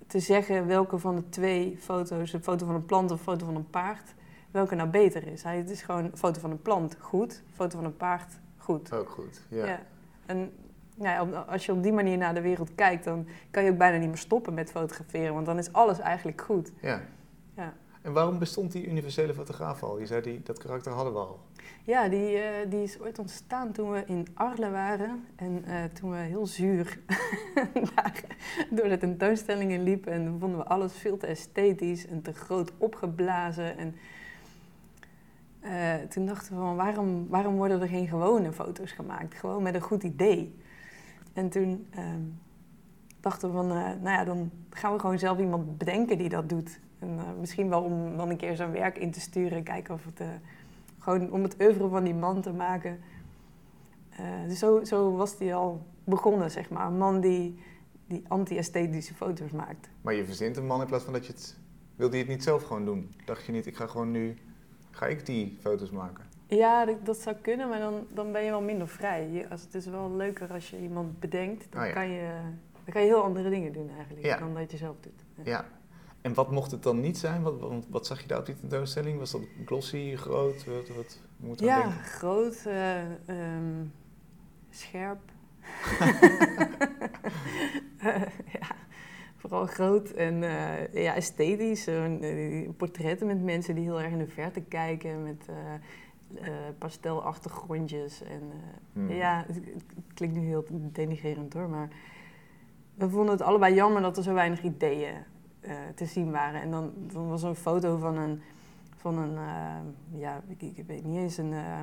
te 0.07 0.19
zeggen 0.19 0.67
welke 0.67 0.97
van 0.97 1.15
de 1.15 1.29
twee 1.29 1.77
foto's, 1.79 2.33
een 2.33 2.43
foto 2.43 2.65
van 2.65 2.75
een 2.75 2.85
plant 2.85 3.11
of 3.11 3.17
een 3.17 3.23
foto 3.23 3.45
van 3.45 3.55
een 3.55 3.69
paard, 3.69 4.13
welke 4.51 4.75
nou 4.75 4.89
beter 4.89 5.27
is. 5.27 5.43
Hij, 5.43 5.57
het 5.57 5.69
is 5.69 5.81
gewoon 5.81 6.03
een 6.03 6.17
foto 6.17 6.39
van 6.39 6.51
een 6.51 6.61
plant, 6.61 6.97
goed. 6.99 7.43
Een 7.47 7.53
foto 7.53 7.77
van 7.77 7.85
een 7.85 7.97
paard, 7.97 8.39
goed. 8.57 8.93
Ook 8.93 9.09
goed, 9.09 9.41
ja. 9.49 9.79
En 10.25 10.51
nou 10.95 11.31
ja, 11.31 11.39
als 11.39 11.65
je 11.65 11.71
op 11.71 11.83
die 11.83 11.93
manier 11.93 12.17
naar 12.17 12.33
de 12.33 12.41
wereld 12.41 12.75
kijkt, 12.75 13.03
dan 13.03 13.27
kan 13.51 13.63
je 13.63 13.71
ook 13.71 13.77
bijna 13.77 13.97
niet 13.97 14.07
meer 14.07 14.17
stoppen 14.17 14.53
met 14.53 14.71
fotograferen, 14.71 15.33
want 15.33 15.45
dan 15.45 15.57
is 15.57 15.73
alles 15.73 15.99
eigenlijk 15.99 16.41
goed. 16.41 16.71
Ja. 16.81 17.01
En 18.01 18.13
waarom 18.13 18.39
bestond 18.39 18.71
die 18.71 18.87
universele 18.87 19.33
fotograaf 19.33 19.83
al? 19.83 19.99
Je 19.99 20.05
zei, 20.05 20.21
die, 20.21 20.41
dat 20.43 20.57
karakter 20.57 20.91
hadden 20.91 21.13
we 21.13 21.19
al. 21.19 21.39
Ja, 21.83 22.09
die, 22.09 22.37
eh, 22.37 22.69
die 22.69 22.83
is 22.83 22.99
ooit 22.99 23.19
ontstaan 23.19 23.71
toen 23.71 23.91
we 23.91 24.03
in 24.05 24.27
Arles 24.33 24.69
waren. 24.69 25.25
En 25.35 25.65
eh, 25.65 25.83
toen 25.83 26.11
we 26.11 26.17
heel 26.17 26.47
zuur 26.47 26.99
daar 27.95 28.23
door 28.69 28.87
de 28.87 28.97
tentoonstellingen 28.97 29.83
liepen. 29.83 30.11
En 30.11 30.37
vonden 30.39 30.59
we 30.59 30.65
alles 30.65 30.93
veel 30.93 31.17
te 31.17 31.27
esthetisch 31.27 32.07
en 32.07 32.21
te 32.21 32.33
groot 32.33 32.71
opgeblazen. 32.77 33.77
En 33.77 33.95
eh, 35.59 35.93
toen 36.09 36.25
dachten 36.25 36.53
we 36.53 36.59
van, 36.59 36.75
waarom, 36.75 37.27
waarom 37.27 37.55
worden 37.55 37.81
er 37.81 37.87
geen 37.87 38.07
gewone 38.07 38.51
foto's 38.51 38.91
gemaakt? 38.91 39.35
Gewoon 39.35 39.63
met 39.63 39.75
een 39.75 39.81
goed 39.81 40.03
idee. 40.03 40.55
En 41.33 41.49
toen 41.49 41.87
ehm, 41.89 42.21
dachten 43.19 43.51
van, 43.51 43.71
eh, 43.71 43.75
nou 43.75 44.09
ja, 44.09 44.23
dan 44.23 44.51
gaan 44.69 44.93
we 44.93 44.99
gewoon 44.99 45.19
zelf 45.19 45.39
iemand 45.39 45.77
bedenken 45.77 46.17
die 46.17 46.29
dat 46.29 46.49
doet. 46.49 46.79
En 46.99 47.19
eh, 47.19 47.25
misschien 47.39 47.69
wel 47.69 47.81
om 47.81 48.17
dan 48.17 48.29
een 48.29 48.37
keer 48.37 48.55
zo'n 48.55 48.71
werk 48.71 48.97
in 48.97 49.11
te 49.11 49.19
sturen. 49.19 49.63
Kijken 49.63 49.93
of 49.93 50.05
het... 50.05 50.19
eh, 50.19 50.27
gewoon 50.99 51.31
om 51.31 51.43
het 51.43 51.55
oeuvre 51.61 51.87
van 51.87 52.03
die 52.03 52.13
man 52.13 52.41
te 52.41 52.53
maken. 52.53 52.99
Dus 54.47 54.59
zo, 54.59 54.83
zo 54.83 55.15
was 55.15 55.37
hij 55.37 55.55
al 55.55 55.85
begonnen, 56.03 56.51
zeg 56.51 56.69
maar. 56.69 56.87
Een 56.87 56.97
man 56.97 57.19
die, 57.19 57.59
die 58.07 58.23
anti-esthetische 58.27 59.13
foto's 59.13 59.51
maakt. 59.51 59.89
Maar 60.01 60.13
je 60.13 60.25
verzint 60.25 60.57
een 60.57 60.65
man 60.65 60.81
in 60.81 60.87
plaats 60.87 61.03
van 61.03 61.13
dat 61.13 61.25
je 61.25 61.31
het... 61.31 61.57
Wilde 61.95 62.17
je 62.17 62.23
het 62.23 62.31
niet 62.31 62.43
zelf 62.43 62.63
gewoon 62.63 62.85
doen? 62.85 63.11
Dacht 63.25 63.45
je 63.45 63.51
niet, 63.51 63.65
ik 63.65 63.75
ga 63.75 63.87
gewoon 63.87 64.11
nu... 64.11 64.37
Ga 64.91 65.05
ik 65.05 65.25
die 65.25 65.57
foto's 65.61 65.91
maken? 65.91 66.23
Ja, 66.47 66.85
dat, 66.85 67.05
dat 67.05 67.17
zou 67.17 67.35
kunnen, 67.41 67.69
maar 67.69 67.79
dan, 67.79 68.07
dan 68.13 68.31
ben 68.31 68.43
je 68.43 68.49
wel 68.49 68.61
minder 68.61 68.87
vrij. 68.87 69.29
Je, 69.29 69.49
als, 69.49 69.61
het 69.61 69.75
is 69.75 69.85
wel 69.85 70.15
leuker 70.15 70.51
als 70.53 70.69
je 70.69 70.81
iemand 70.81 71.19
bedenkt. 71.19 71.67
Dan, 71.69 71.87
ja. 71.87 71.93
kan, 71.93 72.09
je, 72.09 72.31
dan 72.83 72.93
kan 72.93 73.01
je 73.01 73.07
heel 73.07 73.23
andere 73.23 73.49
dingen 73.49 73.73
doen 73.73 73.89
eigenlijk, 73.97 74.25
Ja. 74.25 74.37
dan 74.37 74.53
dat 74.53 74.71
je 74.71 74.77
zelf 74.77 74.95
doet. 74.99 75.23
Ja. 75.35 75.43
Ja. 75.51 75.65
En 76.21 76.33
wat 76.33 76.51
mocht 76.51 76.71
het 76.71 76.83
dan 76.83 76.99
niet 76.99 77.17
zijn? 77.17 77.41
Wat, 77.41 77.59
wat, 77.59 77.85
wat 77.89 78.07
zag 78.07 78.21
je 78.21 78.27
daar 78.27 78.39
op 78.39 78.45
die 78.45 78.55
tentoonstelling? 78.59 79.19
Was 79.19 79.31
dat 79.31 79.41
glossy, 79.65 80.15
groot? 80.15 80.65
Wat, 80.65 80.87
wat 80.95 81.19
moet 81.37 81.59
Ja, 81.59 81.81
denken? 81.81 81.99
groot, 82.03 82.63
eh, 82.65 83.01
ehm, 83.25 83.85
scherp. 84.69 85.19
ja, 88.59 88.67
vooral 89.37 89.65
groot 89.65 90.09
en 90.09 90.43
eh, 90.43 91.03
ja, 91.03 91.15
esthetisch. 91.15 91.87
Eh, 91.87 92.69
portretten 92.77 93.27
met 93.27 93.41
mensen 93.43 93.75
die 93.75 93.83
heel 93.83 94.01
erg 94.01 94.11
in 94.11 94.17
de 94.17 94.27
verte 94.27 94.61
kijken, 94.61 95.23
met 95.23 95.45
pastelachtergrondjes. 96.77 98.23
En, 98.23 98.41
Hmm. 98.93 99.11
Ja, 99.11 99.43
het, 99.47 99.55
het 99.55 99.83
klinkt 100.13 100.35
nu 100.35 100.45
heel 100.45 100.65
denigrerend 100.71 101.53
hoor, 101.53 101.69
maar 101.69 101.89
we 102.99 103.09
vonden 103.09 103.31
het 103.31 103.41
allebei 103.41 103.73
jammer 103.73 104.01
dat 104.01 104.17
er 104.17 104.23
zo 104.23 104.33
weinig 104.33 104.63
ideeën 104.63 105.13
eh, 105.59 105.71
te 105.95 106.05
zien 106.05 106.31
waren. 106.31 106.61
En 106.61 106.71
dan, 106.71 106.93
dan 107.13 107.29
was 107.29 107.43
er 107.43 107.49
een 107.49 107.55
foto 107.55 107.97
van 107.97 108.17
een, 108.17 108.41
van 108.95 109.17
een 109.17 109.37
eh, 109.37 110.19
ja, 110.19 110.41
ik, 110.47 110.61
ik 110.61 110.85
weet 110.87 111.05
niet 111.05 111.17
eens, 111.17 111.37
een, 111.37 111.53
eh, 111.53 111.79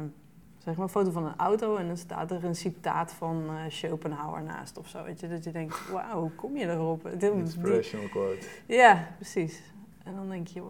zeg 0.58 0.74
maar 0.74 0.84
een 0.84 0.90
foto 0.90 1.10
van 1.10 1.26
een 1.26 1.36
auto 1.36 1.76
en 1.76 1.86
dan 1.86 1.96
staat 1.96 2.30
er 2.30 2.44
een 2.44 2.54
citaat 2.54 3.12
van 3.12 3.50
Schopenhauer 3.68 4.42
naast 4.42 4.78
of 4.78 4.88
zo. 4.88 5.04
Weet 5.04 5.20
je, 5.20 5.28
dat 5.28 5.44
je 5.44 5.50
denkt, 5.50 5.90
wauw, 5.90 6.20
hoe 6.20 6.30
kom 6.30 6.56
je 6.56 6.70
erop? 6.70 7.08
Inspirational 7.08 8.08
quote. 8.08 8.46
ja, 8.66 9.08
precies. 9.16 9.62
En 10.04 10.14
dan 10.14 10.28
denk 10.28 10.46
je, 10.46 10.62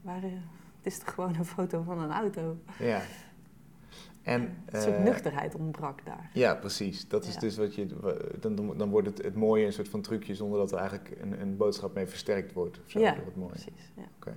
waar, 0.00 0.22
het 0.22 0.92
is 0.92 0.98
toch 0.98 1.14
gewoon 1.14 1.34
een 1.34 1.44
foto 1.44 1.82
van 1.82 1.98
een 1.98 2.12
auto? 2.12 2.56
Ja. 2.78 3.00
En, 4.22 4.42
een 4.66 4.82
soort 4.82 4.94
eh, 4.94 5.02
nuchterheid 5.02 5.54
ontbrak 5.54 6.04
daar. 6.04 6.30
Ja, 6.32 6.54
precies. 6.54 7.08
Dat 7.08 7.24
is 7.24 7.34
Ja. 7.34 7.40
dus 7.40 7.56
wat 7.56 7.74
je. 7.74 7.86
Dan, 8.40 8.76
dan, 8.76 8.90
wordt 8.90 9.06
het, 9.08 9.22
het 9.22 9.34
mooie 9.34 9.66
een 9.66 9.72
soort 9.72 9.88
van 9.88 10.00
trucje 10.00 10.34
zonder 10.34 10.58
dat 10.58 10.72
er 10.72 10.78
eigenlijk 10.78 11.16
een, 11.20 11.40
een 11.40 11.56
boodschap 11.56 11.94
mee 11.94 12.06
versterkt 12.06 12.52
wordt. 12.52 12.80
Of 12.84 12.90
zo, 12.90 13.00
Ja. 13.00 13.16
Precies, 13.48 13.92
ja. 13.96 14.32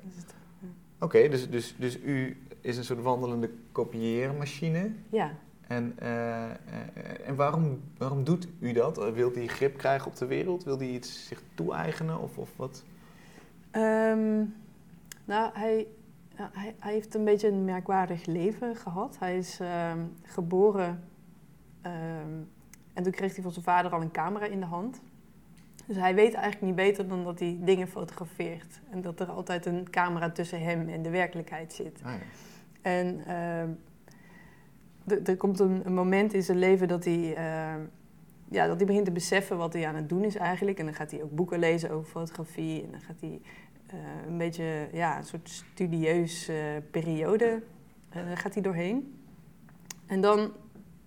Oké. 0.99 1.27
Dus, 1.29 1.49
dus, 1.49 1.75
dus 1.77 1.99
u 1.99 2.37
is 2.61 2.77
een 2.77 2.83
soort 2.83 3.01
wandelende 3.01 3.49
kopieermachine. 3.71 4.91
Ja, 5.09 5.31
En, 5.67 5.93
eh, 5.97 6.43
eh, 6.43 6.55
en 7.25 7.35
waarom, 7.35 7.81
waarom 7.97 8.23
doet 8.23 8.47
u 8.59 8.71
dat? 8.71 9.13
Wil 9.13 9.31
hij 9.33 9.47
grip 9.47 9.77
krijgen 9.77 10.07
op 10.07 10.15
de 10.15 10.25
wereld? 10.25 10.63
Wil 10.63 10.77
hij 10.77 10.87
iets 10.89 11.27
zich 11.27 11.41
toe-eigenen? 11.53 12.19
Of, 12.19 12.37
of 12.37 12.49
wat? 12.55 12.83
Ehm, 13.71 14.43
nou, 15.25 15.51
hij, 15.53 15.87
hij, 16.35 16.75
hij 16.79 16.93
heeft 16.93 17.15
een 17.15 17.23
beetje 17.23 17.47
een 17.47 17.65
merkwaardig 17.65 18.25
leven 18.25 18.75
gehad. 18.75 19.19
Hij 19.19 19.37
is 19.37 19.59
ehm, 19.59 19.99
geboren 20.23 21.03
ehm, 21.81 22.41
en 22.93 23.03
toen 23.03 23.11
kreeg 23.11 23.33
hij 23.33 23.43
van 23.43 23.51
zijn 23.51 23.65
vader 23.65 23.91
al 23.91 24.01
een 24.01 24.11
camera 24.11 24.45
in 24.45 24.59
de 24.59 24.65
hand. 24.65 25.01
Dus 25.85 25.95
hij 25.95 26.15
weet 26.15 26.33
eigenlijk 26.33 26.65
niet 26.65 26.75
beter 26.75 27.07
dan 27.07 27.23
dat 27.23 27.39
hij 27.39 27.57
dingen 27.61 27.87
fotografeert. 27.87 28.81
En 28.89 29.01
dat 29.01 29.19
er 29.19 29.27
altijd 29.27 29.65
een 29.65 29.89
camera 29.89 30.29
tussen 30.29 30.61
hem 30.61 30.89
en 30.89 31.01
de 31.01 31.09
werkelijkheid 31.09 31.73
zit. 31.73 32.01
Ah, 32.03 32.11
ja. 32.11 32.19
En 32.81 33.25
ehm, 33.25 33.69
er 35.25 35.37
komt 35.37 35.59
een, 35.59 35.81
een 35.85 35.93
moment 35.93 36.33
in 36.33 36.43
zijn 36.43 36.57
leven 36.57 36.87
dat 36.87 37.05
hij, 37.05 37.35
ja, 38.49 38.67
dat 38.67 38.77
hij 38.77 38.85
begint 38.85 39.05
te 39.05 39.11
beseffen 39.11 39.57
wat 39.57 39.73
hij 39.73 39.87
aan 39.87 39.95
het 39.95 40.09
doen 40.09 40.23
is 40.23 40.35
eigenlijk. 40.35 40.79
En 40.79 40.85
dan 40.85 40.93
gaat 40.93 41.11
hij 41.11 41.23
ook 41.23 41.35
boeken 41.35 41.59
lezen 41.59 41.91
over 41.91 42.09
fotografie. 42.09 42.83
En 42.83 42.91
dan 42.91 43.01
gaat 43.01 43.19
hij 43.19 43.41
een 44.27 44.37
beetje 44.37 44.89
ja, 44.91 45.17
een 45.17 45.23
soort 45.23 45.49
studieus 45.49 46.47
eh, 46.47 46.57
periode 46.91 47.63
eh, 48.09 48.21
gaat 48.33 48.53
hij 48.53 48.63
doorheen. 48.63 49.19
En 50.05 50.21
dan, 50.21 50.51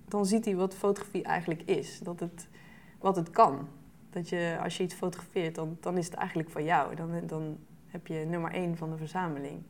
dan 0.04 0.26
ziet 0.26 0.44
hij 0.44 0.56
wat 0.56 0.74
fotografie 0.74 1.22
eigenlijk 1.22 1.62
is. 1.62 1.98
Dat 1.98 2.20
het, 2.20 2.48
wat 2.98 3.16
het 3.16 3.30
kan. 3.30 3.68
Dat 4.10 4.28
je, 4.28 4.58
als 4.62 4.76
je 4.76 4.82
iets 4.82 4.94
fotografeert, 4.94 5.54
dan, 5.54 5.76
dan 5.80 5.96
is 5.96 6.06
het 6.06 6.14
eigenlijk 6.14 6.50
van 6.50 6.64
jou. 6.64 6.94
Dan, 6.94 7.26
dan 7.26 7.58
heb 7.86 8.06
je 8.06 8.24
nummer 8.28 8.52
één 8.52 8.76
van 8.76 8.90
de 8.90 8.96
verzameling. 8.96 9.62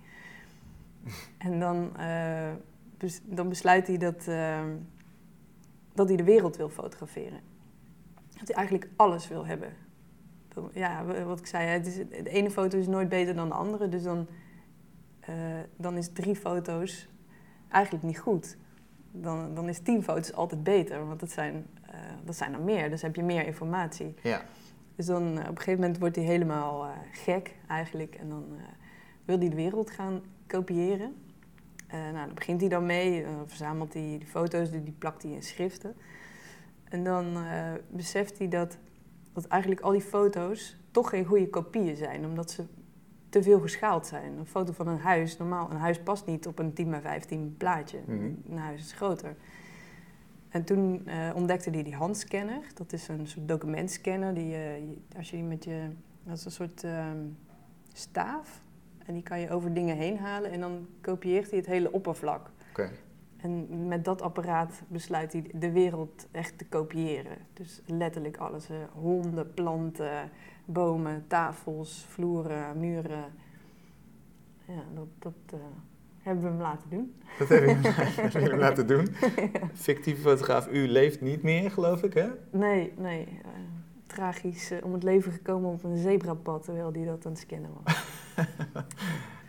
En 1.38 1.60
dan, 1.60 1.96
eh, 1.96 2.52
bes- 2.96 3.20
dan 3.24 3.48
besluit 3.48 3.86
hij 3.86 3.96
dat, 3.96 4.26
eh, 4.26 4.64
dat 5.94 6.08
hij 6.08 6.16
de 6.16 6.24
wereld 6.24 6.56
wil 6.56 6.68
fotograferen. 6.68 7.40
Dat 8.38 8.48
hij 8.48 8.56
eigenlijk 8.56 8.90
alles 8.96 9.28
wil 9.28 9.46
hebben. 9.46 9.72
Ja, 10.72 11.04
wat 11.24 11.38
ik 11.38 11.46
zei, 11.46 11.66
het 11.66 11.86
is, 11.86 11.94
de 11.96 12.30
ene 12.30 12.50
foto 12.50 12.78
is 12.78 12.86
nooit 12.86 13.08
beter 13.08 13.34
dan 13.34 13.48
de 13.48 13.54
andere. 13.54 13.88
Dus 13.88 14.02
dan, 14.02 14.26
eh, 15.20 15.34
dan 15.76 15.96
is 15.96 16.12
drie 16.12 16.36
foto's 16.36 17.08
eigenlijk 17.68 18.04
niet 18.04 18.18
goed. 18.18 18.56
Dan, 19.10 19.54
dan 19.54 19.68
is 19.68 19.78
tien 19.78 20.02
foto's 20.02 20.32
altijd 20.32 20.62
beter, 20.62 21.06
want 21.06 21.20
dat 21.20 21.30
zijn, 21.30 21.66
eh, 21.82 21.98
dat 22.24 22.36
zijn 22.36 22.52
er 22.52 22.60
meer. 22.60 22.90
Dus 22.90 23.02
heb 23.02 23.16
je 23.16 23.22
meer 23.22 23.46
informatie. 23.46 24.14
ja. 24.22 24.42
Dus 24.96 25.06
dan 25.06 25.22
eh, 25.22 25.42
op 25.42 25.48
een 25.48 25.56
gegeven 25.56 25.80
moment 25.80 25.98
wordt 25.98 26.16
hij 26.16 26.24
helemaal 26.24 26.86
gek 27.12 27.54
eigenlijk. 27.66 28.14
En 28.14 28.28
dan 28.28 28.44
wil 29.24 29.38
hij 29.38 29.48
de 29.48 29.56
wereld 29.56 29.90
gaan 29.90 30.22
kopiëren. 30.46 31.14
Nou, 31.90 32.12
daar 32.12 32.34
begint 32.34 32.60
hij 32.60 32.68
dan 32.68 32.86
mee. 32.86 33.22
Dan 33.22 33.48
verzamelt 33.48 33.92
hij 33.92 34.16
die 34.18 34.26
foto's, 34.26 34.70
die, 34.70 34.82
die 34.82 34.94
plakt 34.98 35.22
hij 35.22 35.32
in 35.32 35.42
schriften. 35.42 35.94
En 36.84 37.04
dan 37.04 37.36
beseft 37.90 38.38
hij 38.38 38.48
dat, 38.48 38.78
dat 39.42 39.50
eigenlijk 39.50 39.80
al 39.82 39.90
die 39.92 40.00
foto's 40.00 40.76
toch 40.90 41.08
geen 41.08 41.24
goede 41.24 41.48
kopieën 41.50 41.96
zijn. 41.96 42.24
Omdat 42.24 42.50
ze 42.50 42.64
te 43.28 43.42
veel 43.42 43.60
geschaald 43.60 44.06
zijn. 44.06 44.38
Een 44.38 44.46
foto 44.46 44.72
van 44.72 44.88
een 44.88 44.98
huis, 44.98 45.36
normaal, 45.36 45.70
een 45.70 45.76
huis 45.76 45.98
past 46.02 46.26
niet 46.26 46.46
op 46.46 46.58
een 46.58 46.72
10 46.72 46.90
bij 46.90 47.00
15 47.00 47.54
plaatje. 47.58 47.98
Mhm. 48.06 48.30
Een 48.50 48.58
huis 48.58 48.80
is 48.80 48.92
groter. 48.92 49.36
En 50.48 50.64
toen 50.64 51.06
eh, 51.06 51.30
ontdekte 51.34 51.70
hij 51.70 51.82
die 51.82 51.94
handscanner. 51.94 52.60
Dat 52.74 52.92
is 52.92 53.08
een 53.08 53.26
soort 53.26 53.48
documentscanner. 53.48 54.34
Die, 54.34 54.46
je- 54.46 54.96
als 55.16 55.30
je 55.30 55.36
die 55.36 55.44
met 55.44 55.64
je... 55.64 55.88
Dat 56.22 56.36
is 56.36 56.44
een 56.44 56.50
soort 56.50 56.84
ehm, 56.84 57.16
staaf. 57.92 58.60
En 59.06 59.14
die 59.14 59.22
kan 59.22 59.40
je 59.40 59.50
over 59.50 59.74
dingen 59.74 59.96
heen 59.96 60.18
halen. 60.18 60.50
En 60.50 60.60
dan 60.60 60.86
kopieert 61.00 61.48
hij 61.50 61.58
het 61.58 61.68
hele 61.68 61.92
oppervlak. 61.92 62.50
En 63.40 63.86
met 63.88 64.04
dat 64.04 64.22
apparaat 64.22 64.82
besluit 64.88 65.32
hij 65.32 65.50
de 65.54 65.72
wereld 65.72 66.26
echt 66.30 66.58
te 66.58 66.64
kopiëren. 66.66 67.36
Dus 67.52 67.82
letterlijk 67.86 68.36
alles. 68.36 68.68
eh, 68.70 68.76
honden, 68.92 69.54
planten, 69.54 70.30
bomen, 70.64 71.24
tafels, 71.26 72.04
vloeren, 72.08 72.78
muren. 72.78 73.24
Ja, 74.64 74.82
dat, 74.94 75.06
dat 75.18 75.32
eh, 75.52 75.58
hebben 76.18 76.42
we 76.44 76.50
hem 76.50 76.60
laten 76.60 76.90
doen. 76.90 77.14
Dat 77.38 77.48
heb 77.48 77.62
je 77.64 77.68
hem- 78.48 78.58
laten 78.66 78.86
doen. 78.86 79.08
Fictieve 79.72 80.20
fotograaf, 80.20 80.68
u 80.72 80.88
leeft 80.88 81.20
niet 81.20 81.42
meer, 81.42 81.70
geloof 81.70 82.02
ik, 82.02 82.14
hè? 82.14 82.28
Nee, 82.50 82.92
nee. 82.96 83.24
eh, 83.44 83.50
tragisch 84.06 84.72
om 84.82 84.92
het 84.92 85.02
leven 85.02 85.32
gekomen 85.32 85.70
op 85.70 85.84
een 85.84 85.96
zebrapad 85.96 86.64
terwijl 86.64 86.92
hij 86.92 87.04
dat 87.04 87.26
aan 87.26 87.32
het 87.32 87.40
scannen 87.40 87.70
was. 87.82 88.14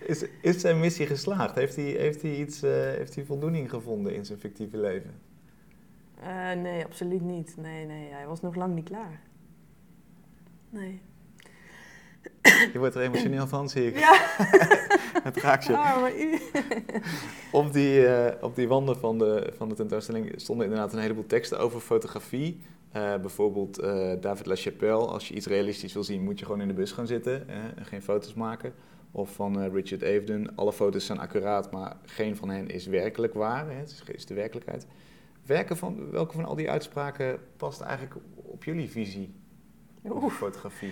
Is, 0.09 0.25
is 0.41 0.61
zijn 0.61 0.79
missie 0.79 1.05
geslaagd? 1.05 1.55
Heeft 1.55 1.75
hij, 1.75 1.85
heeft, 1.85 2.21
hij 2.21 2.35
iets, 2.35 2.61
eh, 2.61 2.71
heeft 2.71 3.15
hij 3.15 3.25
voldoening 3.25 3.69
gevonden 3.69 4.15
in 4.15 4.25
zijn 4.25 4.39
fictieve 4.39 4.77
leven? 4.77 5.13
Eh, 6.21 6.51
nee, 6.51 6.85
absoluut 6.85 7.21
niet. 7.21 7.55
Nee, 7.57 7.85
nee, 7.85 8.11
hij 8.11 8.27
was 8.27 8.41
nog 8.41 8.55
lang 8.55 8.75
niet 8.75 8.85
klaar. 8.85 9.21
Nee. 10.69 11.01
Je 12.73 12.79
wordt 12.79 12.95
er 12.95 13.01
emotioneel 13.01 13.47
van, 13.47 13.69
zie 13.69 13.87
ik. 13.87 13.99
Ja, 13.99 14.13
Het 15.27 15.37
raakt 15.37 15.65
je. 15.65 15.71
maar 15.71 16.17
u... 16.17 16.39
Op 17.51 17.73
die, 17.73 18.07
eh, 18.07 18.43
op 18.43 18.55
die 18.55 18.67
wanden 18.67 18.97
van 18.97 19.17
de, 19.17 19.53
van 19.57 19.69
de 19.69 19.75
tentoonstelling 19.75 20.33
stonden 20.35 20.65
inderdaad 20.65 20.93
een 20.93 20.99
heleboel 20.99 21.25
teksten 21.25 21.59
over 21.59 21.79
fotografie. 21.79 22.61
Bijvoorbeeld 22.91 23.79
eh, 23.79 24.11
David 24.21 24.45
LaChapelle, 24.45 25.05
als 25.05 25.27
je 25.27 25.33
iets 25.33 25.45
realistisch 25.45 25.93
wil 25.93 26.03
zien, 26.03 26.23
moet 26.23 26.39
je 26.39 26.45
gewoon 26.45 26.61
in 26.61 26.67
de 26.67 26.73
bus 26.73 26.91
gaan 26.91 27.07
zitten 27.07 27.49
en 27.49 27.85
geen 27.85 28.01
foto's 28.01 28.33
maken. 28.33 28.73
Of 29.11 29.33
van 29.33 29.61
eh, 29.61 29.71
Richard 29.73 30.03
Avedon, 30.03 30.55
alle 30.55 30.73
foto's 30.73 31.05
zijn 31.05 31.19
accuraat, 31.19 31.71
maar 31.71 31.95
geen 32.05 32.35
van 32.35 32.49
hen 32.49 32.69
is 32.69 32.85
werkelijk 32.85 33.33
waar. 33.33 33.65
Hè? 33.69 33.73
Het 33.73 33.89
is, 33.89 34.03
is 34.15 34.25
de 34.25 34.33
werkelijkheid. 34.33 34.87
Welke 35.45 35.75
van, 35.75 36.11
welke 36.11 36.33
van 36.33 36.45
al 36.45 36.55
die 36.55 36.69
uitspraken 36.69 37.39
past 37.57 37.81
eigenlijk 37.81 38.15
op 38.35 38.63
jullie 38.63 38.89
visie 38.89 39.33
Oeh. 40.05 40.31
fotografie? 40.33 40.91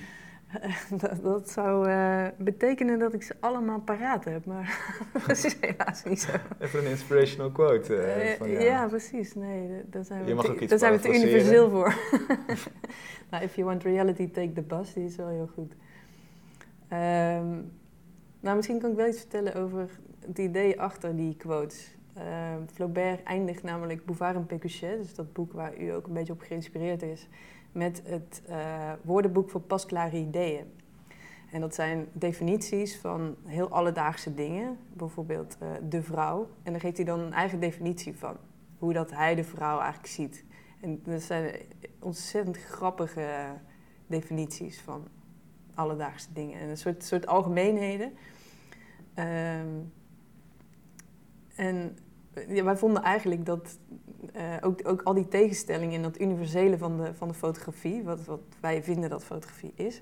Dat, 0.98 1.24
dat 1.24 1.50
zou 1.50 1.90
eh, 1.90 2.26
betekenen 2.38 3.00
dat 3.00 3.14
ik 3.14 3.24
ze 3.24 3.36
allemaal 3.40 3.80
paraat 3.80 4.26
heb, 4.26 4.46
maar 4.46 4.80
dat 5.28 5.44
is 5.46 5.58
helaas 5.62 6.04
niet 6.04 6.22
zo. 6.22 6.32
Even 6.60 6.80
een 6.80 6.90
inspirational 6.90 7.52
quote 7.52 7.96
eh, 7.96 8.38
van 8.38 8.50
jou. 8.52 8.64
ja, 8.64 8.88
precies. 8.88 9.36
Nee, 9.36 9.68
da- 9.68 9.82
daar 9.90 10.06
zijn 10.06 10.26
we, 10.26 10.56
te, 10.56 10.66
daar 10.66 10.80
zijn 10.80 10.94
we 10.94 11.00
te 11.00 11.14
universeel 11.14 11.70
voor. 11.70 11.96
nou, 13.32 13.44
if 13.44 13.56
you 13.56 13.68
want 13.68 13.84
reality, 13.84 14.30
take 14.32 14.52
the 14.54 14.62
bus. 14.62 14.94
Die 14.94 15.06
is 15.06 15.16
wel 15.16 15.28
heel 15.28 15.50
goed. 15.54 15.74
Ehm, 16.88 17.60
nou, 18.40 18.56
misschien 18.56 18.80
kan 18.80 18.90
ik 18.90 18.96
wel 18.96 19.08
iets 19.08 19.20
vertellen 19.20 19.56
over 19.56 19.90
het 20.20 20.38
idee 20.38 20.82
achter 20.82 21.16
die 21.16 21.36
quotes. 21.36 21.96
Ehm, 22.14 22.68
Flaubert 22.74 23.24
eindigt 23.24 23.64
namelijk 23.64 24.06
Bouvard 24.06 24.36
en 24.36 24.46
Pécuchet, 24.46 24.98
dus 24.98 25.16
dat 25.16 25.34
boek 25.34 25.54
waar 25.54 25.78
u 25.78 25.90
ook 25.90 26.08
een 26.08 26.14
beetje 26.14 26.34
op 26.34 26.42
geïnspireerd 26.42 27.02
is, 27.02 27.28
met 27.72 28.02
het 28.06 28.42
eh, 28.48 28.92
woordenboek 29.02 29.50
voor 29.50 29.62
pasklare 29.62 30.18
ideeën. 30.18 30.66
En 31.52 31.62
dat 31.62 31.76
zijn 31.76 32.08
definities 32.14 32.98
van 32.98 33.36
heel 33.46 33.70
alledaagse 33.70 34.34
dingen, 34.34 34.78
bijvoorbeeld 34.94 35.58
eh, 35.60 35.68
de 35.90 36.04
vrouw. 36.04 36.48
En 36.64 36.72
daar 36.72 36.82
geeft 36.82 36.98
hij 36.98 37.06
dan 37.06 37.20
een 37.20 37.34
eigen 37.34 37.60
definitie 37.60 38.18
van, 38.18 38.38
hoe 38.78 38.94
dat 38.94 39.12
hij 39.12 39.36
de 39.36 39.44
vrouw 39.44 39.80
eigenlijk 39.80 40.08
ziet. 40.08 40.46
En 40.82 41.02
dat 41.04 41.22
zijn 41.22 41.56
ontzettend 42.00 42.58
grappige 42.58 43.28
definities 44.08 44.82
van 44.82 45.08
alledaagse 45.78 46.34
dingen. 46.34 46.60
En 46.60 46.70
een 46.70 46.78
soort, 46.78 47.04
soort 47.04 47.28
algemeenheden. 47.28 48.14
Ehm, 49.14 49.68
en 51.56 51.98
ja, 52.48 52.64
wij 52.64 52.78
vonden 52.78 53.04
eigenlijk 53.04 53.46
dat 53.46 53.78
eh, 54.34 54.56
ook, 54.62 54.88
ook 54.88 55.02
al 55.02 55.14
die 55.14 55.28
tegenstellingen 55.28 55.94
in 55.94 56.02
dat 56.02 56.20
universele 56.20 56.78
van 56.78 56.98
de, 56.98 57.14
van 57.14 57.28
de 57.28 57.34
fotografie, 57.34 58.04
wat, 58.04 58.26
wat 58.26 58.42
wij 58.60 58.84
vinden 58.84 59.10
dat 59.10 59.24
fotografie 59.24 59.74
is, 59.76 60.02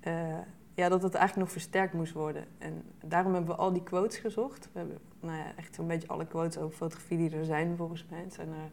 eh, 0.00 0.38
ja, 0.74 0.88
dat 0.88 1.02
het 1.02 1.14
eigenlijk 1.14 1.46
nog 1.46 1.52
versterkt 1.52 1.92
moest 1.92 2.12
worden. 2.12 2.44
En 2.58 2.82
daarom 3.04 3.34
hebben 3.34 3.54
we 3.54 3.60
al 3.60 3.72
die 3.72 3.82
quotes 3.82 4.18
gezocht. 4.18 4.68
We 4.72 4.78
hebben 4.78 4.98
nou 5.20 5.36
ja, 5.36 5.52
echt 5.56 5.74
zo'n 5.74 5.86
beetje 5.86 6.08
alle 6.08 6.26
quotes 6.26 6.58
over 6.58 6.76
fotografie 6.76 7.18
die 7.18 7.36
er 7.36 7.44
zijn, 7.44 7.76
volgens 7.76 8.06
mij. 8.10 8.20
Het 8.20 8.34
zijn 8.34 8.48
er 8.48 8.70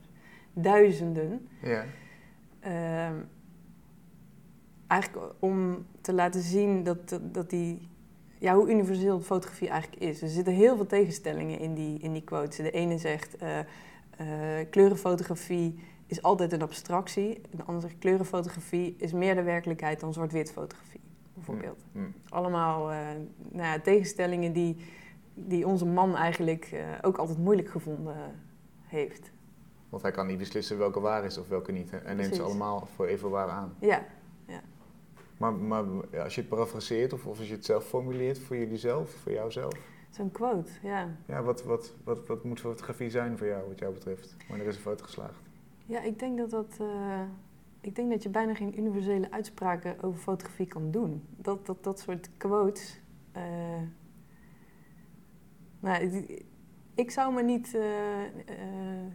duizenden. 0.53 1.47
Ja. 1.61 1.85
Ehm, 2.59 3.15
eigenlijk 4.87 5.33
om 5.39 5.85
te 6.01 6.13
laten 6.13 6.41
zien 6.41 6.83
dat, 6.83 7.09
dat, 7.09 7.33
dat 7.33 7.49
die, 7.49 7.89
ja, 8.39 8.55
hoe 8.55 8.69
universeel 8.69 9.19
fotografie 9.19 9.69
eigenlijk 9.69 10.01
is. 10.01 10.21
Er 10.21 10.27
zitten 10.27 10.53
heel 10.53 10.75
veel 10.75 10.85
tegenstellingen 10.85 11.59
in 11.59 11.73
die, 11.73 11.99
in 11.99 12.13
die 12.13 12.23
quotes. 12.23 12.57
De 12.57 12.71
ene 12.71 12.97
zegt, 12.97 13.37
eh, 13.37 13.59
eh, 13.59 13.65
kleurenfotografie 14.69 15.79
is 16.05 16.21
altijd 16.21 16.51
een 16.51 16.61
abstractie. 16.61 17.35
En 17.35 17.57
de 17.57 17.63
andere 17.63 17.87
zegt, 17.87 17.99
kleurenfotografie 17.99 18.95
is 18.97 19.11
meer 19.11 19.35
de 19.35 19.43
werkelijkheid 19.43 19.99
dan 19.99 20.13
zwart-wit 20.13 20.51
fotografie, 20.51 21.01
bijvoorbeeld. 21.33 21.85
Hm. 21.91 21.99
Allemaal 22.29 22.91
eh, 22.91 22.97
nou 23.49 23.67
ja, 23.67 23.79
tegenstellingen 23.79 24.53
die, 24.53 24.77
die 25.33 25.67
onze 25.67 25.85
man 25.85 26.15
eigenlijk 26.15 26.75
ook 27.01 27.17
altijd 27.17 27.37
moeilijk 27.37 27.69
gevonden 27.69 28.15
heeft. 28.81 29.31
Want 29.89 30.01
hij 30.01 30.11
kan 30.11 30.27
niet 30.27 30.37
beslissen 30.37 30.77
welke 30.77 30.99
waar 30.99 31.25
is 31.25 31.37
of 31.37 31.47
welke 31.47 31.71
niet. 31.71 31.91
Hij 31.91 32.13
neemt 32.13 32.35
ze 32.35 32.41
allemaal 32.41 32.87
voor 32.95 33.05
even 33.05 33.29
waar 33.29 33.49
aan. 33.49 33.73
Ja, 33.79 34.05
Maar, 35.37 35.53
maar 35.53 35.83
als 36.23 36.35
je 36.35 36.41
het 36.41 36.49
parafraseert 36.49 37.13
of, 37.13 37.25
of 37.25 37.37
als 37.39 37.47
je 37.47 37.53
het 37.53 37.65
zelf 37.65 37.85
formuleert 37.85 38.39
voor 38.39 38.57
jullie 38.57 38.77
zelf, 38.77 39.09
voor 39.11 39.31
jouzelf. 39.31 39.73
zo'n 40.09 40.31
quote, 40.31 40.71
ja. 40.83 41.15
Ja, 41.25 41.43
wat, 41.43 41.63
wat, 41.63 41.93
wat, 42.03 42.27
wat 42.27 42.43
moet 42.43 42.59
fotografie 42.59 43.09
zijn 43.09 43.37
voor 43.37 43.47
jou, 43.47 43.67
wat 43.67 43.79
jou 43.79 43.93
betreft? 43.93 44.35
Wanneer 44.49 44.67
is 44.67 44.75
een 44.75 44.81
foto 44.81 45.03
geslaagd? 45.03 45.41
Ja, 45.85 46.01
ik 46.01 46.19
denk 46.19 46.37
dat 46.37 46.49
dat... 46.49 46.77
eh, 46.79 47.21
ik 47.81 47.95
denk 47.95 48.09
dat 48.09 48.23
je 48.23 48.29
bijna 48.29 48.53
geen 48.55 48.79
universele 48.79 49.31
uitspraken 49.31 50.03
over 50.03 50.19
fotografie 50.19 50.67
kan 50.67 50.91
doen. 50.91 51.23
Dat, 51.35 51.65
dat, 51.65 51.83
dat 51.83 51.99
soort 51.99 52.29
quotes... 52.37 52.99
eh, 53.31 53.41
nou, 55.79 56.03
ik- 56.03 56.43
ik 56.95 57.11
zou 57.11 57.33
me 57.33 57.43
niet 57.43 57.73
eh, 57.75 57.83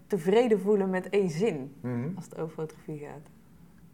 tevreden 0.06 0.60
voelen 0.60 0.90
met 0.90 1.08
één 1.08 1.30
zin 1.30 1.74
als 2.16 2.24
het 2.24 2.38
over 2.38 2.54
fotografie 2.54 2.98
gaat. 2.98 3.28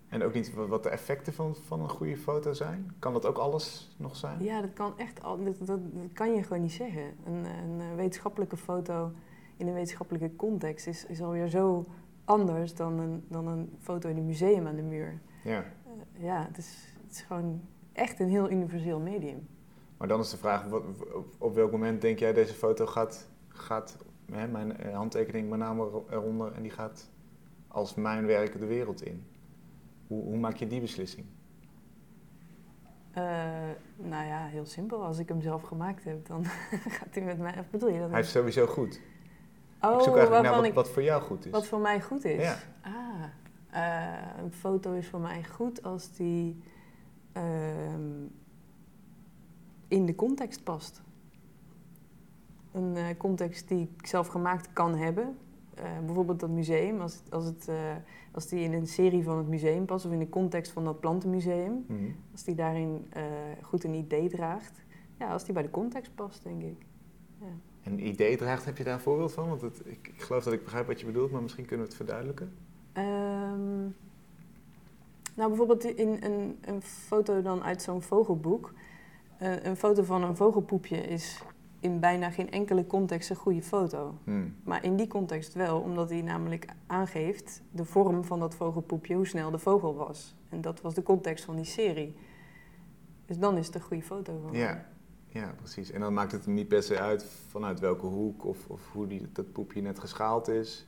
En 0.09 0.23
ook 0.23 0.35
niet 0.35 0.55
wat 0.55 0.83
de 0.83 0.89
effecten 0.89 1.33
van, 1.33 1.55
van 1.55 1.81
een 1.81 1.89
goede 1.89 2.17
foto 2.17 2.53
zijn? 2.53 2.95
Kan 2.99 3.13
dat 3.13 3.27
ook 3.27 3.37
alles 3.39 3.95
nog 3.97 4.17
zijn? 4.17 4.43
Ja, 4.43 4.61
dat 4.61 4.73
kan 4.73 4.99
echt 4.99 5.23
al, 5.23 5.45
dat, 5.45 5.59
dat, 5.59 5.67
dat 5.93 6.13
kan 6.13 6.35
je 6.35 6.43
gewoon 6.43 6.63
niet 6.63 6.73
zeggen. 6.73 7.03
Een, 7.27 7.45
een 7.45 7.81
eh, 7.81 7.95
wetenschappelijke 7.97 8.57
foto 8.57 9.13
in 9.57 9.67
een 9.67 9.75
wetenschappelijke 9.75 10.37
context 10.37 10.87
is, 10.87 11.07
is 11.07 11.23
alweer 11.23 11.49
zo 11.49 11.87
anders 12.25 12.75
dan 12.75 12.99
een, 12.99 13.25
dan 13.29 13.47
een 13.47 13.77
foto 13.81 14.09
in 14.09 14.17
een 14.17 14.27
museum 14.27 14.67
aan 14.67 14.77
de 14.77 14.83
muur. 14.83 15.21
Ja. 15.45 15.59
Eh, 15.65 16.23
ja, 16.25 16.45
het 16.49 16.59
is, 16.59 16.93
het 17.03 17.11
is 17.13 17.21
gewoon 17.23 17.61
echt 17.93 18.21
een 18.21 18.29
heel 18.29 18.51
universeel 18.51 18.99
medium. 19.01 19.47
Maar 19.97 20.09
dan 20.09 20.21
is 20.21 20.31
de 20.31 20.37
vraag, 20.37 20.65
wat, 20.65 20.83
op, 21.15 21.27
op 21.39 21.55
welk 21.55 21.71
moment 21.73 22.01
denk 22.01 22.19
jij 22.19 22.33
deze 22.33 22.55
foto 22.55 22.87
gaat, 22.87 23.29
gaat 23.49 23.97
hè, 24.33 24.47
mijn 24.49 24.77
eh, 24.77 24.95
handtekening, 24.97 25.49
mijn 25.49 25.61
naam 25.61 25.81
er- 25.81 26.03
eronder 26.11 26.53
en 26.53 26.63
die 26.63 26.71
gaat 26.71 27.11
als 27.69 27.95
mijn 27.95 28.27
werk 28.27 28.59
de 28.59 28.67
wereld 28.67 29.03
in? 29.03 29.25
Hoe, 30.09 30.23
hoe 30.23 30.37
maak 30.37 30.57
je 30.57 30.67
die 30.67 30.81
beslissing? 30.81 31.27
Eh, 33.13 33.23
nou 33.97 34.27
ja, 34.27 34.47
heel 34.47 34.67
simpel. 34.67 35.05
Als 35.05 35.19
ik 35.19 35.29
hem 35.29 35.41
zelf 35.41 35.63
gemaakt 35.63 36.05
heb, 36.05 36.27
dan 36.27 36.45
gaat 36.99 37.15
hij 37.15 37.23
met 37.23 37.39
mij... 37.39 37.59
Of 37.59 37.71
bedoel 37.71 37.89
je 37.89 37.99
dat? 37.99 38.11
Hij 38.11 38.21
is 38.21 38.31
sowieso 38.31 38.67
goed. 38.67 39.01
oh, 39.81 39.95
ik 39.95 40.01
zoek 40.01 40.17
eigenlijk 40.17 40.43
naar 40.43 40.55
wat, 40.55 40.65
ik, 40.65 40.75
wat 40.75 40.91
voor 40.91 41.03
jou 41.03 41.23
goed 41.23 41.47
is. 41.47 41.53
wat 41.53 41.67
voor 41.67 41.81
mij 41.81 42.01
goed 42.01 42.25
is? 42.25 42.43
Ja. 42.43 42.59
Ah, 42.81 43.25
eh, 43.71 44.43
een 44.43 44.53
foto 44.53 44.93
is 44.93 45.09
voor 45.09 45.21
mij 45.21 45.45
goed 45.45 45.83
als 45.83 46.13
die 46.13 46.63
ehm, 47.33 48.27
in 49.89 50.07
de 50.07 50.15
context 50.15 50.65
past. 50.65 51.03
Een 52.73 52.97
eh, 52.97 53.17
context 53.17 53.69
die 53.69 53.91
ik 53.97 54.07
zelf 54.07 54.27
gemaakt 54.27 54.73
kan 54.73 54.97
hebben. 54.97 55.39
Eh, 55.83 55.99
bijvoorbeeld 56.07 56.41
dat 56.41 56.51
museum, 56.51 57.01
als, 57.01 57.15
het, 57.15 57.33
als, 57.33 57.45
het, 57.45 57.69
eh, 57.69 57.97
als 58.33 58.47
die 58.47 58.61
in 58.61 58.73
een 58.73 58.87
serie 58.87 59.23
van 59.23 59.37
het 59.37 59.49
museum 59.49 59.85
past 59.85 60.07
of 60.07 60.13
in 60.13 60.19
de 60.19 60.29
context 60.29 60.73
van 60.73 60.85
dat 60.85 61.01
plantenmuseum. 61.01 61.85
Mhm. 61.87 62.11
Als 62.33 62.45
die 62.45 62.55
daarin 62.55 63.07
eh, 63.11 63.23
goed 63.63 63.85
een 63.85 63.95
idee 63.95 64.29
draagt. 64.29 64.85
Ja, 65.19 65.33
als 65.33 65.45
die 65.45 65.55
bij 65.55 65.63
de 65.63 65.71
context 65.71 66.15
past, 66.15 66.43
denk 66.43 66.63
ik. 66.63 66.87
En 67.83 67.93
een 67.93 68.07
idee 68.07 68.37
draagt, 68.37 68.65
heb 68.65 68.77
je 68.77 68.85
daar 68.85 68.95
een 68.95 69.01
voorbeeld 69.01 69.33
van? 69.33 69.49
Want 69.49 69.61
het, 69.61 69.81
ik, 69.85 70.09
ik 70.15 70.23
geloof 70.23 70.45
dat 70.45 70.53
ik 70.53 70.65
begrijp 70.65 70.87
wat 70.87 71.01
je 71.01 71.07
bedoelt, 71.07 71.31
maar 71.31 71.43
misschien 71.43 71.67
kunnen 71.67 71.87
we 71.87 71.93
het 71.93 72.01
verduidelijken. 72.01 72.53
Ehm, 72.93 73.81
nou, 75.35 75.49
bijvoorbeeld 75.49 75.85
in 75.85 76.17
een, 76.21 76.59
een 76.61 76.83
foto 76.83 77.43
dan 77.43 77.63
uit 77.63 77.83
zo'n 77.83 78.03
vogelboek. 78.03 78.73
Een 79.39 79.77
foto 79.77 80.03
van 80.03 80.23
een 80.23 80.37
vogelpoepje 80.37 80.97
is 80.97 81.43
in 81.81 82.01
bijna 82.01 82.31
geen 82.31 82.51
enkele 82.51 82.87
context 82.87 83.31
een 83.31 83.37
goede 83.37 83.63
foto. 83.63 84.19
Hmm. 84.25 84.55
Maar 84.65 84.85
in 84.85 84.97
die 84.97 85.07
context 85.07 85.55
wel, 85.55 85.81
omdat 85.81 86.11
hij 86.11 86.23
namelijk 86.23 86.67
aangeeft 86.87 87.63
de 87.71 87.85
vorm 87.85 88.25
van 88.25 88.41
dat 88.41 88.55
vogelpoepje, 88.55 89.15
hoe 89.15 89.27
snel 89.27 89.51
de 89.51 89.59
vogel 89.59 89.95
was. 89.95 90.37
En 90.49 90.61
dat 90.61 90.81
was 90.81 90.95
de 90.95 91.03
context 91.03 91.45
van 91.45 91.57
die 91.57 91.65
serie. 91.65 92.17
Dus 93.27 93.39
dan 93.39 93.57
is 93.57 93.67
het 93.67 93.75
een 93.75 93.81
goede 93.81 94.03
foto 94.03 94.41
van. 94.43 94.59
Ja. 94.59 94.87
Ja, 95.31 95.55
precies. 95.57 95.91
En 95.91 96.01
dan 96.01 96.13
maakt 96.13 96.33
het 96.33 96.45
hem 96.45 96.55
niet 96.55 96.69
per 96.69 96.83
se 96.83 96.99
uit 96.99 97.25
vanuit 97.49 97.81
welke 97.81 98.07
hoek 98.07 98.45
of, 98.45 98.67
of 98.67 98.93
hoe 98.93 99.07
die, 99.07 99.29
dat 99.33 99.53
poepje 99.53 99.81
net 99.81 99.99
geschaald 99.99 100.49
is. 100.49 100.87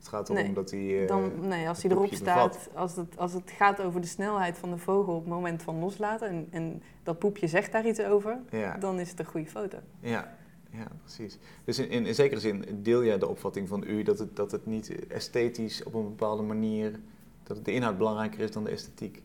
Het 0.00 0.08
gaat 0.08 0.28
erom 0.28 0.42
Nee, 0.42 0.52
dat 0.52 0.70
hij... 0.70 1.02
eh, 1.02 1.08
Dan, 1.08 1.48
nee, 1.48 1.68
als 1.68 1.82
hij 1.82 1.90
erop 1.90 2.14
staat, 2.14 2.68
als 2.74 2.96
het, 2.96 3.18
als 3.18 3.32
het 3.32 3.50
gaat 3.50 3.80
over 3.82 4.00
de 4.00 4.06
snelheid 4.06 4.58
van 4.58 4.70
de 4.70 4.78
vogel 4.78 5.14
op 5.14 5.20
het 5.24 5.32
moment 5.32 5.62
van 5.62 5.78
loslaten 5.78 6.28
en, 6.28 6.46
en 6.50 6.82
dat 7.02 7.18
poepje 7.18 7.46
zegt 7.46 7.72
daar 7.72 7.86
iets 7.86 8.00
over, 8.00 8.38
ja, 8.50 8.76
dan 8.76 9.00
is 9.00 9.10
het 9.10 9.18
een 9.18 9.24
goede 9.24 9.46
foto. 9.46 9.78
ja, 10.00 10.36
ja, 10.72 10.86
precies. 11.02 11.38
Dus 11.64 11.78
in, 11.78 11.88
in, 11.90 12.06
in 12.06 12.14
zekere 12.14 12.40
zin 12.40 12.64
deel 12.82 13.04
jij 13.04 13.18
de 13.18 13.28
opvatting 13.28 13.68
van 13.68 13.84
u 13.86 14.02
dat 14.02 14.18
het, 14.18 14.36
dat 14.36 14.50
het 14.52 14.66
niet 14.66 15.06
esthetisch 15.06 15.82
op 15.82 15.94
een 15.94 16.04
bepaalde 16.04 16.42
manier... 16.42 17.00
dat 17.42 17.64
de 17.64 17.72
inhoud 17.72 17.98
belangrijker 17.98 18.40
is 18.40 18.50
dan 18.50 18.64
de 18.64 18.70
esthetiek. 18.70 19.22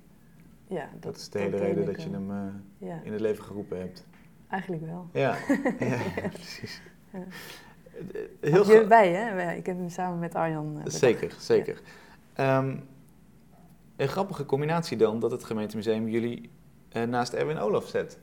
Ja, 0.67 0.89
Dat, 0.99 1.15
is 1.15 1.29
de 1.29 1.39
hele 1.39 1.57
reden 1.57 1.85
dat 1.85 2.03
je 2.03 2.09
hem 2.09 2.31
eh, 2.31 2.87
Ja, 2.89 2.99
in 3.03 3.11
het 3.11 3.21
leven 3.21 3.43
geroepen 3.43 3.79
hebt. 3.79 4.05
eigenlijk 4.49 4.85
wel. 4.85 5.07
Ja, 5.13 5.35
ja, 5.79 5.97
precies. 6.33 6.81
Ja. 7.13 7.19
Heel 7.19 7.25
Heel 8.41 8.63
gra- 8.63 8.87
wij, 8.87 9.11
hè? 9.13 9.51
Ik 9.53 9.65
heb 9.65 9.77
hem 9.77 9.89
samen 9.89 10.19
met 10.19 10.35
Arjan 10.35 10.65
eh, 10.67 10.73
bedacht. 10.77 10.95
Zeker, 10.95 11.35
zeker. 11.39 11.81
Ehm, 12.33 12.77
een 13.95 14.07
grappige 14.07 14.45
combinatie 14.45 14.97
dan 14.97 15.19
dat 15.19 15.31
het 15.31 15.43
gemeentemuseum 15.43 16.07
jullie 16.07 16.49
eh, 16.89 17.03
naast 17.03 17.33
Erwin 17.33 17.57
Olaf 17.57 17.87
zet. 17.87 18.19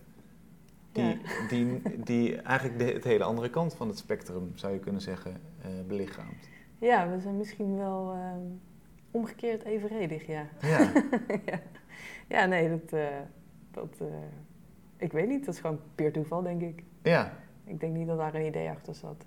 Die, 0.93 1.05
Ja. 1.05 1.17
die, 1.49 1.83
die 2.05 2.37
eigenlijk 2.41 2.79
de, 2.79 2.85
het 2.85 3.05
hele 3.05 3.25
andere 3.25 3.51
kant 3.51 3.75
van 3.75 3.89
het 3.89 3.99
spectrum, 3.99 4.53
zou 4.55 4.73
je 4.73 4.79
kunnen 4.79 5.01
zeggen, 5.01 5.41
eh 5.63 5.69
belichaamt. 5.87 6.49
Ja, 6.79 7.09
we 7.11 7.21
zijn 7.21 7.37
misschien 7.37 7.77
wel 7.77 8.13
ehm, 8.13 8.41
omgekeerd 9.11 9.65
evenredig, 9.65 10.27
ja. 10.27 10.47
Ja, 10.61 10.79
ja. 11.47 11.61
ja, 12.29 12.45
nee, 12.47 12.69
dat, 12.69 13.01
dat 13.71 14.09
ik 14.97 15.13
weet 15.13 15.29
niet. 15.29 15.45
Dat 15.45 15.55
is 15.55 15.61
gewoon 15.61 15.81
puur 15.95 16.13
toeval, 16.13 16.43
denk 16.43 16.63
ik. 16.63 16.83
ja. 17.03 17.33
Ik 17.65 17.81
denk 17.81 17.95
niet 17.97 18.07
dat 18.07 18.19
daar 18.19 18.35
een 18.35 18.47
idee 18.47 18.69
achter 18.69 18.95
zat. 18.95 19.25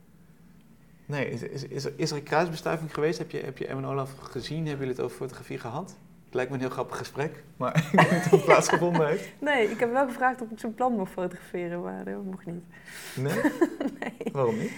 Nee, 1.06 1.30
is, 1.30 1.42
is, 1.42 1.68
is, 1.68 1.86
er, 1.86 1.94
is 1.96 2.12
er 2.12 2.18
een 2.18 2.24
kruisbestuiving 2.24 2.94
geweest? 2.94 3.18
Heb 3.18 3.32
je, 3.32 3.38
heb 3.38 3.58
je 3.58 3.86
Olaf 3.86 4.18
gezien? 4.18 4.58
Hebben 4.68 4.78
jullie 4.78 4.94
het 4.94 5.02
over 5.02 5.18
fotografie 5.18 5.60
gehad? 5.60 5.98
Het 6.26 6.34
lijkt 6.34 6.50
me 6.50 6.56
een 6.56 6.64
heel 6.64 6.72
grappig 6.74 6.98
gesprek, 6.98 7.44
maar 7.58 7.78
ik 7.92 8.00
weet 8.00 8.12
niet 8.12 8.24
of 8.24 8.30
het 8.32 8.46
plaatsgevonden 8.46 9.08
heeft. 9.08 9.30
Nee, 9.40 9.70
ik 9.70 9.80
heb 9.80 9.92
wel 9.92 10.08
gevraagd 10.08 10.42
of 10.42 10.50
ik 10.52 10.60
zijn 10.60 10.74
plan 10.74 10.94
mocht 10.94 11.12
fotograferen, 11.12 11.82
maar 11.82 12.06
dat 12.06 12.24
mocht 12.24 12.46
niet. 12.46 12.64
Nee? 13.16 13.42
Nee. 14.00 14.32
Waarom 14.32 14.58
niet? 14.58 14.72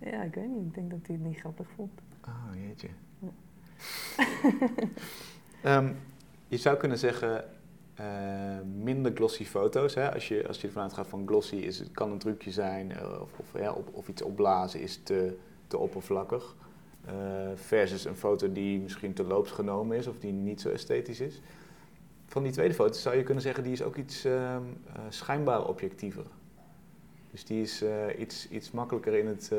Ja, 0.00 0.22
ik 0.22 0.34
weet 0.34 0.48
niet. 0.48 0.66
Ik 0.66 0.74
denk 0.74 0.90
dat 0.90 0.98
hij 1.06 1.16
het 1.16 1.24
niet 1.24 1.38
grappig 1.38 1.66
vond. 1.76 1.90
Oh, 2.24 2.66
jeetje. 2.66 2.88
Ja. 3.18 3.28
Ehm, 5.62 5.92
je 6.48 6.56
zou 6.56 6.76
kunnen 6.76 6.98
zeggen, 6.98 7.44
eh, 7.94 8.04
minder 8.82 9.12
glossy 9.14 9.44
foto's. 9.44 9.94
Hè? 9.94 10.12
Als, 10.14 10.28
je, 10.28 10.46
als 10.48 10.60
je 10.60 10.66
ervan 10.66 10.82
uitgaat 10.82 11.06
van 11.06 11.26
glossy, 11.26 11.56
is, 11.56 11.78
het 11.78 11.92
kan 11.92 12.10
een 12.10 12.18
trucje 12.18 12.50
zijn. 12.50 12.92
eh, 12.92 13.20
of, 13.20 13.30
of, 13.38 13.60
ja, 13.60 13.72
op, 13.72 13.88
of 13.92 14.08
iets 14.08 14.22
opblazen 14.22 14.80
is 14.80 15.00
te, 15.02 15.38
te 15.68 15.78
oppervlakkig. 15.78 16.56
Eh, 17.08 17.14
versus 17.54 18.04
een 18.04 18.16
foto 18.16 18.52
die 18.52 18.80
misschien 18.80 19.12
te 19.12 19.24
loops 19.24 19.50
genomen 19.50 19.96
is 19.96 20.06
of 20.06 20.18
die 20.18 20.32
niet 20.32 20.60
zo 20.60 20.68
esthetisch 20.68 21.20
is. 21.20 21.40
Van 22.26 22.42
die 22.42 22.52
tweede 22.52 22.74
foto 22.74 22.92
zou 22.92 23.16
je 23.16 23.22
kunnen 23.22 23.42
zeggen, 23.42 23.62
die 23.62 23.72
is 23.72 23.82
ook 23.82 23.96
iets 23.96 24.24
ehm, 24.24 24.62
eh, 24.86 25.00
schijnbaar 25.08 25.66
objectiever. 25.66 26.24
Dus 27.30 27.44
die 27.44 27.62
is 27.62 27.82
eh, 27.82 28.18
iets, 28.18 28.48
iets 28.48 28.70
makkelijker 28.70 29.14
in 29.14 29.26
het 29.26 29.52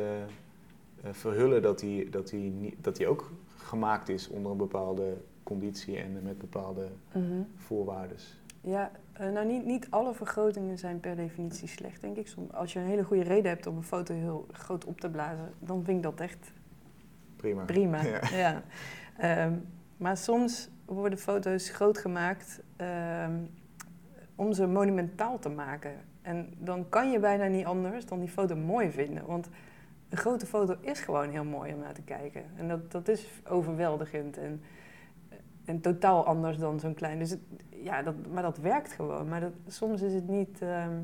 verhullen 1.11 1.61
dat 1.61 1.79
die, 1.79 2.09
dat, 2.09 2.27
die 2.27 2.51
niet, 2.51 2.75
dat 2.81 2.95
die 2.95 3.07
ook 3.07 3.31
gemaakt 3.57 4.09
is 4.09 4.27
onder 4.27 4.51
een 4.51 4.57
bepaalde 4.57 5.17
conditie 5.43 5.97
en 5.97 6.19
met 6.23 6.37
bepaalde 6.37 6.87
voorwaarden. 7.55 8.17
Ja, 8.61 8.91
eh, 9.19 9.29
nou 9.29 9.45
niet, 9.45 9.65
niet 9.65 9.87
alle 9.89 10.13
vergrotingen 10.13 10.77
zijn 10.77 10.99
per 10.99 11.15
definitie 11.15 11.67
slecht, 11.67 12.01
denk 12.01 12.17
ik. 12.17 12.27
Som- 12.27 12.49
Als 12.51 12.73
je 12.73 12.79
een 12.79 12.85
hele 12.85 13.03
goede 13.03 13.23
reden 13.23 13.51
hebt 13.51 13.67
om 13.67 13.77
een 13.77 13.83
foto 13.83 14.13
heel 14.13 14.47
groot 14.51 14.85
op 14.85 14.99
te 14.99 15.09
blazen, 15.09 15.53
dan 15.59 15.83
vind 15.83 15.97
ik 15.97 16.03
dat 16.03 16.19
echt 16.19 16.51
Prima. 17.35 17.63
prima. 17.63 18.01
Ja. 18.11 18.19
Ja. 18.31 18.63
Ehm, 19.17 19.53
maar 19.97 20.17
soms 20.17 20.69
worden 20.85 21.19
foto's 21.19 21.69
groot 21.69 21.97
gemaakt 21.97 22.61
ehm, 22.75 23.33
om 24.35 24.53
ze 24.53 24.67
monumentaal 24.67 25.39
te 25.39 25.49
maken. 25.49 25.91
En 26.21 26.53
dan 26.57 26.89
kan 26.89 27.11
je 27.11 27.19
bijna 27.19 27.45
niet 27.45 27.65
anders 27.65 28.05
dan 28.05 28.19
die 28.19 28.29
foto 28.29 28.55
mooi 28.55 28.91
vinden. 28.91 29.25
Want 29.25 29.49
een 30.09 30.17
grote 30.17 30.45
foto 30.45 30.75
is 30.81 30.99
gewoon 30.99 31.29
heel 31.29 31.43
mooi 31.43 31.73
om 31.73 31.79
naar 31.79 31.93
te 31.93 32.01
kijken. 32.01 32.43
En 32.55 32.67
dat, 32.67 32.91
dat 32.91 33.07
is 33.07 33.27
overweldigend 33.47 34.37
en, 34.37 34.61
en 35.69 35.81
totaal 35.81 36.25
anders 36.25 36.57
dan 36.57 36.79
zo'n 36.79 36.93
klein. 36.93 37.19
Dus 37.19 37.29
het, 37.29 37.39
ja, 37.69 38.01
dat, 38.01 38.15
maar 38.33 38.43
dat 38.43 38.57
werkt 38.57 38.91
gewoon. 38.91 39.27
Maar 39.27 39.39
dat, 39.39 39.53
soms 39.67 40.01
is 40.01 40.13
het 40.13 40.27
niet. 40.27 40.61
ehm, 40.61 40.97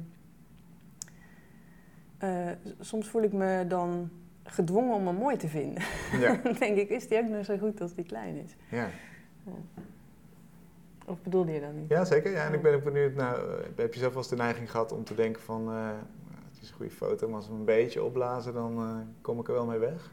eh, 2.18 2.50
soms 2.80 3.08
voel 3.08 3.22
ik 3.22 3.34
me 3.34 3.66
dan 3.68 4.10
gedwongen 4.44 4.96
om 4.96 5.08
hem 5.08 5.16
mooi 5.16 5.38
te 5.38 5.48
vinden. 5.48 5.84
Ja. 6.20 6.36
Dan 6.44 6.54
denk 6.54 6.78
ik, 6.78 6.90
is 6.90 7.08
die 7.08 7.20
ook 7.20 7.30
nog 7.30 7.46
zo 7.46 7.58
goed 7.58 7.82
als 7.82 7.94
die 7.94 8.06
klein 8.06 8.36
is? 8.36 8.56
Ja. 8.70 8.90
Of 11.06 11.22
bedoelde 11.22 11.52
je 11.52 11.60
dat 11.60 11.74
niet? 11.74 11.90
ja, 11.90 12.06
zeker. 12.06 12.32
Ja, 12.32 12.46
en 12.46 12.54
ik 12.54 12.62
ben 12.62 12.74
ook 12.74 12.84
benieuwd, 12.84 13.14
nou, 13.14 13.62
heb 13.76 13.94
je 13.94 14.00
zelf 14.00 14.14
wel 14.14 14.22
eens 14.22 14.32
de 14.32 14.36
neiging 14.36 14.72
gehad 14.72 14.92
om 14.92 15.04
te 15.04 15.16
denken 15.16 15.42
van, 15.42 15.70
eh, 15.70 15.90
het 16.52 16.62
is 16.62 16.70
een 16.70 16.76
goede 16.76 16.92
foto, 16.92 17.28
maar 17.28 17.36
als 17.36 17.46
we 17.46 17.52
hem 17.52 17.60
een 17.60 17.66
beetje 17.66 18.04
opblazen, 18.04 18.54
dan 18.54 19.04
kom 19.22 19.40
ik 19.40 19.48
er 19.48 19.54
wel 19.54 19.66
mee 19.66 19.80
weg? 19.80 20.12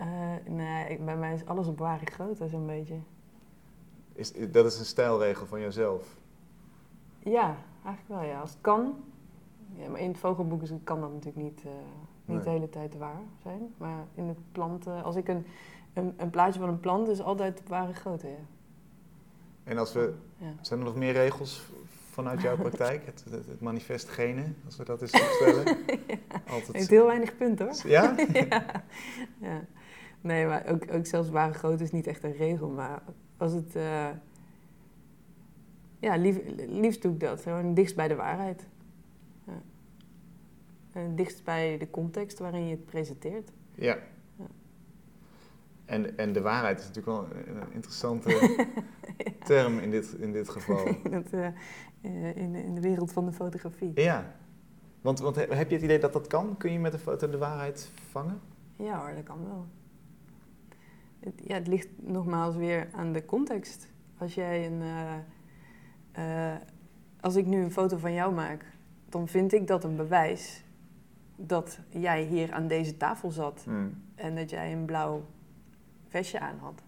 Uh, 0.00 0.06
nee, 0.46 0.88
ik, 0.88 1.04
bij 1.04 1.16
mij 1.16 1.34
is 1.34 1.46
alles 1.46 1.66
op 1.66 1.78
ware 1.78 2.06
grootte 2.06 2.48
zo'n 2.48 2.66
beetje. 2.66 2.98
Is, 4.14 4.32
dat 4.50 4.66
is 4.66 4.78
een 4.78 4.84
stijlregel 4.84 5.46
van 5.46 5.60
jezelf? 5.60 6.16
Ja, 7.18 7.56
eigenlijk 7.84 8.20
wel 8.20 8.30
ja. 8.30 8.40
Als 8.40 8.50
het 8.50 8.60
kan. 8.60 8.94
Ja, 9.72 9.88
maar 9.88 10.00
in 10.00 10.08
het 10.08 10.18
vogelboek 10.18 10.62
kan 10.84 11.00
dat 11.00 11.12
natuurlijk 11.12 11.44
niet, 11.44 11.62
uh, 11.66 11.72
niet 12.24 12.44
de 12.44 12.50
hele 12.50 12.70
tijd 12.70 12.96
waar 12.96 13.20
zijn. 13.42 13.74
Maar 13.76 14.06
in 14.14 14.24
het 14.24 14.38
planten, 14.52 15.02
als 15.02 15.16
ik 15.16 15.28
een, 15.28 15.46
een, 15.92 16.14
een 16.16 16.30
plaatje 16.30 16.60
van 16.60 16.68
een 16.68 16.80
plant 16.80 17.08
is 17.08 17.20
altijd 17.20 17.62
ware 17.68 17.94
grootte, 17.94 18.28
ja. 18.28 18.34
En 19.64 19.78
als 19.78 19.92
we, 19.92 20.14
ja. 20.36 20.54
zijn 20.60 20.78
er 20.78 20.84
nog 20.84 20.96
meer 20.96 21.12
regels 21.12 21.62
vanuit 22.10 22.40
jouw 22.40 22.56
praktijk? 22.66 23.06
Het, 23.06 23.24
het, 23.30 23.60
manifest 23.60 24.08
genen, 24.08 24.56
als 24.64 24.76
we 24.76 24.84
dat 24.84 25.02
eens 25.02 25.12
opstellen. 25.22 25.64
ja. 25.86 26.16
Altijd... 26.48 26.72
Heeft 26.72 26.90
heel 26.90 27.06
weinig 27.06 27.36
punten 27.36 27.66
hoor. 27.66 27.90
Ja? 27.90 28.14
ja. 28.48 28.84
ja. 29.40 29.64
Nee, 30.20 30.46
maar 30.46 30.66
ook, 30.68 30.84
ook 30.92 31.06
zelfs 31.06 31.30
ware 31.30 31.52
grootte 31.52 31.84
is 31.84 31.90
niet 31.90 32.06
echt 32.06 32.24
een 32.24 32.36
regel. 32.36 32.68
Maar 32.68 33.02
als 33.36 33.52
het... 33.52 33.76
Uh, 33.76 34.08
ja, 35.98 36.16
lief, 36.16 36.40
liefst 36.68 37.02
doe 37.02 37.12
ik 37.12 37.20
dat. 37.20 37.40
Gewoon 37.40 37.74
dichtst 37.74 37.96
bij 37.96 38.08
de 38.08 38.14
waarheid. 38.14 38.66
Ja. 39.46 39.62
En 40.92 41.16
dichtst 41.16 41.44
bij 41.44 41.78
de 41.78 41.90
context 41.90 42.38
waarin 42.38 42.64
je 42.64 42.70
het 42.70 42.84
presenteert. 42.84 43.50
Ja. 43.74 43.98
ja. 44.36 44.46
En, 45.84 46.18
en 46.18 46.32
de 46.32 46.40
waarheid 46.40 46.78
is 46.78 46.86
natuurlijk 46.86 47.16
wel 47.16 47.38
een 47.46 47.72
interessante 47.72 48.66
term 49.44 49.78
in 49.78 49.90
dit, 49.90 50.12
in 50.18 50.32
dit 50.32 50.48
geval. 50.48 50.86
in, 51.10 51.24
uh, 51.32 52.36
in, 52.36 52.54
in 52.54 52.74
de 52.74 52.80
wereld 52.80 53.12
van 53.12 53.24
de 53.24 53.32
fotografie. 53.32 53.90
Ja. 53.94 54.34
Want, 55.00 55.18
want 55.18 55.36
heb 55.36 55.68
je 55.68 55.74
het 55.74 55.84
idee 55.84 55.98
dat 55.98 56.12
dat 56.12 56.26
kan? 56.26 56.56
Kun 56.56 56.72
je 56.72 56.78
met 56.78 56.92
een 56.92 56.98
foto 56.98 57.30
de 57.30 57.38
waarheid 57.38 57.90
vangen? 58.10 58.40
Ja 58.76 58.98
hoor, 58.98 59.14
dat 59.14 59.24
kan 59.24 59.44
wel. 59.46 59.66
Het, 61.24 61.42
ja, 61.44 61.54
het 61.54 61.66
ligt 61.66 61.88
nogmaals 61.96 62.56
weer 62.56 62.88
aan 62.92 63.12
de 63.12 63.24
context. 63.24 63.92
Als 64.18 64.34
jij 64.34 64.66
een... 64.66 64.82
Uh, 66.18 66.54
als 67.20 67.36
ik 67.36 67.46
nu 67.46 67.62
een 67.62 67.72
foto 67.72 67.96
van 67.96 68.12
jou 68.12 68.34
maak, 68.34 68.64
dan 69.08 69.28
vind 69.28 69.52
ik 69.52 69.66
dat 69.66 69.84
een 69.84 69.96
bewijs 69.96 70.64
dat 71.36 71.78
jij 71.88 72.22
hier 72.22 72.52
aan 72.52 72.68
deze 72.68 72.96
tafel 72.96 73.30
zat 73.30 73.62
hmm. 73.64 74.02
en 74.14 74.34
dat 74.34 74.50
jij 74.50 74.72
een 74.72 74.84
blauw 74.84 75.24
vestje 76.08 76.40
aan 76.40 76.58
had. 76.58 76.82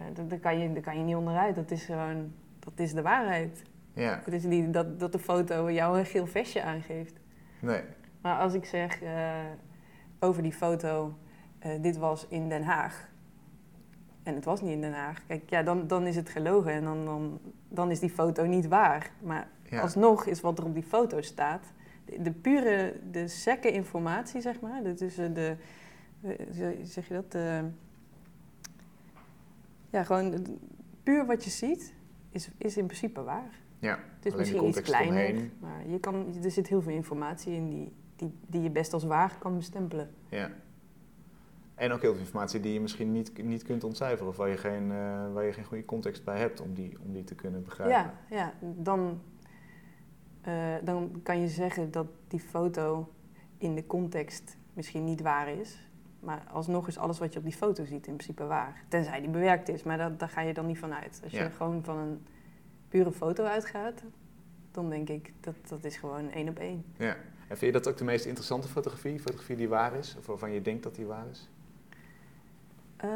Uh, 0.00 0.28
daar, 0.28 0.38
kan 0.38 0.58
je, 0.58 0.72
daar 0.72 0.82
kan 0.82 0.98
je 0.98 1.04
niet 1.04 1.16
onderuit. 1.16 1.54
Dat 1.54 1.70
is 1.70 1.84
gewoon, 1.84 2.32
dat 2.58 2.72
is 2.76 2.92
de 2.92 3.02
waarheid. 3.02 3.62
Ja. 3.92 4.20
Het 4.24 4.34
is 4.34 4.44
niet 4.44 4.72
dat, 4.72 5.00
dat 5.00 5.12
de 5.12 5.18
foto 5.18 5.70
jou 5.70 5.98
een 5.98 6.06
geel 6.06 6.26
vestje 6.26 6.62
aangeeft. 6.62 7.14
Nee. 7.60 7.82
Maar 8.20 8.38
als 8.38 8.54
ik 8.54 8.64
zeg 8.64 9.02
uh, 9.02 9.34
over 10.18 10.42
die 10.42 10.52
foto, 10.52 11.18
uh, 11.66 11.82
dit 11.82 11.96
was 11.96 12.26
in 12.28 12.48
Den 12.48 12.62
Haag. 12.62 13.08
En 14.22 14.34
het 14.34 14.44
was 14.44 14.60
niet 14.60 14.72
in 14.72 14.80
Den 14.80 14.92
Haag. 14.92 15.26
Kijk, 15.26 15.50
ja, 15.50 15.62
dan, 15.62 15.86
dan 15.86 16.06
is 16.06 16.16
het 16.16 16.28
gelogen 16.28 16.72
en 16.72 16.84
dan, 16.84 17.04
dan, 17.04 17.40
dan 17.68 17.90
is 17.90 18.00
die 18.00 18.10
foto 18.10 18.44
niet 18.44 18.68
waar. 18.68 19.10
Maar 19.22 19.48
ja. 19.62 19.80
alsnog 19.80 20.26
is 20.26 20.40
wat 20.40 20.58
er 20.58 20.64
op 20.64 20.74
die 20.74 20.82
foto 20.82 21.20
staat, 21.20 21.64
de, 22.04 22.22
de 22.22 22.32
pure, 22.32 22.94
de 23.10 23.28
sekke 23.28 23.72
informatie, 23.72 24.40
zeg 24.40 24.60
maar. 24.60 24.82
Dus 24.82 25.14
de, 25.14 25.56
zeg 26.82 27.08
je 27.08 27.14
dat, 27.14 27.32
de, 27.32 27.64
ja, 29.90 30.04
gewoon 30.04 30.46
puur 31.02 31.26
wat 31.26 31.44
je 31.44 31.50
ziet, 31.50 31.94
is, 32.30 32.50
is 32.58 32.76
in 32.76 32.86
principe 32.86 33.22
waar. 33.22 33.60
Ja, 33.78 33.98
het 34.16 34.26
is 34.26 34.34
misschien 34.34 34.66
iets 34.66 34.80
kleiner, 34.80 35.50
maar 35.60 35.88
je 35.88 36.00
kan, 36.00 36.34
er 36.44 36.50
zit 36.50 36.68
heel 36.68 36.82
veel 36.82 36.92
informatie 36.92 37.52
in 37.52 37.68
die, 37.68 37.92
die, 38.16 38.32
die 38.46 38.62
je 38.62 38.70
best 38.70 38.92
als 38.92 39.04
waar 39.04 39.36
kan 39.38 39.56
bestempelen. 39.56 40.10
Ja. 40.28 40.50
En 41.78 41.92
ook 41.92 42.00
heel 42.00 42.12
veel 42.12 42.20
informatie 42.20 42.60
die 42.60 42.72
je 42.72 42.80
misschien 42.80 43.12
niet, 43.12 43.44
niet 43.44 43.62
kunt 43.62 43.84
ontcijferen 43.84 44.28
of 44.28 44.36
waar 44.36 44.48
je, 44.48 44.56
geen, 44.56 44.82
uh, 44.82 45.32
waar 45.32 45.44
je 45.44 45.52
geen 45.52 45.64
goede 45.64 45.84
context 45.84 46.24
bij 46.24 46.38
hebt 46.38 46.60
om 46.60 46.74
die, 46.74 46.96
om 47.04 47.12
die 47.12 47.24
te 47.24 47.34
kunnen 47.34 47.64
begrijpen. 47.64 47.96
Ja, 47.96 48.14
ja 48.30 48.52
dan, 48.60 49.20
uh, 50.48 50.74
dan 50.82 51.20
kan 51.22 51.40
je 51.40 51.48
zeggen 51.48 51.90
dat 51.90 52.06
die 52.28 52.40
foto 52.40 53.12
in 53.58 53.74
de 53.74 53.86
context 53.86 54.56
misschien 54.72 55.04
niet 55.04 55.20
waar 55.20 55.48
is. 55.48 55.88
Maar 56.20 56.42
alsnog 56.52 56.88
is 56.88 56.98
alles 56.98 57.18
wat 57.18 57.32
je 57.32 57.38
op 57.38 57.44
die 57.44 57.54
foto 57.54 57.84
ziet 57.84 58.06
in 58.06 58.14
principe 58.14 58.44
waar. 58.44 58.84
Tenzij 58.88 59.20
die 59.20 59.30
bewerkt 59.30 59.68
is, 59.68 59.82
maar 59.82 59.98
dat, 59.98 60.18
daar 60.18 60.28
ga 60.28 60.40
je 60.40 60.54
dan 60.54 60.66
niet 60.66 60.78
van 60.78 60.94
uit. 60.94 61.20
Als 61.24 61.32
je 61.32 61.50
gewoon 61.50 61.84
van 61.84 61.96
een 61.96 62.26
pure 62.88 63.12
foto 63.12 63.44
uitgaat, 63.44 64.02
dan 64.70 64.90
denk 64.90 65.08
ik 65.08 65.32
dat 65.40 65.54
dat 65.68 65.84
is 65.84 65.96
gewoon 65.96 66.30
één 66.30 66.48
op 66.48 66.58
één. 66.58 66.84
Ja. 66.96 67.16
En 67.48 67.56
vind 67.56 67.60
je 67.60 67.72
dat 67.72 67.88
ook 67.88 67.96
de 67.96 68.04
meest 68.04 68.24
interessante 68.24 68.68
fotografie? 68.68 69.20
Fotografie 69.20 69.56
die 69.56 69.68
waar 69.68 69.94
is? 69.94 70.16
Of 70.18 70.26
waarvan 70.26 70.52
je 70.52 70.62
denkt 70.62 70.82
dat 70.82 70.94
die 70.94 71.06
waar 71.06 71.26
is? 71.30 71.48
Uh, 73.04 73.10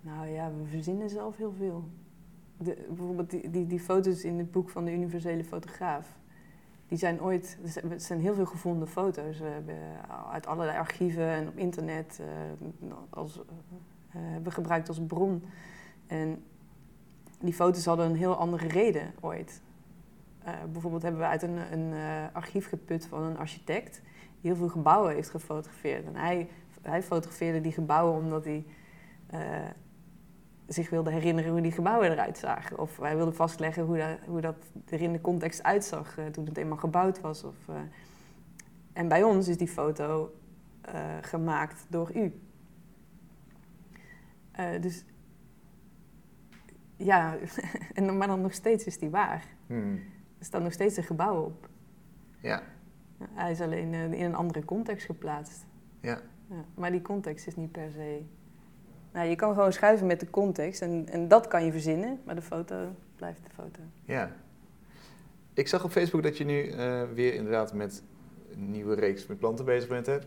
nou 0.00 0.28
ja, 0.28 0.50
we 0.50 0.64
verzinnen 0.70 1.10
zelf 1.10 1.36
heel 1.36 1.52
veel. 1.52 1.84
De, 2.56 2.84
bijvoorbeeld 2.88 3.30
die, 3.30 3.50
die, 3.50 3.66
die 3.66 3.80
foto's 3.80 4.24
in 4.24 4.38
het 4.38 4.50
boek 4.50 4.68
van 4.68 4.84
de 4.84 4.92
universele 4.92 5.44
fotograaf 5.44 6.18
die 6.90 6.98
zijn 6.98 7.22
ooit, 7.22 7.58
er 7.90 8.00
zijn 8.00 8.20
heel 8.20 8.34
veel 8.34 8.46
gevonden 8.46 8.88
foto's. 8.88 9.38
We 9.38 9.46
hebben 9.46 9.76
uit 10.30 10.46
allerlei 10.46 10.78
archieven 10.78 11.28
en 11.28 11.48
op 11.48 11.56
internet 11.56 12.20
uh, 12.20 12.92
als, 13.10 13.38
uh, 13.38 13.42
hebben 14.12 14.52
gebruikt 14.52 14.88
als 14.88 15.00
bron. 15.06 15.44
En 16.06 16.42
die 17.40 17.52
foto's 17.52 17.84
hadden 17.84 18.06
een 18.06 18.16
heel 18.16 18.36
andere 18.36 18.66
reden 18.66 19.12
ooit. 19.20 19.62
Uh, 20.46 20.54
bijvoorbeeld 20.72 21.02
hebben 21.02 21.20
we 21.20 21.26
uit 21.26 21.42
een, 21.42 21.72
een 21.72 21.94
archief 22.32 22.68
geput 22.68 23.06
van 23.06 23.22
een 23.22 23.38
architect 23.38 24.02
die 24.40 24.50
heel 24.50 24.56
veel 24.56 24.68
gebouwen 24.68 25.14
heeft 25.14 25.30
gefotografeerd. 25.30 26.06
En 26.06 26.16
hij, 26.16 26.48
hij 26.82 27.02
fotografeerde 27.02 27.60
die 27.60 27.72
gebouwen 27.72 28.14
omdat 28.14 28.44
hij 28.44 28.64
zich 30.72 30.90
wilde 30.90 31.10
herinneren 31.10 31.50
hoe 31.50 31.60
die 31.60 31.72
gebouwen 31.72 32.10
eruit 32.10 32.38
zagen. 32.38 32.78
Of 32.78 32.96
wij 32.96 33.16
wilden 33.16 33.34
vastleggen 33.34 33.82
hoe 33.82 33.96
dat, 33.96 34.18
hoe 34.26 34.40
dat 34.40 34.56
er 34.88 35.00
in 35.00 35.12
de 35.12 35.20
context 35.20 35.62
uitzag 35.62 36.18
uh, 36.18 36.26
toen 36.26 36.44
het 36.44 36.56
eenmaal 36.56 36.78
gebouwd 36.78 37.20
was. 37.20 37.44
Of, 37.44 37.56
uh, 37.70 37.76
en 38.92 39.08
bij 39.08 39.22
ons 39.22 39.48
is 39.48 39.56
die 39.56 39.68
foto 39.68 40.34
gemaakt 41.20 41.86
door 41.88 42.10
u. 42.14 42.40
dus 44.80 45.04
ja, 46.96 47.36
en, 47.94 48.16
maar 48.16 48.26
dan 48.26 48.40
nog 48.40 48.52
steeds 48.52 48.84
is 48.84 48.98
die 48.98 49.10
waar. 49.10 49.44
Hmm. 49.66 49.92
Er 50.38 50.44
staan 50.44 50.62
nog 50.62 50.72
steeds 50.72 50.96
een 50.96 51.02
gebouw 51.02 51.44
op. 51.44 51.68
Ja. 52.40 52.62
Hij 53.30 53.50
is 53.50 53.60
alleen 53.60 53.94
in 53.94 54.24
een 54.24 54.34
andere 54.34 54.64
context 54.64 55.06
geplaatst. 55.06 55.66
Ja. 56.00 56.20
Ja. 56.50 56.64
Maar 56.74 56.90
die 56.90 57.02
context 57.02 57.46
is 57.46 57.56
niet 57.56 57.72
per 57.72 57.90
se 57.90 58.22
nou, 59.12 59.28
je 59.28 59.36
kan 59.36 59.54
gewoon 59.54 59.72
schuiven 59.72 60.06
met 60.06 60.20
de 60.20 60.30
context 60.30 60.82
en, 60.82 61.06
en 61.08 61.28
dat 61.28 61.46
kan 61.48 61.64
je 61.64 61.72
verzinnen, 61.72 62.20
maar 62.24 62.34
de 62.34 62.42
foto 62.42 62.94
blijft 63.16 63.44
de 63.44 63.50
foto. 63.50 63.80
Ja. 64.04 64.32
Ik 65.54 65.68
zag 65.68 65.84
op 65.84 65.90
Facebook 65.90 66.22
dat 66.22 66.38
je 66.38 66.44
nu 66.44 66.64
uh, 66.64 67.02
weer 67.14 67.34
inderdaad 67.34 67.74
met 67.74 68.02
een 68.52 68.70
nieuwe 68.70 68.94
reeks 68.94 69.26
met 69.26 69.38
planten 69.38 69.64
bezig 69.64 69.88
bent, 69.88 70.06
hè? 70.06 70.18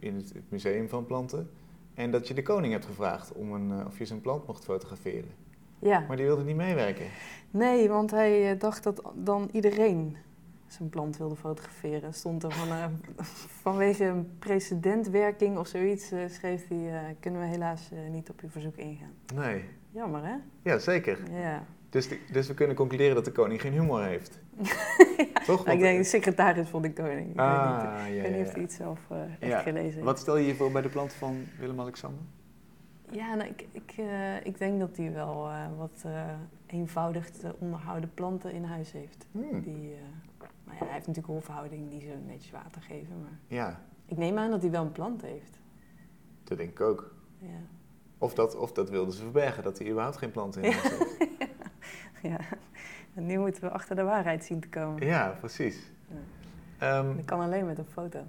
in 0.00 0.14
het 0.14 0.32
museum 0.48 0.88
van 0.88 1.06
planten. 1.06 1.50
En 1.94 2.10
dat 2.10 2.28
je 2.28 2.34
de 2.34 2.42
koning 2.42 2.72
hebt 2.72 2.84
gevraagd 2.84 3.32
om 3.32 3.52
een, 3.52 3.70
uh, 3.70 3.86
of 3.86 3.98
je 3.98 4.04
zijn 4.04 4.20
plant 4.20 4.46
mocht 4.46 4.64
fotograferen. 4.64 5.30
Ja. 5.78 6.04
Maar 6.08 6.16
die 6.16 6.26
wilde 6.26 6.44
niet 6.44 6.56
meewerken. 6.56 7.06
Nee, 7.50 7.88
want 7.88 8.10
hij 8.10 8.56
dacht 8.56 8.82
dat 8.82 9.02
dan 9.14 9.48
iedereen 9.52 10.16
zijn 10.68 10.88
plant 10.88 11.16
wilde 11.16 11.36
fotograferen. 11.36 12.14
Stond 12.14 12.42
er 12.42 12.52
van, 12.52 12.68
uh, 12.68 12.84
vanwege 13.62 14.04
een 14.04 14.30
precedentwerking 14.38 15.58
of 15.58 15.66
zoiets, 15.66 16.12
uh, 16.12 16.28
schreef 16.28 16.68
hij, 16.68 16.78
uh, 16.78 17.00
kunnen 17.20 17.40
we 17.40 17.46
helaas 17.46 17.90
niet 18.10 18.30
op 18.30 18.40
uw 18.40 18.48
verzoek 18.48 18.76
ingaan. 18.76 19.12
Nee. 19.34 19.64
Jammer 19.90 20.24
hè? 20.24 20.34
Ja, 20.62 20.78
zeker. 20.78 21.18
Ja. 21.30 21.64
Dus, 21.90 22.08
dus 22.32 22.48
we 22.48 22.54
kunnen 22.54 22.76
concluderen 22.76 23.14
dat 23.14 23.24
de 23.24 23.32
koning 23.32 23.60
geen 23.60 23.72
humor 23.72 24.02
heeft. 24.02 24.38
ja, 25.16 25.40
Toch? 25.44 25.68
ik 25.68 25.78
denk 25.78 25.98
de 25.98 26.04
secretaris 26.04 26.68
van 26.68 26.82
de 26.82 26.92
koning. 26.92 27.30
Ik 27.30 27.38
ah, 27.38 27.92
weet 27.94 28.06
niet, 28.06 28.16
ja, 28.16 28.30
hij 28.30 28.60
het 28.60 28.72
zelf 28.72 29.00
echt 29.38 29.62
gelezen. 29.62 30.02
Wat 30.02 30.18
stel 30.18 30.36
je 30.36 30.46
je 30.46 30.54
voor 30.54 30.72
bij 30.72 30.82
de 30.82 30.88
plant 30.88 31.12
van 31.12 31.44
Willem-Alexander? 31.58 32.20
Ja, 33.10 33.34
nou, 33.34 33.50
ik, 33.50 33.66
ik, 33.72 33.94
ik 34.42 34.58
denk 34.58 34.80
dat 34.80 34.96
hij 34.96 35.12
wel 35.12 35.48
wat 35.76 36.04
eenvoudig 36.66 37.30
te 37.30 37.54
onderhouden 37.58 38.10
planten 38.14 38.52
in 38.52 38.64
huis 38.64 38.92
heeft. 38.92 39.26
Hmm. 39.32 39.60
Die, 39.60 39.94
nou 40.66 40.78
ja, 40.78 40.84
hij 40.84 40.94
heeft 40.94 41.06
natuurlijk 41.06 41.34
een 41.34 41.42
verhouding 41.42 41.90
die 41.90 42.00
ze 42.00 42.16
netjes 42.26 42.50
water 42.50 42.82
geven. 42.82 43.20
Maar 43.20 43.38
ja. 43.46 43.80
ik 44.06 44.16
neem 44.16 44.38
aan 44.38 44.50
dat 44.50 44.62
hij 44.62 44.70
wel 44.70 44.82
een 44.82 44.92
plant 44.92 45.22
heeft. 45.22 45.58
Dat 46.44 46.58
denk 46.58 46.70
ik 46.70 46.80
ook. 46.80 47.14
Ja. 47.38 47.60
Of 48.18 48.34
dat, 48.34 48.56
of 48.56 48.72
dat 48.72 48.90
wilden 48.90 49.14
ze 49.14 49.22
verbergen, 49.22 49.62
dat 49.62 49.78
hij 49.78 49.88
überhaupt 49.88 50.16
geen 50.16 50.30
plant 50.30 50.56
in 50.56 50.62
ja. 50.70 50.70
heeft. 50.70 51.16
ja. 52.22 52.38
En 53.14 53.26
nu 53.26 53.38
moeten 53.38 53.62
we 53.62 53.70
achter 53.70 53.96
de 53.96 54.02
waarheid 54.02 54.44
zien 54.44 54.60
te 54.60 54.68
komen. 54.68 55.06
Ja, 55.06 55.36
precies. 55.40 55.90
Ja. 56.78 56.98
Um, 56.98 57.16
dat 57.16 57.24
kan 57.24 57.40
alleen 57.40 57.66
met 57.66 57.78
een 57.78 57.86
foto. 57.86 58.24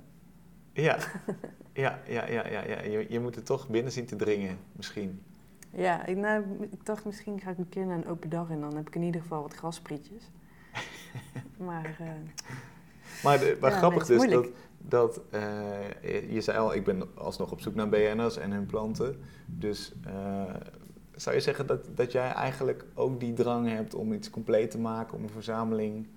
Ja, 0.73 0.97
ja, 1.73 1.99
ja, 2.07 2.29
ja, 2.29 2.47
ja, 2.47 2.63
ja. 2.63 2.81
Je, 2.81 3.05
je 3.09 3.19
moet 3.19 3.35
het 3.35 3.45
toch 3.45 3.69
binnen 3.69 3.91
zien 3.91 4.05
te 4.05 4.15
dringen, 4.15 4.57
misschien. 4.71 5.21
Ja, 5.69 6.05
ik, 6.05 6.17
nou, 6.17 6.43
ik 6.71 6.85
dacht 6.85 7.05
misschien 7.05 7.39
ga 7.39 7.51
ik 7.51 7.57
een 7.57 7.69
keer 7.69 7.85
naar 7.85 7.97
een 7.97 8.07
open 8.07 8.29
dag 8.29 8.49
en 8.49 8.59
dan 8.59 8.75
heb 8.75 8.87
ik 8.87 8.95
in 8.95 9.01
ieder 9.01 9.21
geval 9.21 9.41
wat 9.41 9.53
grasprietjes. 9.53 10.23
maar... 11.57 11.97
Uh, 12.01 12.07
Maar, 13.23 13.39
de, 13.39 13.57
maar 13.61 13.71
Ja, 13.71 13.77
grappig 13.77 14.07
nee, 14.07 14.17
dus 14.17 14.27
is 14.27 14.33
dat, 14.33 14.47
dat 14.77 15.21
eh, 15.29 16.31
je 16.33 16.41
zei 16.41 16.57
al, 16.57 16.73
ik 16.73 16.83
ben 16.83 17.17
alsnog 17.17 17.51
op 17.51 17.61
zoek 17.61 17.75
naar 17.75 17.89
BN'ers 17.89 18.37
en 18.37 18.51
hun 18.51 18.65
planten. 18.65 19.19
Dus 19.45 19.93
eh, 20.05 20.53
zou 21.15 21.35
je 21.35 21.41
zeggen 21.41 21.67
dat, 21.67 21.89
dat 21.95 22.11
jij 22.11 22.31
eigenlijk 22.31 22.85
ook 22.93 23.19
die 23.19 23.33
drang 23.33 23.69
hebt 23.69 23.93
om 23.93 24.13
iets 24.13 24.29
compleet 24.29 24.71
te 24.71 24.79
maken, 24.79 25.17
om 25.17 25.23
een 25.23 25.29
verzameling 25.29 26.07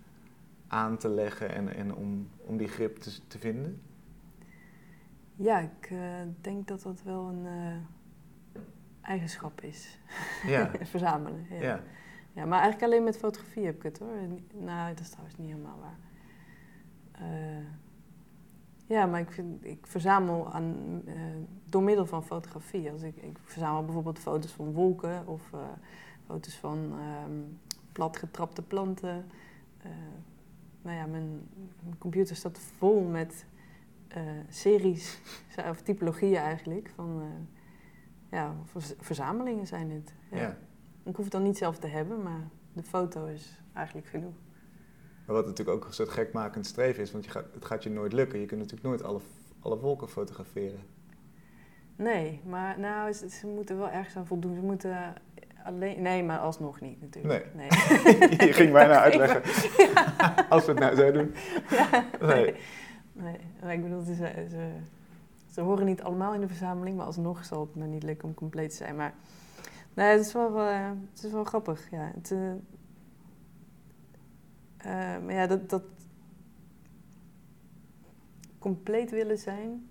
aan 0.69 0.97
te 0.97 1.09
leggen 1.09 1.55
en, 1.55 1.75
en 1.75 1.95
om, 1.95 2.29
om 2.37 2.57
die 2.57 2.69
grip 2.69 2.97
te, 2.97 3.11
te 3.27 3.39
vinden? 3.39 3.81
Ja, 5.37 5.59
ik 5.59 5.91
eh, 5.91 5.99
denk 6.41 6.69
dat 6.69 6.83
dat 6.83 7.03
wel 7.03 7.29
een 7.29 7.47
eh, 7.47 8.61
eigenschap 9.03 9.61
is. 9.61 9.99
Ja, 10.47 10.71
Verzamelen. 10.83 11.47
Ja. 11.51 11.61
ja. 11.61 11.81
Ja, 12.33 12.45
maar 12.45 12.61
eigenlijk 12.61 12.93
alleen 12.93 13.05
met 13.05 13.17
fotografie 13.17 13.65
heb 13.65 13.77
ik 13.77 13.83
het 13.83 13.99
hoor. 13.99 14.17
Nou, 14.53 14.89
dat 14.89 15.01
is 15.01 15.09
trouwens 15.09 15.37
niet 15.37 15.49
helemaal 15.49 15.79
waar. 15.81 15.99
Eh, 17.13 17.65
ja, 18.87 19.07
maar 19.07 19.21
ik, 19.21 19.31
vind, 19.31 19.65
ik 19.65 19.87
verzamel 19.87 20.53
aan, 20.53 20.75
eh, 21.07 21.15
door 21.65 21.83
middel 21.83 22.07
van 22.07 22.25
fotografie. 22.25 22.91
Als 22.91 23.03
ik, 23.03 23.17
ik 23.17 23.39
verzamel 23.45 23.85
bijvoorbeeld 23.85 24.19
foto's 24.19 24.53
van 24.53 24.73
wolken 24.73 25.27
of 25.27 25.53
eh, 25.53 25.59
foto's 26.27 26.57
van 26.57 26.93
ehm 26.99 27.33
platgetrapte 27.93 28.63
planten. 28.63 29.25
Nou 30.83 30.97
ja, 30.97 31.07
mijn, 31.07 31.49
computer 31.99 32.37
staat 32.37 32.59
vol 32.59 33.03
met 33.03 33.47
series, 34.49 35.21
of 35.71 35.83
typologieën 35.83 36.37
eigenlijk, 36.37 36.93
van 36.95 37.23
ja, 38.31 38.55
verz- 38.65 38.95
verzamelingen 38.99 39.67
zijn 39.67 39.91
het. 39.91 40.15
ja. 40.31 40.59
Ik 41.05 41.17
hoef 41.17 41.25
het 41.25 41.33
dan 41.33 41.43
niet 41.43 41.59
zelf 41.59 41.79
te 41.79 41.87
hebben, 41.87 42.23
maar 42.23 42.49
de 42.73 42.83
foto 42.83 43.27
is 43.27 43.63
eigenlijk 43.73 44.07
genoeg. 44.07 44.35
Maar 45.27 45.37
wat 45.37 45.47
natuurlijk 45.47 45.77
ook 45.77 45.87
een 45.87 45.95
soort 45.95 46.09
gekmakend 46.09 46.67
streven 46.67 47.03
is, 47.03 47.13
want 47.13 47.25
je 47.25 47.31
gaat, 47.31 47.45
het 47.55 47.65
gaat 47.65 47.83
je 47.83 47.91
nooit 47.91 48.13
lukken. 48.13 48.41
Je 48.41 48.47
kunt 48.47 48.61
natuurlijk 48.61 48.89
nooit 48.89 49.03
alle, 49.03 49.21
alle 49.61 49.79
wolken 49.79 50.09
fotograferen. 50.09 50.81
Nee, 51.97 52.41
maar 52.45 52.79
nou, 52.79 53.13
ze, 53.13 53.31
ze 53.31 53.47
moeten 53.47 53.79
wel 53.79 53.91
ergens 53.91 54.17
aan 54.17 54.27
voldoen. 54.27 54.55
Ze 54.55 54.61
moeten 54.61 55.15
alleen... 55.65 56.03
Nee, 56.03 56.23
maar 56.23 56.39
alsnog 56.39 56.81
niet 56.81 57.01
natuurlijk. 57.01 57.55
Nee. 57.55 57.69
je 58.47 58.53
ging 58.53 58.73
bijna 58.73 59.01
uitleggen. 59.01 59.43
Als 60.49 60.65
we 60.65 60.71
het 60.71 60.81
nou 60.81 60.97
zo 60.97 61.13
doen. 61.13 61.35
Ja, 61.71 62.05
Nee. 62.21 62.45
nee. 62.45 62.55
nee. 63.13 63.37
Maar 63.63 63.73
ik 63.73 63.83
bedoel, 63.83 64.01
ze, 64.01 64.15
ze, 64.15 64.71
ze 65.53 65.61
horen 65.61 65.87
niet 65.87 66.03
allemaal 66.03 66.35
in 66.35 66.41
de 66.41 66.49
verzameling, 66.49 66.97
maar 66.97 67.07
alsnog 67.07 67.45
zal 67.45 67.61
het 67.61 67.75
me 67.75 67.87
niet 67.87 68.03
lukken 68.03 68.29
om 68.29 68.35
compleet 68.35 68.71
te 68.71 68.77
zijn. 68.77 68.97
Maar 68.97 69.15
nee, 69.95 70.07
het 70.07 70.21
is 70.21 70.33
wel, 70.33 70.61
eh, 70.61 70.91
het 71.11 71.25
is 71.25 71.33
wel 71.33 71.45
grappig. 71.45 71.91
Ja. 71.91 72.11
Het, 72.15 72.31
eh, 72.31 72.51
eh, 74.77 75.23
maar 75.25 75.33
ja, 75.33 75.47
dat, 75.47 75.71
dat 75.71 75.83
compleet 78.59 79.11
willen 79.11 79.39
zijn, 79.39 79.89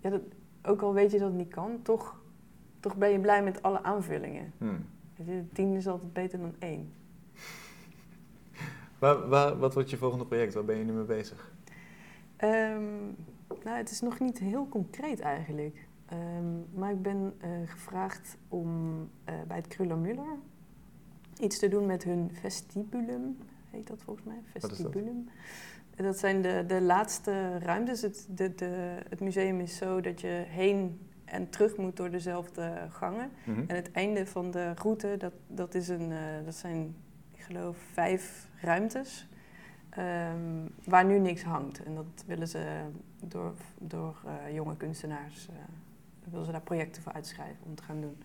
ja, 0.00 0.10
dat, 0.10 0.22
ook 0.62 0.82
al 0.82 0.92
weet 0.92 1.10
je 1.10 1.18
dat 1.18 1.28
het 1.28 1.36
niet 1.36 1.54
kan, 1.54 1.82
toch, 1.82 2.20
toch 2.80 2.96
ben 2.96 3.10
je 3.10 3.20
blij 3.20 3.42
met 3.42 3.62
alle 3.62 3.82
aanvullingen. 3.82 4.52
Hmm. 4.58 4.86
Je, 5.14 5.44
tien 5.52 5.74
is 5.74 5.86
altijd 5.86 6.12
beter 6.12 6.38
dan 6.38 6.54
één. 6.58 6.92
Waar, 8.98 9.28
waar, 9.28 9.58
wat 9.58 9.74
wordt 9.74 9.90
je 9.90 9.96
volgende 9.96 10.26
project? 10.26 10.54
Waar 10.54 10.64
ben 10.64 10.76
je 10.76 10.84
nu 10.84 10.92
mee 10.92 11.04
bezig? 11.04 11.52
Ehm, 12.36 13.04
nou, 13.64 13.76
het 13.76 13.90
is 13.90 14.00
nog 14.00 14.20
niet 14.20 14.38
heel 14.38 14.68
concreet 14.68 15.20
eigenlijk. 15.20 15.86
Ehm, 16.06 16.78
maar 16.80 16.90
ik 16.90 17.02
ben 17.02 17.34
eh, 17.40 17.50
gevraagd 17.64 18.36
om 18.48 18.98
eh, 19.24 19.34
bij 19.46 19.56
het 19.56 19.68
Kruller-Müller 19.68 20.38
iets 21.40 21.58
te 21.58 21.68
doen 21.68 21.86
met 21.86 22.04
hun 22.04 22.30
vestibulum. 22.40 23.38
Heet 23.70 23.86
dat 23.86 24.02
volgens 24.02 24.26
mij? 24.26 24.36
dat? 24.52 24.70
Vestibulum. 24.70 25.28
En 25.96 26.04
Dat 26.04 26.18
zijn 26.18 26.42
de, 26.42 26.64
de 26.66 26.80
laatste 26.80 27.58
ruimtes. 27.58 28.02
Het, 28.02 28.26
de, 28.30 28.54
de, 28.54 28.98
het 29.08 29.20
museum 29.20 29.60
is 29.60 29.76
zo 29.76 30.00
dat 30.00 30.20
je 30.20 30.44
heen 30.46 31.00
en 31.24 31.50
terug 31.50 31.76
moet 31.76 31.96
door 31.96 32.10
dezelfde 32.10 32.86
gangen. 32.90 33.30
Mhm. 33.44 33.64
En 33.66 33.76
het 33.76 33.90
einde 33.92 34.26
van 34.26 34.50
de 34.50 34.72
route, 34.74 35.14
dat, 35.18 35.32
dat, 35.46 35.74
is 35.74 35.88
een, 35.88 36.12
eh, 36.12 36.44
dat 36.44 36.54
zijn, 36.54 36.94
ik 37.34 37.40
geloof, 37.40 37.76
vijf 37.92 38.48
ruimtes. 38.60 39.28
ehm, 39.90 40.66
waar 40.84 41.04
nu 41.04 41.18
niks 41.18 41.42
hangt. 41.42 41.82
En 41.82 41.94
dat 41.94 42.24
willen 42.26 42.48
ze 42.48 42.82
door, 43.20 43.54
door 43.78 44.16
jonge 44.52 44.76
kunstenaars, 44.76 45.48
willen 46.30 46.46
ze 46.46 46.52
daar 46.52 46.60
projecten 46.60 47.02
voor 47.02 47.12
uitschrijven 47.12 47.56
om 47.66 47.74
te 47.74 47.82
gaan 47.82 48.00
doen. 48.00 48.16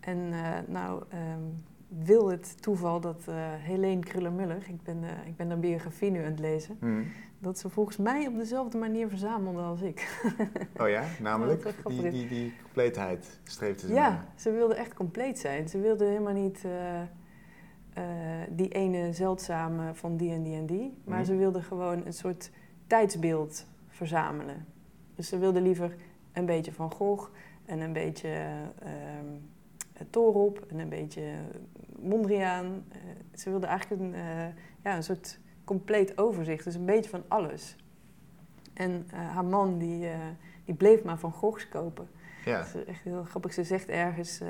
En 0.00 0.18
eh, 0.32 0.56
nou, 0.66 1.02
ehm, 1.08 1.42
wil 1.88 2.28
het 2.30 2.62
toeval 2.62 3.00
dat 3.00 3.22
eh 3.28 3.34
Helene 3.56 4.00
Kruller-Muller, 4.00 4.62
ik 4.68 4.82
ben, 4.82 5.04
eh, 5.04 5.26
ik 5.26 5.36
ben 5.36 5.48
haar 5.48 5.58
biografie 5.58 6.10
nu 6.10 6.18
aan 6.18 6.30
het 6.30 6.38
lezen, 6.38 6.76
Mhm. 6.80 7.02
dat 7.38 7.58
ze 7.58 7.68
volgens 7.68 7.96
mij 7.96 8.26
op 8.26 8.36
dezelfde 8.36 8.78
manier 8.78 9.08
verzamelde 9.08 9.60
als 9.60 9.80
ik. 9.80 10.20
Oh 10.76 10.88
ja, 10.88 11.04
namelijk 11.20 11.74
die, 11.86 12.10
die, 12.10 12.28
die 12.28 12.52
compleetheid 12.62 13.38
streefde 13.44 13.86
ze 13.86 13.92
Ja, 13.94 14.08
naar. 14.08 14.26
ze 14.36 14.50
wilde 14.52 14.74
echt 14.74 14.94
compleet 14.94 15.38
zijn. 15.38 15.68
Ze 15.68 15.80
wilde 15.80 16.04
helemaal 16.04 16.32
niet 16.32 16.64
die 18.50 18.68
ene 18.68 19.12
zeldzame 19.12 19.94
van 19.94 20.16
die 20.16 20.32
en 20.32 20.42
die 20.42 20.56
en 20.56 20.66
die. 20.66 20.94
Maar 21.04 21.16
Mhm. 21.18 21.26
ze 21.26 21.36
wilde 21.36 21.62
gewoon 21.62 22.06
een 22.06 22.12
soort 22.12 22.50
tijdsbeeld 22.86 23.66
verzamelen. 23.88 24.66
Dus 25.14 25.28
ze 25.28 25.38
wilde 25.38 25.60
liever 25.60 25.94
een 26.38 26.46
beetje 26.46 26.72
Van 26.72 26.92
Gogh 26.92 27.28
en 27.64 27.80
een 27.80 27.92
beetje 27.92 28.28
ehm 28.78 29.26
Torop 30.10 30.64
en 30.68 30.78
een 30.78 30.88
beetje 30.88 31.22
Mondriaan. 31.98 32.84
Eh, 32.88 32.98
ze 33.34 33.50
wilde 33.50 33.66
eigenlijk 33.66 34.02
een, 34.02 34.14
eh, 34.14 34.46
ja, 34.84 34.96
een 34.96 35.02
soort 35.02 35.38
compleet 35.64 36.18
overzicht. 36.18 36.64
Dus 36.64 36.74
een 36.74 36.84
beetje 36.84 37.10
van 37.10 37.24
alles. 37.28 37.76
En 38.74 39.06
eh, 39.10 39.18
haar 39.18 39.44
man 39.44 39.78
die, 39.78 40.08
die 40.64 40.74
bleef 40.74 41.02
maar 41.02 41.18
Van 41.18 41.32
Goghs 41.32 41.68
kopen. 41.68 42.08
Ja. 42.44 42.58
Dat 42.58 42.74
is 42.74 42.84
echt 42.84 43.02
heel 43.02 43.24
grappig. 43.24 43.52
Ze 43.52 43.64
zegt 43.64 43.88
ergens... 43.88 44.40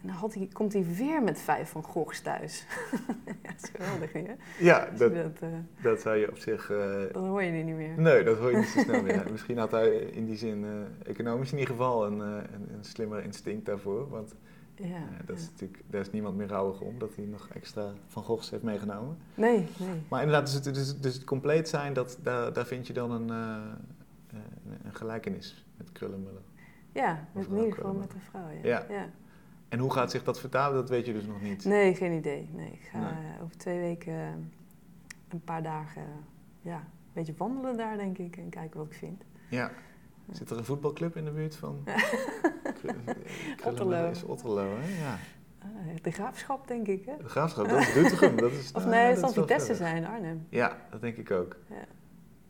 en 0.00 0.06
dan 0.08 0.16
had 0.16 0.34
hij, 0.34 0.48
komt 0.52 0.72
hij 0.72 0.84
weer 0.84 1.22
met 1.22 1.40
vijf 1.40 1.70
van 1.70 1.82
Goghs 1.82 2.20
thuis. 2.20 2.66
ja, 3.26 3.32
dat 3.42 3.62
is 3.62 3.70
geweldig, 3.76 4.12
hè? 4.12 4.24
Ja, 4.58 4.88
je 4.92 4.98
dat, 4.98 5.14
Dat, 5.14 5.36
eh, 5.40 5.48
dat 5.82 6.00
zou 6.00 6.16
je 6.16 6.30
op 6.30 6.38
zich... 6.38 6.70
eh, 6.70 7.02
dan 7.12 7.26
hoor 7.26 7.42
je 7.42 7.52
die 7.52 7.64
niet 7.64 7.74
meer. 7.76 8.00
Nee, 8.00 8.24
dat 8.24 8.38
hoor 8.38 8.50
je 8.50 8.56
niet 8.56 8.66
zo 8.66 8.80
snel 8.80 9.02
meer. 9.12 9.26
Misschien 9.30 9.58
had 9.58 9.70
hij 9.70 9.88
in 9.96 10.26
die 10.26 10.36
zin, 10.36 10.64
eh, 10.64 11.10
economisch 11.10 11.52
in 11.52 11.58
ieder 11.58 11.74
geval, 11.74 12.06
een, 12.06 12.18
een, 12.20 12.74
een 12.74 12.84
slimmer 12.84 13.24
instinct 13.24 13.66
daarvoor. 13.66 14.08
Want 14.08 14.34
Ja, 14.74 14.98
dat 15.26 15.36
is 15.36 15.42
ja. 15.44 15.50
natuurlijk, 15.50 15.82
daar 15.86 16.00
is 16.00 16.10
niemand 16.10 16.36
meer 16.36 16.48
rouwig 16.48 16.80
om 16.80 16.98
dat 16.98 17.14
hij 17.16 17.24
nog 17.24 17.48
extra 17.48 17.92
Van 18.06 18.22
Goghs 18.22 18.50
heeft 18.50 18.62
meegenomen. 18.62 19.16
Nee, 19.34 19.66
nee. 19.78 20.00
Maar 20.08 20.22
inderdaad, 20.22 20.44
dus 20.46 20.54
het, 20.54 20.74
dus, 20.74 20.98
dus 21.00 21.14
het 21.14 21.24
compleet 21.24 21.68
zijn, 21.68 21.92
dat, 21.92 22.18
daar, 22.22 22.52
daar 22.52 22.66
vind 22.66 22.86
je 22.86 22.92
dan 22.92 23.10
een, 23.10 23.28
een, 23.28 23.68
een 24.84 24.94
gelijkenis 24.94 25.66
met 25.76 25.92
Krullenmullen. 25.92 26.42
Ja, 26.92 27.28
met, 27.32 27.46
in 27.46 27.56
ieder 27.56 27.72
geval 27.72 27.94
met 27.94 28.12
een 28.14 28.20
vrouw, 28.20 28.48
ja. 28.62 28.84
Ja. 28.88 29.10
En 29.68 29.78
hoe 29.78 29.92
gaat 29.92 30.10
zich 30.10 30.24
dat 30.24 30.40
vertalen, 30.40 30.74
dat 30.76 30.88
weet 30.88 31.06
je 31.06 31.12
dus 31.12 31.26
nog 31.26 31.40
niet. 31.42 31.64
Nee, 31.64 31.94
geen 31.94 32.12
idee. 32.12 32.48
Nee, 32.52 32.70
ik 32.72 32.88
ga 32.92 32.98
Nee. 32.98 33.08
eh, 33.08 33.42
over 33.42 33.56
twee 33.56 33.78
weken 33.78 34.12
eh, 34.12 34.28
een 35.28 35.40
paar 35.44 35.62
dagen 35.62 36.02
ja, 36.62 36.76
een 36.76 37.12
beetje 37.12 37.34
wandelen 37.36 37.76
daar, 37.76 37.96
denk 37.96 38.18
ik. 38.18 38.36
En 38.36 38.48
kijken 38.48 38.78
wat 38.78 38.86
ik 38.86 38.94
vind. 38.94 39.24
Ja. 39.48 39.70
Zit 40.30 40.50
er 40.50 40.58
een 40.58 40.64
voetbalclub 40.64 41.16
in 41.16 41.24
de 41.24 41.30
buurt 41.30 41.56
van? 41.56 41.84
Otterlo. 43.66 44.10
is 44.10 44.22
Otterlo, 44.24 44.76
hè? 44.78 45.04
Ja. 45.04 45.18
Ah, 45.62 45.68
de 46.02 46.10
graafschap, 46.10 46.68
denk 46.68 46.86
ik, 46.86 47.04
hè? 47.04 47.12
De 47.22 47.28
graafschap, 47.28 47.68
dat 47.68 47.80
is 47.80 47.92
Doetinchem. 47.94 48.36
Dat 48.36 48.52
is, 48.52 48.72
Of 48.72 48.86
nee, 48.86 49.06
het 49.06 49.18
zal 49.18 49.28
Vitesse 49.28 49.74
zijn, 49.74 50.06
Arnhem. 50.06 50.46
Ja, 50.48 50.76
dat 50.90 51.00
denk 51.00 51.16
ik 51.16 51.30
ook. 51.30 51.56
Ja. 51.68 51.74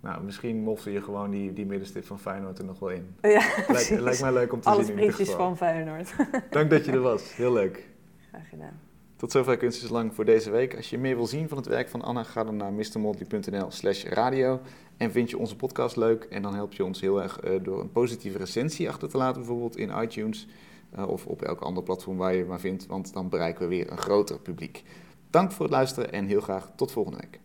Nou, 0.00 0.22
misschien 0.24 0.56
mofte 0.62 0.92
je 0.92 1.02
gewoon 1.02 1.30
die, 1.30 1.52
die 1.52 1.66
middenstip 1.66 2.04
van 2.06 2.18
Feyenoord 2.18 2.58
er 2.58 2.64
nog 2.64 2.78
wel 2.78 2.90
in. 2.90 3.14
Ja, 3.22 3.30
Lijkt, 3.30 3.66
precies. 3.66 3.98
lijkt 3.98 4.20
mij 4.20 4.32
leuk 4.32 4.52
om 4.52 4.60
te 4.60 4.70
zien 4.84 4.92
in 4.92 4.98
ieder 4.98 5.14
geval. 5.14 5.36
van 5.36 5.56
Feyenoord. 5.56 6.14
Dank 6.50 6.70
dat 6.70 6.84
je 6.84 6.92
er 6.92 7.00
was. 7.00 7.36
Heel 7.36 7.52
leuk. 7.52 7.88
Graag 8.28 8.48
gedaan. 8.48 8.80
Tot 9.16 9.32
zover 9.32 9.56
Kunst 9.56 9.82
is 9.82 9.88
Lang 9.88 10.14
voor 10.14 10.24
deze 10.24 10.50
week. 10.50 10.76
Als 10.76 10.90
je 10.90 10.98
meer 10.98 11.16
wil 11.16 11.26
zien 11.26 11.48
van 11.48 11.56
het 11.58 11.66
werk 11.66 11.88
van 11.88 12.02
Anna, 12.02 12.22
ga 12.22 12.44
dan 12.44 12.56
naar 12.56 12.72
mrmotley.nl 12.72 13.70
slash 13.70 14.04
radio. 14.04 14.60
En 14.96 15.10
vind 15.12 15.30
je 15.30 15.38
onze 15.38 15.56
podcast 15.56 15.96
leuk 15.96 16.24
en 16.24 16.42
dan 16.42 16.54
help 16.54 16.72
je 16.72 16.84
ons 16.84 17.00
heel 17.00 17.22
erg 17.22 17.40
eh, 17.40 17.52
door 17.62 17.80
een 17.80 17.92
positieve 17.92 18.38
recensie 18.38 18.88
achter 18.88 19.08
te 19.08 19.16
laten, 19.16 19.40
bijvoorbeeld 19.40 19.76
in 19.76 19.90
iTunes 20.02 20.46
eh, 20.90 21.08
of 21.08 21.26
op 21.26 21.42
elk 21.42 21.60
ander 21.60 21.82
platform 21.82 22.16
waar 22.16 22.32
je 22.32 22.38
het 22.38 22.48
maar 22.48 22.60
vindt, 22.60 22.86
want 22.86 23.12
dan 23.12 23.28
bereiken 23.28 23.62
we 23.62 23.68
weer 23.68 23.90
een 23.90 23.98
groter 23.98 24.38
publiek. 24.38 24.82
Dank 25.30 25.52
voor 25.52 25.64
het 25.64 25.74
luisteren 25.74 26.12
en 26.12 26.26
heel 26.26 26.40
graag 26.40 26.70
tot 26.76 26.92
volgende 26.92 27.18
week. 27.18 27.40